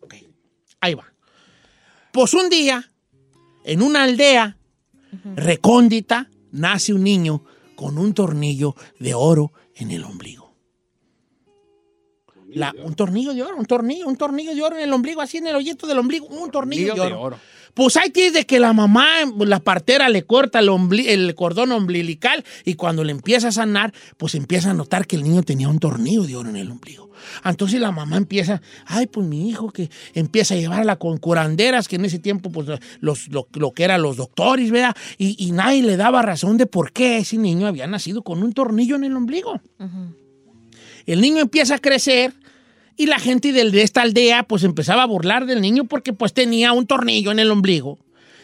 Ok, 0.00 0.14
ahí 0.80 0.94
va. 0.94 1.12
Pues 2.10 2.34
un 2.34 2.50
día, 2.50 2.90
en 3.64 3.82
una 3.82 4.02
aldea 4.02 4.56
recóndita, 5.36 6.28
nace 6.50 6.92
un 6.92 7.04
niño 7.04 7.44
con 7.76 7.98
un 7.98 8.14
tornillo 8.14 8.74
de 8.98 9.14
oro 9.14 9.52
en 9.76 9.92
el 9.92 10.02
ombligo. 10.02 10.41
La- 12.54 12.74
un 12.84 12.94
tornillo 12.94 13.34
de 13.34 13.42
oro, 13.42 13.56
un 13.56 13.66
tornillo, 13.66 14.06
un 14.06 14.16
tornillo 14.16 14.54
de 14.54 14.62
oro 14.62 14.76
en 14.76 14.82
el 14.82 14.92
ombligo, 14.92 15.20
así 15.20 15.38
en 15.38 15.46
el 15.46 15.56
hoyito 15.56 15.86
del 15.86 15.98
ombligo, 15.98 16.26
un 16.26 16.50
tornillo 16.50 16.94
de 16.94 17.00
oro. 17.00 17.38
Pues 17.74 17.96
ahí 17.96 18.10
tienes 18.10 18.34
de 18.34 18.44
que 18.44 18.60
la 18.60 18.74
mamá, 18.74 19.06
la 19.38 19.58
partera, 19.58 20.10
le 20.10 20.24
corta 20.24 20.58
el, 20.58 20.68
ombli- 20.68 21.06
el 21.08 21.34
cordón 21.34 21.72
umbilical 21.72 22.44
y 22.66 22.74
cuando 22.74 23.02
le 23.02 23.12
empieza 23.12 23.48
a 23.48 23.52
sanar, 23.52 23.94
pues 24.18 24.34
empieza 24.34 24.70
a 24.70 24.74
notar 24.74 25.06
que 25.06 25.16
el 25.16 25.22
niño 25.22 25.42
tenía 25.42 25.70
un 25.70 25.78
tornillo 25.78 26.24
de 26.24 26.36
oro 26.36 26.50
en 26.50 26.56
el 26.56 26.70
ombligo. 26.70 27.10
Entonces 27.46 27.80
la 27.80 27.90
mamá 27.90 28.18
empieza, 28.18 28.60
ay, 28.84 29.06
pues 29.06 29.26
mi 29.26 29.48
hijo 29.48 29.70
que 29.70 29.88
empieza 30.12 30.52
a 30.52 30.58
llevarla 30.58 30.96
con 30.96 31.16
curanderas, 31.16 31.88
que 31.88 31.96
en 31.96 32.04
ese 32.04 32.18
tiempo, 32.18 32.50
pues 32.52 32.68
los, 33.00 33.28
lo, 33.28 33.48
lo 33.54 33.70
que 33.72 33.84
eran 33.84 34.02
los 34.02 34.18
doctores, 34.18 34.70
¿verdad? 34.70 34.94
Y, 35.16 35.42
y 35.42 35.52
nadie 35.52 35.82
le 35.82 35.96
daba 35.96 36.20
razón 36.20 36.58
de 36.58 36.66
por 36.66 36.92
qué 36.92 37.16
ese 37.18 37.38
niño 37.38 37.66
había 37.66 37.86
nacido 37.86 38.20
con 38.22 38.42
un 38.42 38.52
tornillo 38.52 38.96
en 38.96 39.04
el 39.04 39.16
ombligo. 39.16 39.62
El 41.06 41.20
niño 41.20 41.38
empieza 41.40 41.76
a 41.76 41.78
crecer 41.78 42.34
y 42.96 43.06
la 43.06 43.18
gente 43.18 43.52
de 43.52 43.82
esta 43.82 44.02
aldea 44.02 44.44
pues 44.44 44.64
empezaba 44.64 45.02
a 45.02 45.06
burlar 45.06 45.46
del 45.46 45.60
niño 45.60 45.84
porque 45.84 46.12
pues 46.12 46.32
tenía 46.32 46.72
un 46.72 46.86
tornillo 46.86 47.30
en 47.32 47.38
el 47.38 47.50
ombligo. 47.50 47.98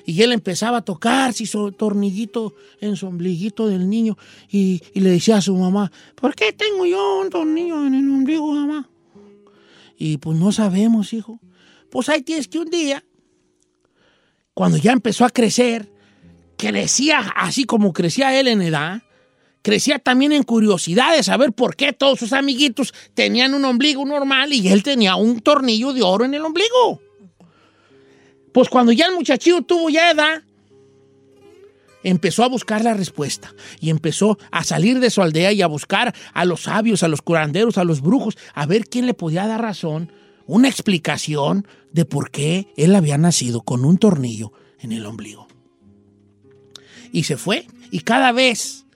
Y 0.07 0.23
él 0.23 0.33
empezaba 0.33 0.79
a 0.79 0.85
tocar 0.85 1.35
su 1.35 1.73
tornillito 1.73 2.55
en 2.81 2.97
su 2.97 3.07
ombliguito 3.07 3.69
del 3.69 3.91
niño 3.91 4.17
y, 4.51 4.81
y 4.95 5.01
le 5.01 5.11
decía 5.11 5.37
a 5.37 5.43
su 5.43 5.55
mamá, 5.55 5.93
¿por 6.15 6.35
qué 6.35 6.53
tengo 6.55 6.87
yo 6.87 7.21
un 7.21 7.29
tornillo 7.29 7.87
en 7.87 7.95
el 7.95 8.09
ombligo, 8.09 8.51
mamá? 8.53 8.89
Y 9.99 10.17
pues 10.17 10.39
no 10.39 10.51
sabemos, 10.51 11.13
hijo. 11.13 11.41
Pues 11.91 12.09
ahí 12.09 12.23
tienes 12.23 12.49
que 12.49 12.59
un 12.59 12.71
día, 12.71 13.05
cuando 14.55 14.79
ya 14.79 14.93
empezó 14.93 15.27
a 15.27 15.31
crecer, 15.31 15.93
crecía 16.57 17.21
así 17.37 17.65
como 17.65 17.93
crecía 17.93 18.39
él 18.39 18.49
en 18.49 18.63
edad, 18.63 19.03
crecía 19.63 19.99
también 19.99 20.33
en 20.33 20.43
curiosidad 20.43 21.17
de 21.17 21.23
saber 21.23 21.53
por 21.53 21.77
qué 21.77 21.93
todos 21.93 22.19
sus 22.19 22.33
amiguitos 22.33 22.95
tenían 23.15 23.55
un 23.55 23.65
ombligo 23.65 24.05
normal 24.05 24.53
y 24.53 24.69
él 24.69 24.83
tenía 24.83 25.17
un 25.17 25.41
tornillo 25.41 25.93
de 25.93 26.03
oro 26.03 26.25
en 26.25 26.35
el 26.35 26.45
ombligo. 26.45 27.01
Pues 28.53 28.69
cuando 28.69 28.93
ya 28.93 29.07
el 29.07 29.15
muchachillo 29.15 29.63
tuvo 29.63 29.91
ya 29.91 30.11
edad, 30.11 30.43
empezó 32.03 32.45
a 32.45 32.49
buscar 32.49 32.83
la 32.83 32.95
respuesta 32.95 33.55
y 33.81 33.91
empezó 33.91 34.39
a 34.51 34.65
salir 34.65 35.01
de 35.01 35.11
su 35.11 35.23
aldea 35.23 35.53
y 35.53 35.63
a 35.63 35.67
buscar 35.67 36.15
a 36.33 36.45
los 36.45 36.63
sabios, 36.63 37.03
a 37.03 37.09
los 37.09 37.23
curanderos, 37.23 37.79
a 37.79 37.85
los 37.85 38.01
brujos, 38.01 38.37
a 38.55 38.67
ver 38.67 38.87
quién 38.87 39.07
le 39.07 39.15
podía 39.15 39.47
dar 39.47 39.61
razón, 39.61 40.13
una 40.47 40.69
explicación 40.69 41.67
de 41.93 42.05
por 42.05 42.31
qué 42.31 42.73
él 42.77 42.95
había 42.95 43.19
nacido 43.19 43.63
con 43.63 43.85
un 43.85 43.99
tornillo 43.99 44.53
en 44.81 44.93
el 44.93 45.05
ombligo. 45.07 45.47
Y 47.13 47.25
se 47.25 47.37
fue 47.37 47.67
y 47.91 48.01
cada 48.01 48.33
vez 48.33 48.87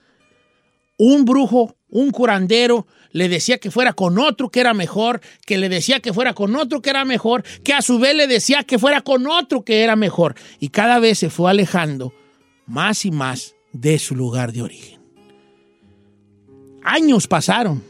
un 0.97 1.25
brujo, 1.25 1.75
un 1.89 2.11
curandero, 2.11 2.87
le 3.11 3.29
decía 3.29 3.59
que 3.59 3.71
fuera 3.71 3.93
con 3.93 4.17
otro 4.17 4.49
que 4.49 4.59
era 4.59 4.73
mejor, 4.73 5.21
que 5.45 5.57
le 5.57 5.69
decía 5.69 5.99
que 5.99 6.13
fuera 6.13 6.33
con 6.33 6.55
otro 6.55 6.81
que 6.81 6.89
era 6.89 7.05
mejor, 7.05 7.43
que 7.63 7.73
a 7.73 7.81
su 7.81 7.99
vez 7.99 8.15
le 8.15 8.27
decía 8.27 8.63
que 8.63 8.79
fuera 8.79 9.01
con 9.01 9.27
otro 9.27 9.63
que 9.63 9.83
era 9.83 9.95
mejor. 9.95 10.35
Y 10.59 10.69
cada 10.69 10.99
vez 10.99 11.19
se 11.19 11.29
fue 11.29 11.51
alejando 11.51 12.13
más 12.65 13.05
y 13.05 13.11
más 13.11 13.55
de 13.71 13.99
su 13.99 14.15
lugar 14.15 14.51
de 14.51 14.63
origen. 14.63 15.01
Años 16.83 17.27
pasaron. 17.27 17.83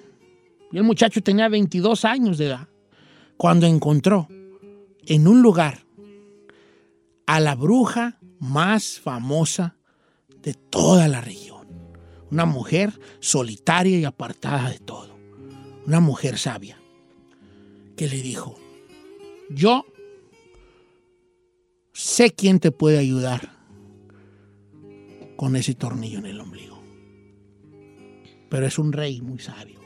Y 0.71 0.77
el 0.77 0.83
muchacho 0.83 1.21
tenía 1.21 1.47
22 1.49 2.03
años 2.05 2.37
de 2.37 2.47
edad 2.47 2.67
cuando 3.37 3.65
encontró 3.65 4.27
en 5.05 5.27
un 5.27 5.41
lugar 5.41 5.79
a 7.25 7.39
la 7.39 7.55
bruja 7.55 8.19
más 8.39 8.99
famosa 8.99 9.77
de 10.41 10.53
toda 10.53 11.07
la 11.07 11.21
región. 11.21 11.52
Una 12.33 12.45
mujer 12.45 12.99
solitaria 13.19 13.99
y 13.99 14.05
apartada 14.05 14.71
de 14.71 14.79
todo. 14.79 15.15
Una 15.85 15.99
mujer 15.99 16.39
sabia 16.39 16.79
que 17.95 18.07
le 18.07 18.23
dijo, 18.23 18.59
yo 19.51 19.85
sé 21.91 22.31
quién 22.31 22.59
te 22.59 22.71
puede 22.71 22.97
ayudar 22.97 23.55
con 25.35 25.55
ese 25.55 25.75
tornillo 25.75 26.17
en 26.17 26.25
el 26.25 26.39
ombligo. 26.39 26.81
Pero 28.49 28.65
es 28.65 28.79
un 28.79 28.93
rey 28.93 29.21
muy 29.21 29.37
sabio. 29.37 29.79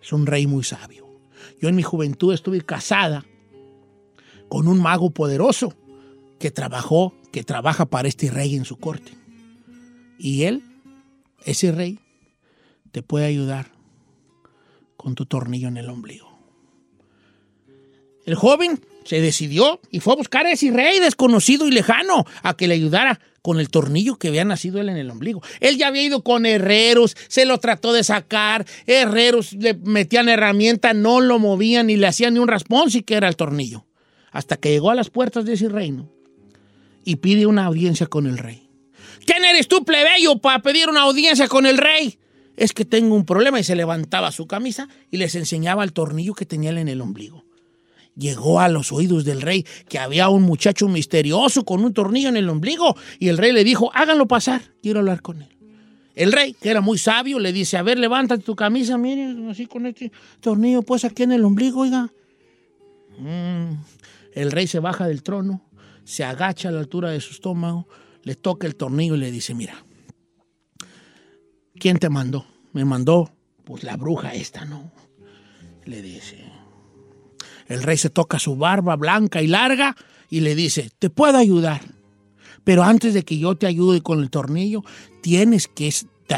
Es 0.00 0.12
un 0.12 0.26
rey 0.26 0.46
muy 0.46 0.62
sabio. 0.62 1.08
Yo 1.60 1.68
en 1.68 1.74
mi 1.74 1.82
juventud 1.82 2.32
estuve 2.32 2.60
casada 2.60 3.26
con 4.48 4.68
un 4.68 4.80
mago 4.80 5.10
poderoso 5.10 5.74
que 6.38 6.52
trabajó, 6.52 7.12
que 7.32 7.42
trabaja 7.42 7.86
para 7.86 8.06
este 8.06 8.30
rey 8.30 8.54
en 8.54 8.64
su 8.64 8.76
corte. 8.76 9.14
Y 10.16 10.44
él, 10.44 10.69
ese 11.44 11.72
rey, 11.72 11.98
te 12.92 13.02
puede 13.02 13.26
ayudar 13.26 13.72
con 14.96 15.14
tu 15.14 15.26
tornillo 15.26 15.68
en 15.68 15.76
el 15.76 15.88
ombligo. 15.88 16.30
El 18.26 18.34
joven 18.34 18.80
se 19.04 19.20
decidió 19.20 19.80
y 19.90 20.00
fue 20.00 20.12
a 20.12 20.16
buscar 20.16 20.46
a 20.46 20.52
ese 20.52 20.70
rey 20.70 21.00
desconocido 21.00 21.66
y 21.66 21.72
lejano 21.72 22.26
a 22.42 22.54
que 22.54 22.68
le 22.68 22.74
ayudara 22.74 23.20
con 23.42 23.58
el 23.58 23.70
tornillo 23.70 24.18
que 24.18 24.28
había 24.28 24.44
nacido 24.44 24.80
él 24.80 24.88
en 24.88 24.98
el 24.98 25.10
ombligo. 25.10 25.42
Él 25.60 25.78
ya 25.78 25.88
había 25.88 26.02
ido 26.02 26.22
con 26.22 26.44
herreros, 26.44 27.16
se 27.28 27.46
lo 27.46 27.58
trató 27.58 27.92
de 27.92 28.04
sacar, 28.04 28.66
herreros 28.86 29.54
le 29.54 29.74
metían 29.74 30.28
herramienta, 30.28 30.92
no 30.92 31.20
lo 31.20 31.38
movían 31.38 31.86
ni 31.86 31.96
le 31.96 32.06
hacían 32.06 32.34
ni 32.34 32.40
un 32.40 32.48
raspón 32.48 32.90
si 32.90 33.02
que 33.02 33.14
era 33.14 33.28
el 33.28 33.36
tornillo. 33.36 33.86
Hasta 34.30 34.58
que 34.58 34.70
llegó 34.70 34.90
a 34.90 34.94
las 34.94 35.10
puertas 35.10 35.44
de 35.44 35.54
ese 35.54 35.68
reino 35.68 36.08
y 37.04 37.16
pide 37.16 37.46
una 37.46 37.64
audiencia 37.64 38.06
con 38.06 38.26
el 38.26 38.38
rey. 38.38 38.69
¿Quién 39.30 39.44
eres 39.44 39.68
tú, 39.68 39.84
plebeyo, 39.84 40.38
para 40.38 40.60
pedir 40.60 40.88
una 40.88 41.02
audiencia 41.02 41.46
con 41.46 41.64
el 41.64 41.78
rey? 41.78 42.18
Es 42.56 42.72
que 42.72 42.84
tengo 42.84 43.14
un 43.14 43.24
problema 43.24 43.60
y 43.60 43.62
se 43.62 43.76
levantaba 43.76 44.32
su 44.32 44.48
camisa 44.48 44.88
y 45.08 45.18
les 45.18 45.36
enseñaba 45.36 45.84
el 45.84 45.92
tornillo 45.92 46.34
que 46.34 46.46
tenía 46.46 46.70
en 46.70 46.88
el 46.88 47.00
ombligo 47.00 47.44
llegó 48.16 48.60
a 48.60 48.68
los 48.68 48.90
oídos 48.92 49.24
del 49.24 49.40
rey 49.40 49.64
que 49.88 49.98
había 50.00 50.28
un 50.28 50.42
muchacho 50.42 50.88
misterioso 50.88 51.64
con 51.64 51.84
un 51.84 51.94
tornillo 51.94 52.28
en 52.28 52.36
el 52.36 52.48
ombligo 52.48 52.96
y 53.20 53.28
el 53.28 53.38
rey 53.38 53.52
le 53.52 53.62
dijo, 53.62 53.90
háganlo 53.94 54.26
pasar, 54.26 54.62
quiero 54.82 54.98
hablar 54.98 55.22
con 55.22 55.40
él. 55.42 55.48
El 56.16 56.32
rey, 56.32 56.54
que 56.60 56.68
era 56.68 56.80
muy 56.80 56.98
sabio, 56.98 57.38
le 57.38 57.52
dice, 57.52 57.76
a 57.76 57.82
ver, 57.82 57.98
levántate 57.98 58.42
tu 58.42 58.56
camisa, 58.56 58.98
mire, 58.98 59.32
así 59.48 59.66
con 59.66 59.86
este 59.86 60.10
tornillo, 60.40 60.82
pues 60.82 61.04
aquí 61.04 61.22
en 61.22 61.32
el 61.32 61.44
ombligo, 61.44 61.80
oiga. 61.80 62.10
Mm. 63.16 63.76
El 64.34 64.50
rey 64.50 64.66
se 64.66 64.80
baja 64.80 65.06
del 65.06 65.22
trono, 65.22 65.62
se 66.04 66.24
agacha 66.24 66.68
a 66.68 66.72
la 66.72 66.80
altura 66.80 67.10
de 67.10 67.20
su 67.20 67.32
estómago, 67.32 67.86
le 68.22 68.34
toca 68.34 68.66
el 68.66 68.76
tornillo 68.76 69.14
y 69.14 69.18
le 69.18 69.30
dice, 69.30 69.54
mira, 69.54 69.84
¿quién 71.78 71.98
te 71.98 72.08
mandó? 72.08 72.46
Me 72.72 72.84
mandó, 72.84 73.30
pues 73.64 73.84
la 73.84 73.96
bruja 73.96 74.34
esta, 74.34 74.64
¿no? 74.64 74.92
Le 75.84 76.02
dice, 76.02 76.44
el 77.66 77.82
rey 77.82 77.96
se 77.96 78.10
toca 78.10 78.38
su 78.38 78.56
barba 78.56 78.96
blanca 78.96 79.42
y 79.42 79.46
larga 79.46 79.96
y 80.28 80.40
le 80.40 80.54
dice, 80.54 80.90
te 80.98 81.10
puedo 81.10 81.38
ayudar, 81.38 81.80
pero 82.64 82.82
antes 82.82 83.14
de 83.14 83.24
que 83.24 83.38
yo 83.38 83.56
te 83.56 83.66
ayude 83.66 84.02
con 84.02 84.20
el 84.20 84.30
tornillo, 84.30 84.82
tienes 85.22 85.68
que 85.68 85.92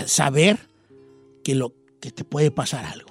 saber 0.06 0.58
que, 1.42 1.54
lo, 1.54 1.74
que 2.00 2.10
te 2.10 2.24
puede 2.24 2.50
pasar 2.50 2.84
algo. 2.84 3.10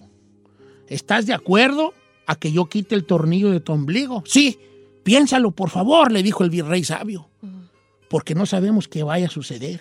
¿Estás 0.88 1.26
de 1.26 1.34
acuerdo 1.34 1.94
a 2.28 2.36
que 2.36 2.52
yo 2.52 2.66
quite 2.66 2.96
el 2.96 3.06
tornillo 3.06 3.52
de 3.52 3.60
tu 3.60 3.74
ombligo? 3.74 4.24
Sí, 4.26 4.60
piénsalo, 5.04 5.52
por 5.52 5.70
favor, 5.70 6.12
le 6.12 6.24
dijo 6.24 6.44
el 6.44 6.50
virrey 6.50 6.84
sabio, 6.84 7.31
porque 8.12 8.36
no 8.36 8.46
sabemos 8.46 8.90
qué 8.90 9.04
vaya 9.04 9.28
a 9.28 9.30
suceder. 9.30 9.80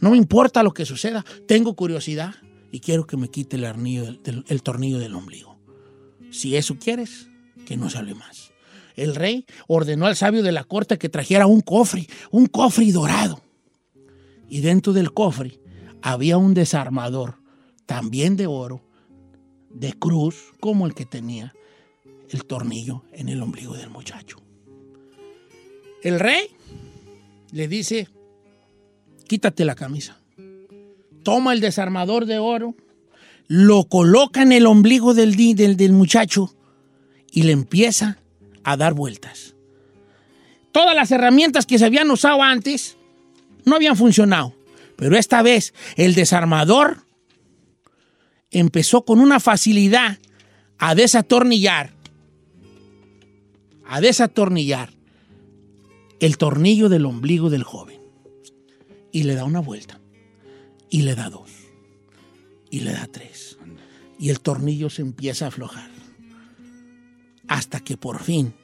No 0.00 0.10
me 0.10 0.16
importa 0.16 0.64
lo 0.64 0.74
que 0.74 0.84
suceda, 0.84 1.24
tengo 1.46 1.76
curiosidad 1.76 2.34
y 2.72 2.80
quiero 2.80 3.06
que 3.06 3.16
me 3.16 3.28
quite 3.28 3.54
el, 3.54 4.62
tornillo 4.64 4.98
del 4.98 5.14
ombligo. 5.14 5.56
Si 6.32 6.56
eso 6.56 6.76
quieres, 6.76 7.28
que 7.64 7.76
no 7.76 7.88
se 7.88 7.98
hable 7.98 8.16
más. 8.16 8.50
El 8.96 9.14
rey 9.14 9.46
ordenó 9.68 10.06
al 10.06 10.16
sabio 10.16 10.42
de 10.42 10.50
la 10.50 10.64
corte 10.64 10.98
que 10.98 11.08
trajera 11.08 11.46
un 11.46 11.60
cofre, 11.60 12.08
un 12.32 12.46
cofre 12.46 12.90
dorado. 12.90 13.40
Y 14.48 14.60
dentro 14.60 14.92
del 14.92 15.12
cofre 15.12 15.60
había 16.02 16.38
un 16.38 16.52
desarmador, 16.52 17.36
también 17.86 18.36
de 18.36 18.48
oro, 18.48 18.82
de 19.70 19.92
cruz, 19.92 20.52
como 20.58 20.84
el 20.84 20.94
que 20.94 21.06
tenía 21.06 21.54
el 22.28 22.44
tornillo 22.44 23.04
en 23.12 23.28
el 23.28 23.40
ombligo 23.40 23.74
del 23.74 23.90
muchacho. 23.90 24.38
El 26.02 26.18
rey 26.18 26.55
le 27.56 27.68
dice, 27.68 28.10
quítate 29.26 29.64
la 29.64 29.74
camisa. 29.74 30.20
Toma 31.22 31.54
el 31.54 31.60
desarmador 31.60 32.26
de 32.26 32.38
oro, 32.38 32.74
lo 33.46 33.84
coloca 33.84 34.42
en 34.42 34.52
el 34.52 34.66
ombligo 34.66 35.14
del, 35.14 35.34
del, 35.56 35.78
del 35.78 35.92
muchacho 35.92 36.54
y 37.32 37.44
le 37.44 37.52
empieza 37.52 38.18
a 38.62 38.76
dar 38.76 38.92
vueltas. 38.92 39.54
Todas 40.70 40.94
las 40.94 41.10
herramientas 41.10 41.64
que 41.64 41.78
se 41.78 41.86
habían 41.86 42.10
usado 42.10 42.42
antes 42.42 42.98
no 43.64 43.76
habían 43.76 43.96
funcionado, 43.96 44.54
pero 44.96 45.16
esta 45.16 45.40
vez 45.40 45.72
el 45.96 46.14
desarmador 46.14 47.06
empezó 48.50 49.06
con 49.06 49.18
una 49.18 49.40
facilidad 49.40 50.18
a 50.76 50.94
desatornillar, 50.94 51.94
a 53.86 54.02
desatornillar 54.02 54.95
el 56.20 56.38
tornillo 56.38 56.88
del 56.88 57.06
ombligo 57.06 57.50
del 57.50 57.62
joven. 57.62 58.00
Y 59.12 59.22
le 59.22 59.34
da 59.34 59.44
una 59.44 59.60
vuelta, 59.60 60.00
y 60.90 61.02
le 61.02 61.14
da 61.14 61.30
dos, 61.30 61.50
y 62.70 62.80
le 62.80 62.92
da 62.92 63.06
tres. 63.06 63.58
Y 64.18 64.30
el 64.30 64.40
tornillo 64.40 64.90
se 64.90 65.02
empieza 65.02 65.46
a 65.46 65.48
aflojar. 65.48 65.90
Hasta 67.48 67.80
que 67.80 67.96
por 67.96 68.22
fin 68.22 68.54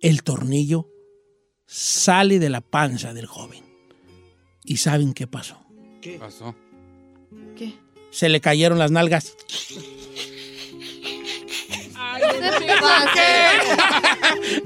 el 0.00 0.22
tornillo 0.22 0.88
sale 1.66 2.38
de 2.38 2.50
la 2.50 2.60
panza 2.60 3.12
del 3.14 3.26
joven. 3.26 3.64
¿Y 4.64 4.78
saben 4.78 5.12
qué 5.12 5.26
pasó? 5.26 5.64
¿Qué 6.00 6.18
pasó? 6.18 6.54
¿Qué? 7.56 7.74
Se 8.10 8.28
le 8.28 8.40
cayeron 8.40 8.78
las 8.78 8.90
nalgas. 8.90 9.36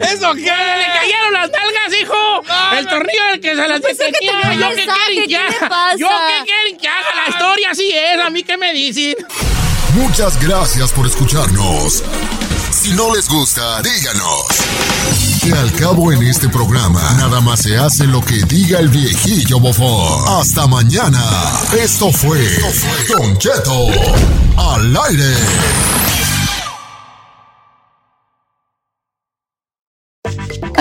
¿Eso 0.00 0.34
qué? 0.34 0.42
¡Le 0.42 0.86
cayeron 0.86 1.32
las 1.32 1.50
nalgas, 1.50 2.00
hijo! 2.00 2.42
el 2.78 2.86
tornillo 2.86 3.24
del 3.30 3.40
que 3.40 3.56
se 3.56 3.68
las 3.68 3.80
pensé 3.80 4.04
que 4.06 4.26
tenía. 4.26 4.42
tenía 4.42 4.70
¿Yo 4.70 4.76
qué 4.76 4.84
quieren 4.86 5.22
que 5.22 5.28
¿qué 5.28 5.36
haga? 5.36 5.96
¿Yo 5.96 6.08
qué 6.08 6.44
quieren 6.44 6.78
que 6.78 6.88
haga? 6.88 7.08
La 7.24 7.30
historia 7.30 7.70
así 7.70 7.90
es. 7.92 8.20
¿A 8.20 8.30
mí 8.30 8.42
qué 8.42 8.56
me 8.56 8.72
dicen? 8.72 9.16
Muchas 9.94 10.40
gracias 10.40 10.92
por 10.92 11.06
escucharnos. 11.06 12.02
Si 12.70 12.92
no 12.92 13.14
les 13.14 13.28
gusta, 13.28 13.82
díganos. 13.82 14.46
Que 15.42 15.52
al 15.52 15.72
cabo 15.72 16.12
en 16.12 16.22
este 16.22 16.48
programa, 16.48 17.02
nada 17.18 17.40
más 17.40 17.60
se 17.62 17.76
hace 17.76 18.06
lo 18.06 18.20
que 18.20 18.36
diga 18.44 18.78
el 18.78 18.88
viejillo 18.88 19.58
bofón. 19.58 20.40
Hasta 20.40 20.66
mañana. 20.66 21.22
Esto 21.76 22.12
fue 22.12 22.38
Don 23.08 23.36
Cheto 23.38 23.88
al 24.56 24.96
aire. 25.08 26.09